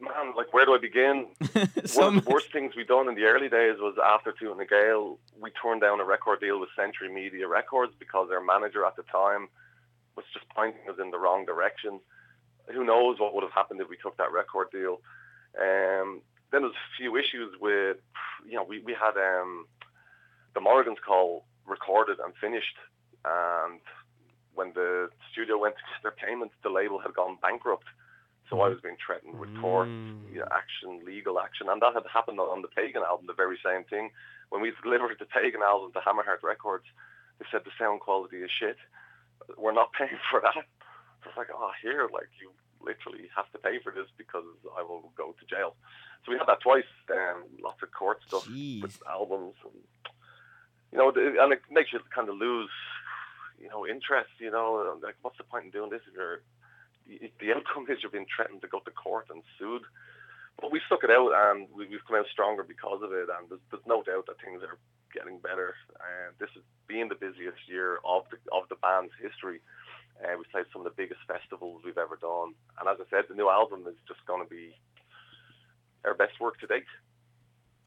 Man, 0.00 0.26
like, 0.36 0.52
where 0.52 0.66
do 0.66 0.74
I 0.74 0.80
begin? 0.90 1.16
One 1.94 2.16
of 2.16 2.24
the 2.24 2.30
worst 2.30 2.52
things 2.52 2.74
we 2.76 2.84
done 2.84 3.08
in 3.08 3.14
the 3.14 3.26
early 3.32 3.48
days 3.48 3.76
was 3.78 3.94
after 4.14 4.32
Tuatha 4.32 4.56
Na 4.58 4.64
Gael, 4.64 5.18
we 5.40 5.50
turned 5.62 5.82
down 5.82 6.00
a 6.00 6.04
record 6.04 6.40
deal 6.40 6.58
with 6.58 6.70
Century 6.74 7.10
Media 7.20 7.46
Records 7.46 7.92
because 7.98 8.28
their 8.28 8.42
manager 8.42 8.84
at 8.84 8.96
the 8.96 9.04
time 9.04 9.48
was 10.16 10.24
just 10.34 10.46
pointing 10.48 10.82
us 10.90 10.96
in 11.00 11.10
the 11.12 11.18
wrong 11.18 11.44
direction. 11.46 12.00
Who 12.74 12.84
knows 12.84 13.20
what 13.20 13.34
would 13.34 13.44
have 13.44 13.52
happened 13.52 13.80
if 13.80 13.88
we 13.88 13.96
took 14.02 14.16
that 14.16 14.32
record 14.32 14.68
deal? 14.72 15.00
Um, 15.60 16.22
then 16.50 16.62
there's 16.62 16.72
a 16.72 16.96
few 16.96 17.16
issues 17.16 17.50
with, 17.60 17.98
you 18.48 18.56
know, 18.56 18.64
we, 18.64 18.80
we 18.80 18.94
had 18.94 19.14
um, 19.16 19.66
the 20.54 20.60
Morrigan's 20.60 21.02
Call 21.06 21.44
recorded 21.68 22.18
and 22.24 22.32
finished, 22.40 22.76
and 23.24 23.80
when 24.54 24.72
the 24.74 25.10
studio 25.30 25.58
went 25.58 25.76
to 25.76 25.82
get 25.82 26.02
their 26.02 26.16
payments, 26.28 26.54
the 26.62 26.70
label 26.70 26.98
had 26.98 27.14
gone 27.14 27.38
bankrupt. 27.42 27.84
So 28.50 28.60
I 28.62 28.68
was 28.70 28.80
being 28.80 28.96
threatened 29.04 29.38
with 29.38 29.52
court 29.60 29.88
Mm. 29.88 30.32
you 30.32 30.40
know, 30.40 30.48
action, 30.50 31.04
legal 31.04 31.38
action, 31.38 31.68
and 31.68 31.82
that 31.82 31.92
had 31.94 32.06
happened 32.12 32.40
on 32.40 32.62
the 32.62 32.68
Pagan 32.68 33.02
album, 33.02 33.26
the 33.26 33.34
very 33.34 33.58
same 33.62 33.84
thing. 33.84 34.10
When 34.48 34.62
we 34.62 34.72
delivered 34.82 35.18
the 35.18 35.26
Pagan 35.26 35.62
album 35.62 35.92
to 35.92 36.00
Hammerheart 36.00 36.42
Records, 36.42 36.86
they 37.38 37.46
said 37.50 37.62
the 37.64 37.70
sound 37.78 38.00
quality 38.00 38.38
is 38.38 38.50
shit. 38.50 38.78
We're 39.58 39.72
not 39.72 39.92
paying 39.98 40.18
for 40.30 40.40
that. 40.40 40.64
So 41.22 41.28
it's 41.28 41.36
like, 41.36 41.48
oh, 41.54 41.72
here, 41.82 42.08
like 42.12 42.30
you 42.40 42.50
literally 42.80 43.28
have 43.36 43.50
to 43.52 43.58
pay 43.58 43.78
for 43.80 43.92
this 43.92 44.06
because 44.16 44.44
I 44.76 44.82
will 44.82 45.12
go 45.16 45.34
to 45.38 45.44
jail. 45.46 45.76
So 46.24 46.32
we 46.32 46.38
had 46.38 46.48
that 46.48 46.60
twice, 46.60 46.88
um, 47.10 47.44
lots 47.62 47.82
of 47.82 47.90
court 47.92 48.20
stuff 48.26 48.46
with 48.82 48.98
albums, 49.06 49.54
and 49.64 49.74
you 50.92 50.98
know, 50.98 51.08
and 51.08 51.52
it 51.52 51.62
makes 51.70 51.92
you 51.92 52.00
kind 52.14 52.28
of 52.28 52.36
lose, 52.36 52.70
you 53.60 53.68
know, 53.68 53.86
interest. 53.86 54.30
You 54.38 54.50
know, 54.50 54.98
like 55.02 55.16
what's 55.22 55.38
the 55.38 55.44
point 55.44 55.66
in 55.66 55.70
doing 55.70 55.90
this 55.90 56.02
if 56.08 56.14
you're 56.14 56.40
the, 57.08 57.32
the 57.40 57.52
outcome 57.52 57.86
is 57.88 57.98
you're 58.02 58.12
being 58.12 58.28
threatened 58.28 58.60
to 58.62 58.68
go 58.68 58.80
to 58.80 58.90
court 58.90 59.26
and 59.30 59.42
sued. 59.58 59.82
But 60.60 60.72
we 60.72 60.80
stuck 60.86 61.04
it 61.04 61.10
out 61.10 61.32
and 61.32 61.68
we, 61.72 61.86
we've 61.86 62.04
come 62.06 62.18
out 62.18 62.26
stronger 62.30 62.62
because 62.62 63.00
of 63.02 63.12
it. 63.12 63.30
And 63.30 63.48
there's, 63.48 63.62
there's 63.70 63.86
no 63.86 64.02
doubt 64.02 64.26
that 64.26 64.42
things 64.42 64.60
are 64.62 64.76
getting 65.14 65.38
better. 65.38 65.74
And 65.96 66.34
this 66.38 66.50
has 66.54 66.64
been 66.86 67.08
the 67.08 67.18
busiest 67.18 67.62
year 67.66 67.98
of 68.04 68.24
the 68.30 68.38
of 68.52 68.68
the 68.68 68.76
band's 68.76 69.14
history. 69.16 69.60
Uh, 70.18 70.34
we've 70.36 70.50
played 70.50 70.66
some 70.72 70.82
of 70.82 70.90
the 70.90 70.98
biggest 70.98 71.22
festivals 71.30 71.82
we've 71.84 71.98
ever 72.00 72.18
done. 72.18 72.58
And 72.80 72.90
as 72.90 72.98
I 72.98 73.06
said, 73.08 73.30
the 73.30 73.38
new 73.38 73.48
album 73.48 73.86
is 73.86 73.94
just 74.10 74.24
going 74.26 74.42
to 74.42 74.50
be 74.50 74.74
our 76.04 76.14
best 76.14 76.40
work 76.40 76.58
to 76.60 76.66
date. 76.66 76.90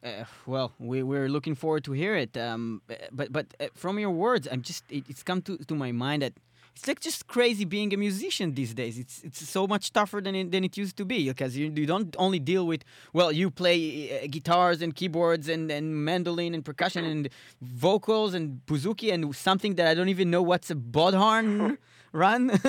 Uh, 0.04 0.26
well, 0.46 0.72
we 0.80 1.04
we're 1.04 1.30
looking 1.30 1.56
forward 1.56 1.84
to 1.84 1.92
hear 1.92 2.16
it. 2.16 2.36
Um, 2.36 2.82
but 3.12 3.32
but 3.32 3.48
uh, 3.60 3.68
from 3.76 4.00
your 4.00 4.10
words, 4.10 4.48
I'm 4.52 4.62
just 4.62 4.84
it, 4.90 5.04
it's 5.08 5.24
come 5.24 5.42
to, 5.44 5.58
to 5.58 5.76
my 5.76 5.92
mind 5.92 6.24
that 6.24 6.34
it's 6.76 6.88
like 6.88 7.00
just 7.00 7.28
crazy 7.28 7.66
being 7.66 7.94
a 7.94 7.98
musician 7.98 8.54
these 8.56 8.74
days. 8.74 8.98
It's 8.98 9.22
it's 9.24 9.48
so 9.48 9.68
much 9.68 9.94
tougher 9.94 10.22
than 10.22 10.36
it, 10.36 10.52
than 10.52 10.64
it 10.64 10.78
used 10.78 10.98
to 10.98 11.06
be 11.06 11.28
because 11.28 11.56
you, 11.56 11.72
you 11.76 11.86
don't 11.86 12.16
only 12.18 12.40
deal 12.40 12.66
with 12.66 12.84
well, 13.14 13.32
you 13.32 13.52
play 13.52 14.24
uh, 14.24 14.28
guitars 14.28 14.82
and 14.82 14.96
keyboards 14.96 15.48
and, 15.48 15.70
and 15.72 16.04
mandolin 16.06 16.56
and 16.56 16.66
percussion 16.66 17.06
and 17.06 17.30
vocals 17.62 18.34
and 18.34 18.62
bouzouki 18.66 19.14
and 19.14 19.36
something 19.36 19.76
that 19.76 19.88
I 19.88 19.94
don't 19.94 20.10
even 20.10 20.32
know 20.32 20.42
what's 20.42 20.72
a 20.72 20.76
bodhorn 20.76 21.78
run, 22.12 22.60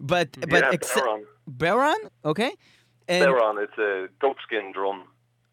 but 0.00 0.28
but 0.48 0.50
yeah, 0.50 0.70
except 0.72 1.06
bodhrán. 1.06 1.24
bodhrán, 1.48 2.10
okay, 2.24 2.52
and 3.08 3.24
bodhrán, 3.24 3.62
it's 3.62 3.78
a 3.78 4.08
goatskin 4.20 4.72
drum. 4.72 5.04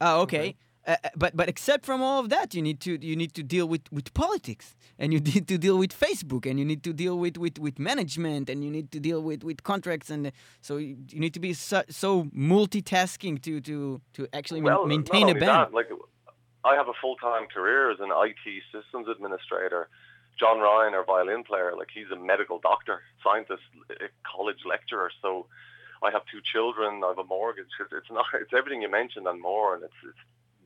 Oh, 0.02 0.22
okay. 0.22 0.50
Uh, 0.50 0.54
uh, 0.88 0.96
but 1.16 1.36
but 1.36 1.48
except 1.48 1.86
from 1.86 2.02
all 2.02 2.20
of 2.20 2.30
that, 2.30 2.54
you 2.54 2.62
need 2.62 2.80
to 2.82 3.04
you 3.06 3.16
need 3.16 3.34
to 3.36 3.44
deal 3.44 3.68
with, 3.68 3.92
with 3.92 4.14
politics, 4.14 4.76
and 4.98 5.14
you 5.14 5.20
need 5.34 5.48
to 5.48 5.58
deal 5.58 5.78
with 5.78 5.98
Facebook, 5.98 6.50
and 6.50 6.58
you 6.60 6.66
need 6.66 6.84
to 6.84 6.94
deal 6.94 7.18
with, 7.18 7.38
with, 7.38 7.60
with 7.60 7.78
management, 7.78 8.50
and 8.50 8.64
you 8.64 8.72
need 8.72 8.92
to 8.92 9.00
deal 9.00 9.22
with, 9.22 9.44
with 9.44 9.64
contracts, 9.64 10.10
and 10.10 10.28
uh, 10.28 10.32
so 10.62 10.78
you, 10.78 10.98
you 11.10 11.20
need 11.20 11.34
to 11.34 11.40
be 11.40 11.54
so, 11.54 11.84
so 11.90 12.24
multitasking 12.36 13.42
to 13.44 13.62
to 13.62 14.02
to 14.14 14.28
actually 14.34 14.62
well, 14.62 14.86
maintain 14.86 15.30
a 15.30 15.34
band. 15.34 15.44
That, 15.44 15.74
like 15.74 15.90
I 16.64 16.76
have 16.76 16.88
a 16.88 16.98
full-time 17.02 17.48
career 17.54 17.92
as 17.92 18.00
an 18.00 18.10
IT 18.12 18.64
systems 18.72 19.08
administrator. 19.08 19.90
John 20.40 20.60
Ryan, 20.60 20.96
our 20.96 21.06
violin 21.06 21.44
player, 21.44 21.74
like 21.78 21.90
he's 21.94 22.10
a 22.12 22.16
medical 22.16 22.58
doctor, 22.60 23.02
scientist, 23.24 23.62
college 24.26 24.58
lecturer. 24.66 25.12
So 25.22 25.46
I 26.02 26.10
have 26.10 26.24
two 26.32 26.42
children. 26.42 27.02
I 27.04 27.10
have 27.10 27.20
a 27.20 27.24
mortgage. 27.24 27.70
It's 27.80 27.92
it's 27.94 28.10
not. 28.10 28.26
It's 28.34 28.54
everything 28.58 28.82
you 28.82 28.90
mentioned 28.90 29.28
and 29.28 29.40
more, 29.40 29.76
and 29.76 29.84
it's 29.84 30.02
it's 30.04 30.18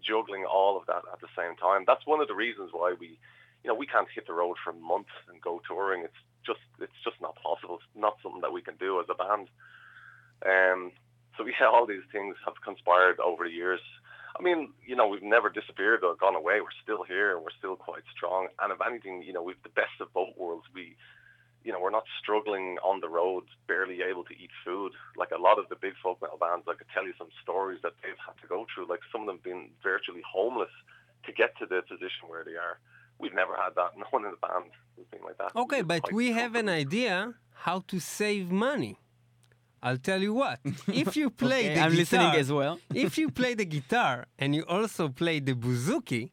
juggling 0.06 0.45
all 0.45 0.78
of 0.78 0.86
that 0.88 1.03
at 1.12 1.20
the 1.22 1.32
same 1.38 1.56
time. 1.56 1.84
That's 1.88 2.06
one 2.06 2.22
of 2.22 2.28
the 2.28 2.36
reasons 2.36 2.70
why 2.72 2.93
we, 2.99 3.18
you 3.64 3.68
know, 3.68 3.76
we 3.76 3.88
can't 3.88 4.08
hit 4.14 4.28
the 4.28 4.34
road 4.34 4.58
for 4.64 4.74
months 4.74 5.16
and 5.30 5.41
go 5.41 5.62
touring. 5.68 6.03
It's 6.03 6.22
just 6.45 6.62
it's 6.80 7.01
just 7.03 7.20
not 7.22 7.36
possible. 7.41 7.76
It's 7.82 7.99
not 7.99 8.18
something 8.22 8.41
that 8.41 8.53
we 8.53 8.62
can 8.62 8.76
do 8.78 8.99
as 8.99 9.08
a 9.10 9.16
band. 9.16 9.49
Um, 10.45 10.91
so 11.38 11.45
yeah, 11.60 11.68
all 11.68 11.86
these 11.86 12.06
things 12.12 12.36
have 12.45 12.62
conspired 12.64 13.20
over 13.20 13.45
the 13.45 13.51
years. 13.53 13.82
I 14.38 14.43
mean, 14.43 14.74
you 14.86 14.95
know, 14.95 15.08
we've 15.08 15.24
never 15.24 15.49
disappeared 15.49 16.03
or 16.03 16.16
gone 16.16 16.36
away. 16.36 16.60
We're 16.60 16.82
still 16.84 17.03
here 17.03 17.39
we're 17.39 17.56
still 17.58 17.76
quite 17.76 18.03
strong. 18.16 18.49
And 18.62 18.72
if 18.72 18.80
anything, 18.86 19.24
you 19.24 19.32
know, 19.34 19.41
we've 19.41 19.62
the 19.64 19.70
best 19.70 19.95
of 20.01 20.12
both 20.14 20.36
worlds. 20.38 20.66
We, 20.74 20.97
you 21.66 21.72
know, 21.74 21.80
we're 21.82 21.97
not 21.99 22.05
struggling 22.22 22.78
on 22.89 23.01
the 23.01 23.09
road, 23.09 23.43
barely 23.68 23.97
able 24.11 24.24
to 24.32 24.34
eat 24.43 24.51
food. 24.63 24.91
Like 25.18 25.32
a 25.32 25.41
lot 25.47 25.57
of 25.61 25.66
the 25.70 25.76
big 25.86 25.93
folk 26.03 26.18
metal 26.22 26.38
bands, 26.45 26.66
I 26.70 26.76
could 26.80 26.88
tell 26.93 27.05
you 27.09 27.13
some 27.18 27.32
stories 27.43 27.80
that 27.84 27.93
they've 28.01 28.22
had 28.26 28.36
to 28.43 28.47
go 28.47 28.59
through. 28.74 28.88
Like 28.93 29.01
some 29.11 29.22
of 29.24 29.28
them 29.28 29.39
being 29.43 29.72
virtually 29.91 30.22
homeless 30.36 30.70
to 31.26 31.32
get 31.41 31.57
to 31.59 31.66
the 31.66 31.82
position 31.93 32.24
where 32.32 32.43
they 32.49 32.57
are. 32.68 32.76
We've 33.22 33.34
never 33.34 33.55
had 33.63 33.74
that. 33.80 33.91
No 33.97 34.05
one 34.11 34.24
in 34.26 34.32
the 34.38 34.41
band 34.47 34.66
has 34.97 35.05
been 35.11 35.24
like 35.30 35.38
that. 35.39 35.51
Okay, 35.63 35.80
It's 35.80 35.88
but 35.88 36.03
we 36.13 36.32
have 36.41 36.53
an 36.55 36.70
idea 36.70 37.34
how 37.66 37.78
to 37.91 37.99
save 37.99 38.51
money. 38.51 38.93
I'll 39.82 39.97
tell 40.09 40.22
you 40.28 40.34
what. 40.34 40.59
If 41.03 41.16
you 41.16 41.28
play 41.45 41.63
Okay, 41.66 41.74
the 41.76 41.82
I'm 41.82 41.91
guitar, 41.91 42.01
listening 42.01 42.34
as 42.43 42.49
well. 42.51 42.80
if 43.05 43.18
you 43.18 43.28
play 43.41 43.53
the 43.55 43.66
guitar 43.66 44.16
and 44.38 44.49
you 44.55 44.63
also 44.78 45.09
play 45.09 45.39
the 45.39 45.53
bouzouki, 45.53 46.24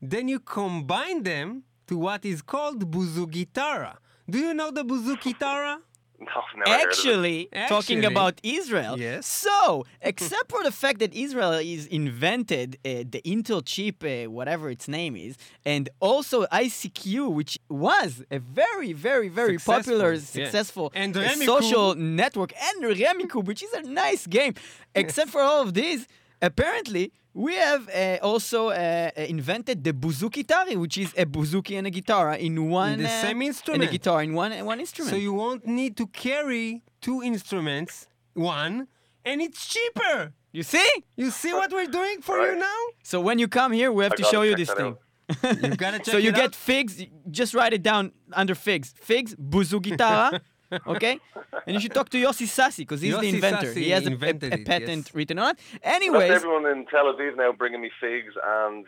then 0.00 0.28
you 0.28 0.38
combine 0.40 1.22
them 1.24 1.64
to 1.88 1.94
what 2.06 2.24
is 2.24 2.42
called 2.42 2.78
buzugitara. 2.94 3.96
Do 4.30 4.38
you 4.38 4.54
know 4.54 4.70
the 4.70 4.84
buzugitara? 4.84 5.78
No, 6.20 6.26
never 6.56 6.70
heard 6.70 6.80
of 6.82 6.82
it. 6.82 6.88
Actually, 6.88 7.48
talking 7.68 7.98
Actually. 7.98 8.04
about 8.04 8.40
Israel. 8.42 8.98
Yes. 8.98 9.24
So, 9.24 9.84
except 10.02 10.50
for 10.50 10.64
the 10.64 10.72
fact 10.72 10.98
that 10.98 11.14
Israel 11.14 11.52
is 11.52 11.86
invented 11.86 12.76
uh, 12.84 13.04
the 13.08 13.22
Intel 13.24 13.62
chip, 13.64 14.02
uh, 14.02 14.28
whatever 14.28 14.68
its 14.68 14.88
name 14.88 15.14
is, 15.14 15.36
and 15.64 15.88
also 16.00 16.44
ICQ, 16.46 17.32
which 17.32 17.60
was 17.68 18.24
a 18.32 18.40
very, 18.40 18.92
very, 18.92 19.28
very 19.28 19.58
Successful, 19.58 19.94
popular, 19.94 20.12
yeah. 20.14 20.18
successful 20.18 20.90
And 20.92 21.16
uh, 21.16 21.28
social 21.36 21.94
network, 21.94 22.52
and 22.60 22.82
Rummikub, 22.82 23.44
which 23.44 23.62
is 23.62 23.72
a 23.74 23.82
nice 23.82 24.26
game. 24.26 24.54
Except 24.96 25.30
for 25.30 25.40
all 25.40 25.62
of 25.62 25.74
these, 25.74 26.08
apparently. 26.42 27.12
We 27.34 27.54
have 27.54 27.88
uh, 27.88 28.18
also 28.22 28.68
uh, 28.68 28.72
uh, 29.16 29.20
invented 29.22 29.84
the 29.84 29.92
buzukitari, 29.92 30.76
which 30.76 30.98
is 30.98 31.12
a 31.16 31.24
bouzouki 31.26 31.76
and 31.78 31.86
a 31.86 31.90
guitar 31.90 32.34
in 32.34 32.68
one 32.68 32.94
in 32.94 33.02
the 33.02 33.08
uh, 33.08 33.20
same 33.22 33.42
instrument. 33.42 33.82
and 33.82 33.88
a 33.90 33.92
guitar 33.92 34.22
in 34.22 34.34
one 34.34 34.52
one 34.64 34.80
instrument. 34.80 35.10
So 35.10 35.16
you 35.16 35.32
won't 35.32 35.66
need 35.66 35.96
to 35.98 36.06
carry 36.08 36.82
two 37.00 37.22
instruments, 37.22 38.06
one, 38.34 38.88
and 39.24 39.40
it's 39.40 39.66
cheaper. 39.66 40.32
you 40.52 40.62
see? 40.62 40.88
You 41.16 41.30
see 41.30 41.52
what 41.52 41.70
we're 41.70 41.86
doing 42.00 42.22
for 42.22 42.38
you 42.38 42.56
now? 42.56 42.80
So 43.04 43.20
when 43.20 43.38
you 43.38 43.46
come 43.48 43.72
here, 43.72 43.92
we 43.92 44.02
have 44.04 44.14
I 44.14 44.16
to 44.16 44.24
show 44.24 44.42
you 44.42 44.56
this 44.56 44.72
thing. 44.72 44.96
out. 44.96 45.62
You 45.62 45.76
gotta 45.76 45.98
check 46.04 46.06
so 46.06 46.16
you 46.16 46.32
get 46.32 46.44
out. 46.44 46.54
figs. 46.54 47.04
Just 47.30 47.52
write 47.54 47.72
it 47.74 47.82
down 47.82 48.12
under 48.32 48.54
figs. 48.54 48.94
Figs, 48.96 49.34
buzu 49.36 49.78
guitarra. 49.80 50.40
Okay, 50.86 51.18
and 51.66 51.74
you 51.74 51.80
should 51.80 51.94
talk 51.94 52.08
to 52.10 52.18
Yossi 52.18 52.46
Sassi 52.46 52.78
because 52.78 53.00
he's 53.00 53.16
the 53.18 53.28
inventor. 53.28 53.68
Sassi 53.72 53.82
he 53.86 53.90
has 53.90 54.04
a, 54.06 54.08
a- 54.08 54.12
invented 54.12 54.52
a 54.52 54.60
it, 54.60 54.66
patent 54.66 55.06
yes. 55.06 55.14
written 55.14 55.38
on 55.38 55.50
it. 55.52 55.58
That's 55.82 55.96
Anyways, 55.96 56.30
everyone 56.30 56.66
in 56.66 56.86
Tel 56.86 57.06
Aviv 57.12 57.36
now 57.36 57.52
bringing 57.52 57.80
me 57.80 57.90
figs 58.00 58.34
and 58.44 58.84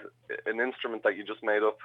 an 0.47 0.61
instrument 0.61 1.03
that 1.05 1.16
you 1.16 1.24
just 1.24 1.43
made 1.43 1.62
up. 1.62 1.78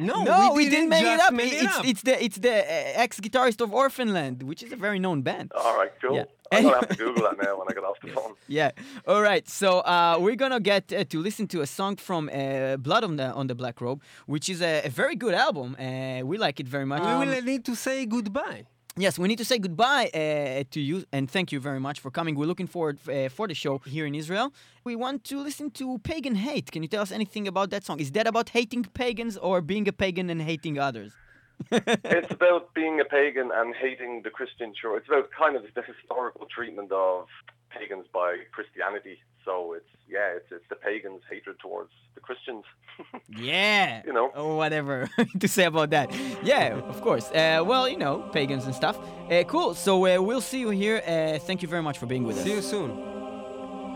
No, 0.00 0.22
no, 0.22 0.52
we, 0.54 0.68
didn't 0.68 0.90
make 0.90 1.04
it 1.04 1.18
up. 1.18 1.32
make 1.34 1.52
it 1.52 1.64
it's 1.64 1.76
up. 1.78 1.84
it's 1.84 2.02
the 2.02 2.24
it's 2.24 2.38
the 2.38 2.52
uh, 2.52 3.02
ex 3.04 3.18
guitarist 3.18 3.60
of 3.60 3.72
Orphaned 3.74 4.12
Land, 4.12 4.44
which 4.44 4.62
is 4.62 4.70
a 4.72 4.76
very 4.76 5.00
known 5.00 5.22
band. 5.22 5.50
All 5.56 5.76
right, 5.76 5.90
cool. 6.00 6.14
Yeah. 6.14 6.24
I'm 6.52 6.62
gonna 6.62 6.76
have 6.76 6.88
to 6.88 6.96
Google 7.04 7.24
that 7.24 7.36
now 7.42 7.58
when 7.58 7.66
I 7.68 7.72
get 7.74 7.82
off 7.84 7.96
the 8.02 8.10
phone. 8.12 8.34
Yeah. 8.46 8.70
All 9.08 9.20
right. 9.22 9.46
So 9.48 9.80
uh, 9.80 10.16
we're 10.20 10.36
gonna 10.36 10.60
get 10.60 10.92
uh, 10.92 11.02
to 11.04 11.18
listen 11.20 11.46
to 11.48 11.62
a 11.62 11.66
song 11.66 11.96
from 11.96 12.30
uh, 12.32 12.76
Blood 12.76 13.02
on 13.04 13.16
the 13.16 13.32
on 13.32 13.48
the 13.48 13.54
Black 13.56 13.80
Robe, 13.80 14.00
which 14.26 14.48
is 14.48 14.62
a, 14.62 14.82
a 14.84 14.88
very 14.88 15.16
good 15.16 15.34
album. 15.34 15.74
Uh, 15.78 16.20
we 16.24 16.38
like 16.38 16.60
it 16.60 16.68
very 16.68 16.86
much. 16.86 17.02
we 17.02 17.08
Um, 17.08 17.18
will 17.28 17.42
need 17.42 17.64
to 17.64 17.74
say 17.74 18.06
goodbye. 18.06 18.66
Yes, 18.96 19.18
we 19.18 19.28
need 19.28 19.38
to 19.38 19.44
say 19.44 19.58
goodbye 19.58 20.10
uh, 20.12 20.64
to 20.70 20.80
you 20.80 21.04
and 21.12 21.30
thank 21.30 21.52
you 21.52 21.60
very 21.60 21.78
much 21.78 22.00
for 22.00 22.10
coming. 22.10 22.34
We're 22.34 22.46
looking 22.46 22.66
forward 22.66 22.98
uh, 23.08 23.28
for 23.28 23.46
the 23.46 23.54
show 23.54 23.78
here 23.78 24.06
in 24.06 24.14
Israel. 24.14 24.52
We 24.82 24.96
want 24.96 25.22
to 25.24 25.40
listen 25.40 25.70
to 25.72 25.98
Pagan 25.98 26.34
Hate. 26.34 26.72
Can 26.72 26.82
you 26.82 26.88
tell 26.88 27.02
us 27.02 27.12
anything 27.12 27.46
about 27.46 27.70
that 27.70 27.84
song? 27.84 28.00
Is 28.00 28.10
that 28.12 28.26
about 28.26 28.48
hating 28.48 28.84
pagans 28.84 29.36
or 29.36 29.60
being 29.60 29.86
a 29.86 29.92
pagan 29.92 30.30
and 30.30 30.42
hating 30.42 30.78
others? 30.78 31.12
it's 31.70 32.32
about 32.32 32.74
being 32.74 33.00
a 33.00 33.04
pagan 33.04 33.50
and 33.54 33.74
hating 33.74 34.22
the 34.22 34.30
Christian 34.30 34.72
church. 34.80 35.02
It's 35.02 35.08
about 35.08 35.30
kind 35.30 35.54
of 35.56 35.62
the 35.74 35.82
historical 35.82 36.46
treatment 36.46 36.90
of 36.90 37.26
pagans 37.70 38.06
by 38.12 38.36
Christianity. 38.52 39.18
So 39.48 39.72
it's 39.72 39.88
yeah, 40.06 40.36
it's 40.36 40.44
it's 40.50 40.68
the 40.68 40.76
pagans' 40.76 41.22
hatred 41.30 41.56
towards 41.58 41.90
the 42.14 42.20
Christians. 42.20 42.64
yeah. 43.30 44.02
You 44.04 44.12
know. 44.12 44.26
Or 44.36 44.58
whatever 44.58 45.08
to 45.40 45.48
say 45.48 45.64
about 45.64 45.88
that. 45.90 46.14
Yeah, 46.42 46.74
of 46.92 47.00
course. 47.00 47.30
Uh, 47.30 47.62
well, 47.64 47.88
you 47.88 47.96
know, 47.96 48.28
pagans 48.30 48.66
and 48.66 48.74
stuff. 48.74 48.98
Uh, 49.30 49.44
cool. 49.44 49.74
So 49.74 49.92
uh, 50.06 50.20
we'll 50.20 50.42
see 50.42 50.60
you 50.60 50.68
here. 50.68 50.98
Uh, 50.98 51.38
thank 51.38 51.62
you 51.62 51.68
very 51.68 51.82
much 51.82 51.96
for 51.96 52.04
being 52.04 52.24
with 52.24 52.36
See 52.36 52.42
us. 52.42 52.46
See 52.46 52.56
you 52.56 52.62
soon. 52.62 52.90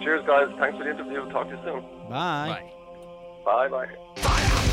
Cheers, 0.03 0.25
guys. 0.27 0.49
Thanks 0.59 0.79
for 0.79 0.85
the 0.85 0.91
interview. 0.91 1.31
Talk 1.31 1.49
to 1.51 1.55
you 1.55 1.61
soon. 1.65 1.83
Bye. 2.09 2.73
Bye 3.45 3.69
bye. 3.69 3.89
More 4.25 4.72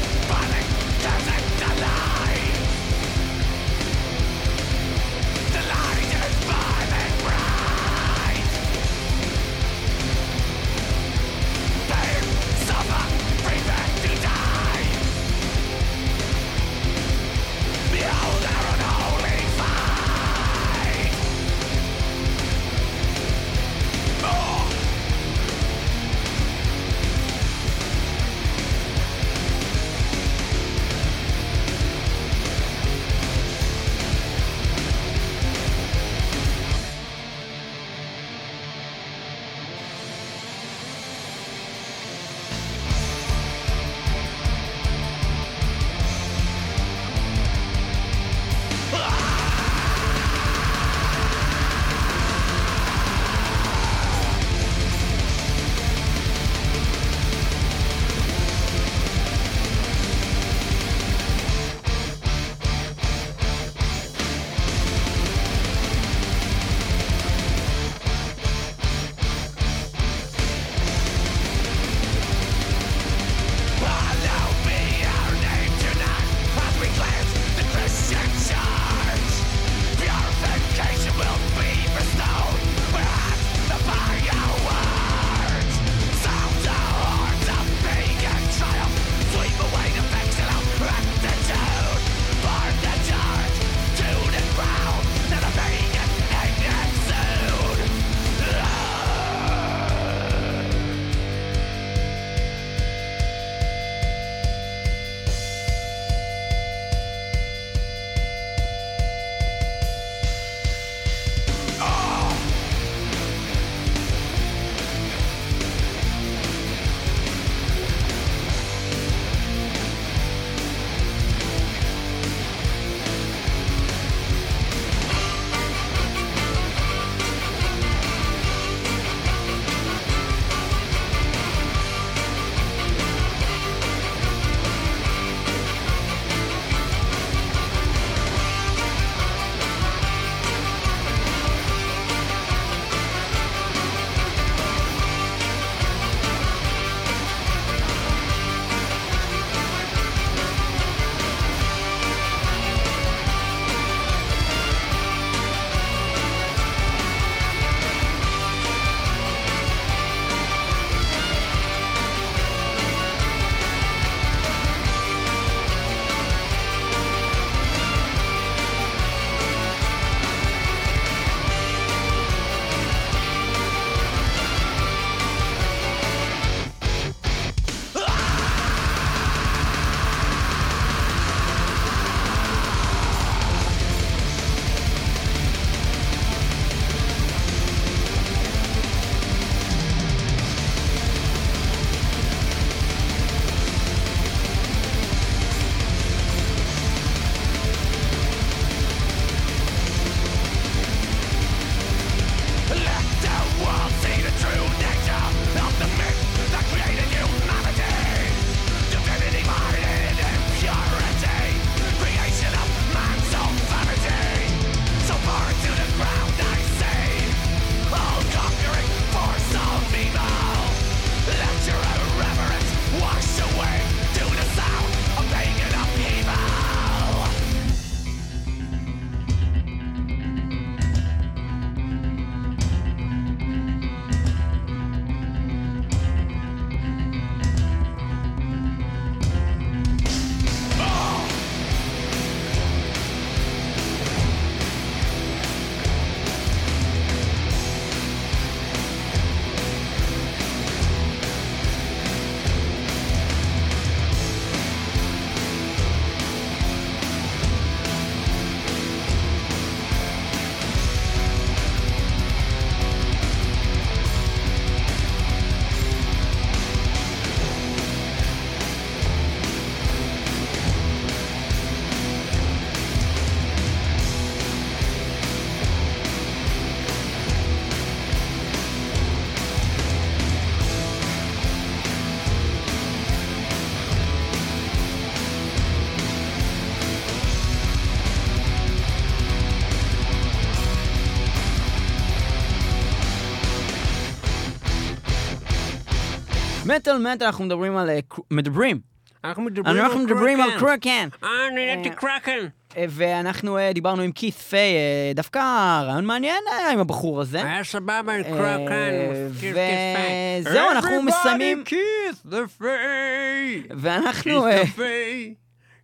מטאל 296.80 296.97
מטאל 296.97 297.27
אנחנו 297.27 297.45
מדברים 297.45 297.77
על... 297.77 297.89
אה, 297.89 297.99
מדברים. 298.32 298.80
אנחנו 299.23 299.43
מדברים, 299.43 300.41
על, 300.41 300.59
קרקן. 300.59 301.09
אה, 301.23 301.47
אני 301.47 301.65
נהייתי 301.65 301.89
קרקן. 301.89 302.47
אה, 302.77 302.86
ואנחנו 302.89 303.57
דיברנו 303.73 304.01
עם 304.01 304.11
כית' 304.11 304.34
פיי, 304.34 304.73
דווקא 305.15 305.39
רעיון 305.86 306.05
מעניין 306.05 306.43
היה 306.57 306.71
עם 306.71 306.80
הבחור 306.80 307.21
הזה. 307.21 307.43
היה 307.43 307.63
סבבה 307.63 308.13
עם 308.13 308.23
קרקן, 308.23 308.91
וזהו, 309.32 310.71
אנחנו 310.71 311.03
מסיימים... 311.03 311.63
כית' 311.63 312.25
דה 312.25 312.47
פיי! 312.57 313.63
ואנחנו... 313.69 314.41
כית' 314.41 314.65
דה 314.65 314.65
פיי! 314.75 315.34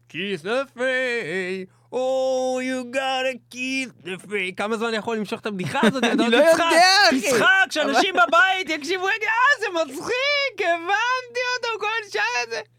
כית' 0.09 0.43
דה 0.43 0.61
פיי! 0.73 1.65
Oh, 1.97 2.59
you 2.59 2.83
gotta 2.91 3.39
kiss 3.49 3.89
the 4.03 4.17
face. 4.27 4.55
כמה 4.57 4.77
זמן 4.77 4.87
אני 4.87 4.97
יכול 4.97 5.17
למשוך 5.17 5.39
את 5.39 5.45
הבדיחה 5.45 5.79
הזאת? 5.83 6.03
אני 6.11 6.17
לא 6.17 6.23
יודע, 6.25 6.51
אחי. 6.53 7.19
תצחק, 7.21 7.71
שאנשים 7.71 8.15
בבית 8.15 8.69
יקשיבו, 8.69 9.07
אה, 9.07 9.11
זה 9.59 9.65
מצחיק, 9.73 10.59
הבנתי 10.59 11.39
אותו, 11.57 11.79
כל 11.79 12.19
את 12.43 12.49
זה. 12.49 12.74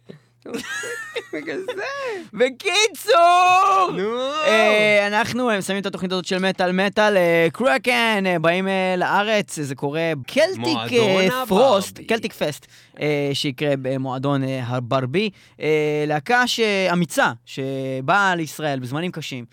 בגלל 1.33 1.59
זה. 1.59 1.83
בקיצור! 2.33 3.91
נו. 3.97 4.21
אה, 4.47 5.07
אנחנו 5.07 5.51
מסיימים 5.59 5.81
את 5.81 5.87
התוכנית 5.87 6.13
הזאת 6.13 6.25
של 6.25 6.39
מטאל 6.39 6.73
מטאל, 6.73 7.17
קרקן, 7.53 8.25
אה, 8.27 8.39
באים 8.39 8.69
אה, 8.69 8.95
לארץ, 8.97 9.61
זה 9.61 9.75
קורה 9.75 10.13
קלטיק 10.27 10.79
פרוסט. 11.49 12.01
קלטיק 12.09 12.33
פסט, 12.33 12.67
שיקרה 13.33 13.75
במועדון 13.83 14.43
הברבי. 14.43 15.31
להקה 16.07 16.45
אמיצה, 16.93 17.33
שבאה 17.45 18.35
לישראל 18.35 18.79
בזמנים 18.81 19.13
קשים, 19.13 19.45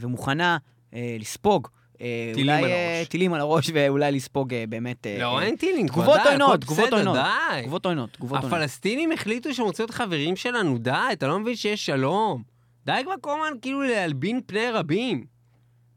ומוכנה 0.00 0.56
לספוג. 0.92 1.68
אה, 2.00 2.32
טילים 2.34 2.50
אולי, 2.50 2.64
על 2.64 2.70
אה, 2.70 2.96
הראש. 2.98 3.08
טילים 3.08 3.34
על 3.34 3.40
הראש, 3.40 3.70
ואולי 3.74 4.12
לספוג 4.12 4.54
אה, 4.54 4.64
באמת... 4.68 5.06
לא, 5.18 5.40
אין 5.40 5.56
טילים. 5.56 5.88
תגובות 5.88 6.20
עוינות, 6.26 6.60
תגובות 6.60 6.92
עוינות. 6.92 7.16
תגובות 7.60 7.86
עוינות, 7.86 8.10
תגובות 8.12 8.38
עוינות. 8.38 8.52
הפלסטינים 8.58 9.12
החליטו 9.12 9.54
שהם 9.54 9.64
רוצים 9.64 9.82
להיות 9.82 9.90
חברים 9.94 10.36
שלנו, 10.36 10.78
די, 10.78 10.90
אתה 11.12 11.26
לא 11.26 11.38
מבין 11.38 11.56
שיש 11.56 11.86
שלום. 11.86 12.42
די 12.86 13.00
כבר 13.04 13.14
כל 13.20 13.30
הזמן 13.30 13.58
כאילו 13.62 13.82
להלבין 13.82 14.40
פני 14.46 14.70
רבים. 14.70 15.24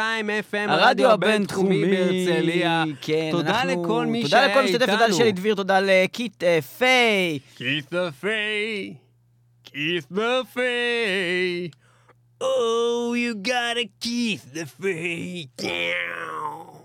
FM, 0.51 0.69
הרדיו 0.71 1.11
הבינתחומי 1.11 1.85
בהרצליה. 1.85 2.83
כן, 3.01 3.29
תודה 3.31 3.61
אנחנו- 3.61 3.83
לכל 3.83 4.05
מי 4.05 4.21
תודה 4.23 4.29
שהיה 4.37 4.47
לכל 4.47 4.63
משתתף, 4.63 4.79
תודה 4.79 4.93
איתנו. 4.93 5.15
לשלי 5.15 5.31
דביר, 5.31 5.55
תודה 5.55 5.79
לקיט 5.81 6.43
אה, 6.43 6.59
פיי. 6.61 7.39
Fay, 7.57 7.59
kiss 9.67 10.05
the 10.17 10.43
fay. 10.55 11.71
Oh, 12.41 13.13
you 13.15 13.33
gotta 13.47 13.85
kiss 14.03 14.41
the 14.53 14.65
fay. 14.81 15.47
תודה 15.55 16.76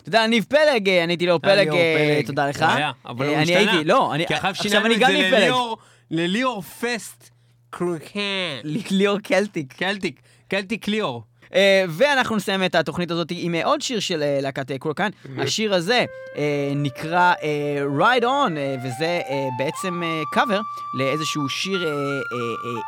אתה 0.00 0.08
יודע, 0.08 0.26
ניב 0.26 0.44
פלג, 0.48 0.88
אה, 0.88 1.04
אני 1.04 1.12
הייתי 1.12 1.26
לאור 1.26 1.40
אה, 1.44 1.50
אה, 1.50 1.56
פלג, 1.56 2.26
תודה 2.26 2.48
לך. 2.48 2.64
אבל 3.06 3.26
הוא 3.26 3.36
השתנה. 3.36 3.82
לא, 3.84 4.12
עכשיו 4.42 4.86
אני 4.86 4.94
את 4.94 5.00
זה 5.00 5.12
לליאור, 5.12 5.78
לליאור 6.10 6.62
פסט 6.62 7.30
קרוקה. 7.70 8.20
ליאור 8.90 9.18
קלטיק. 9.18 9.72
קלטיק, 9.72 10.20
קלטיק 10.48 10.88
ליאור. 10.88 11.22
Uh, 11.52 11.54
ואנחנו 11.88 12.36
נסיים 12.36 12.64
את 12.64 12.74
התוכנית 12.74 13.10
הזאת 13.10 13.28
עם 13.30 13.54
עוד 13.64 13.82
שיר 13.82 14.00
של 14.00 14.22
uh, 14.22 14.42
להקת 14.42 14.72
קורקן. 14.78 14.78
קולקן. 14.78 15.08
Mm-hmm. 15.08 15.42
השיר 15.42 15.74
הזה 15.74 16.04
uh, 16.34 16.38
נקרא 16.76 17.34
uh, 17.34 18.00
Ride 18.00 18.22
On, 18.22 18.50
uh, 18.50 18.86
וזה 18.86 19.20
uh, 19.26 19.32
בעצם 19.58 20.02
קאבר 20.32 20.58
uh, 20.60 20.98
לאיזשהו 20.98 21.48
שיר 21.48 21.88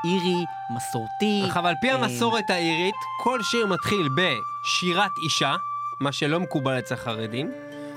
אירי, 0.05 0.45
מסורתי. 0.77 1.43
אך 1.51 1.57
אבל 1.57 1.69
על 1.69 1.75
פי 1.81 1.91
המסורת 1.91 2.51
האירית, 2.51 2.95
כל 3.23 3.43
שיר 3.43 3.67
מתחיל 3.67 4.09
בשירת 4.17 5.11
אישה. 5.25 5.55
מה 6.01 6.13
שלא 6.13 6.41
מקובל 6.41 6.79
אצל 6.79 6.97
חרדים. 6.97 7.51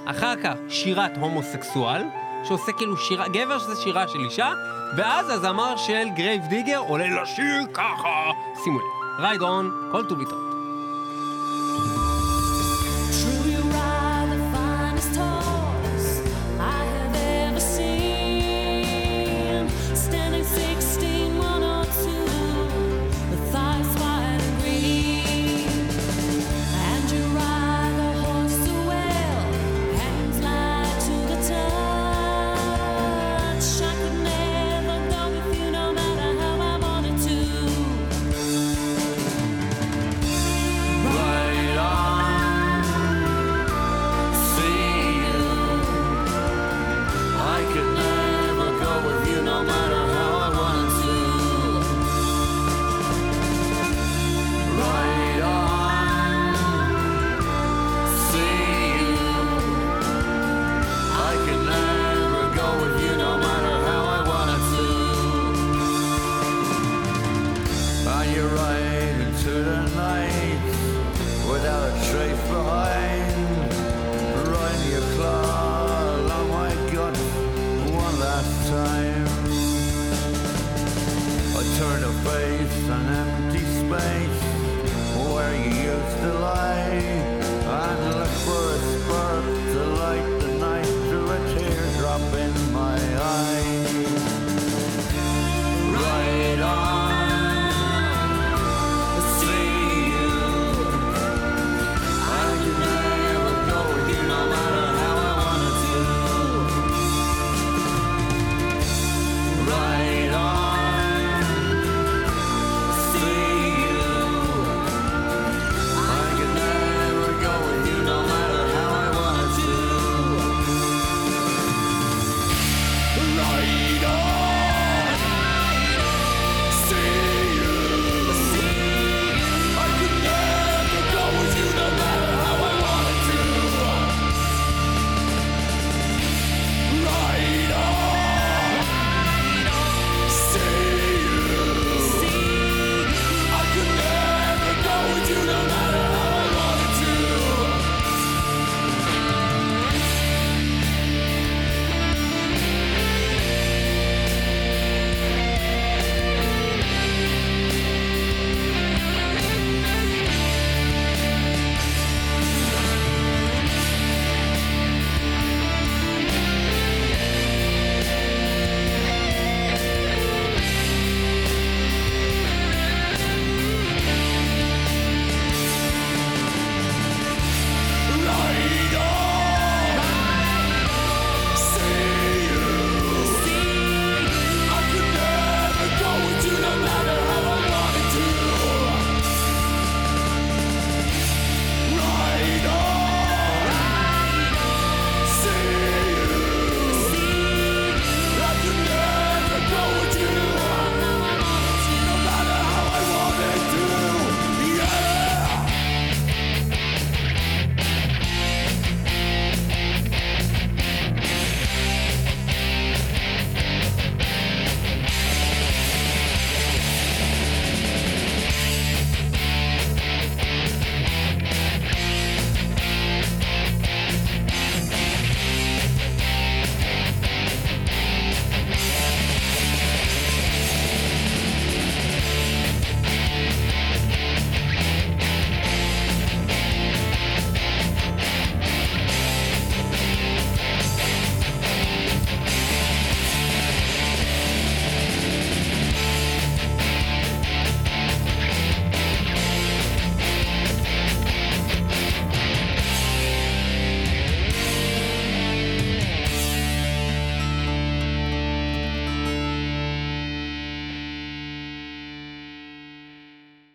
אחר 0.05 0.33
כך 0.43 0.53
שירת 0.69 1.17
הומוסקסואל, 1.17 2.03
שעושה 2.43 2.71
כאילו 2.71 2.97
שירה, 2.97 3.27
גבר 3.27 3.59
שזה 3.59 3.75
שירה 3.75 4.07
של 4.07 4.19
אישה, 4.19 4.53
ואז 4.97 5.29
הזמר 5.29 5.77
של 5.77 6.07
גרייב 6.15 6.41
דיגר 6.49 6.77
עולה 6.77 7.21
לשיר 7.21 7.65
ככה. 7.73 8.31
שימו 8.63 8.79
לב, 8.79 8.85
רייד 9.19 9.41
און, 9.41 9.71
כל 9.91 10.05
טוב 10.09 10.19
איתו. 10.19 10.56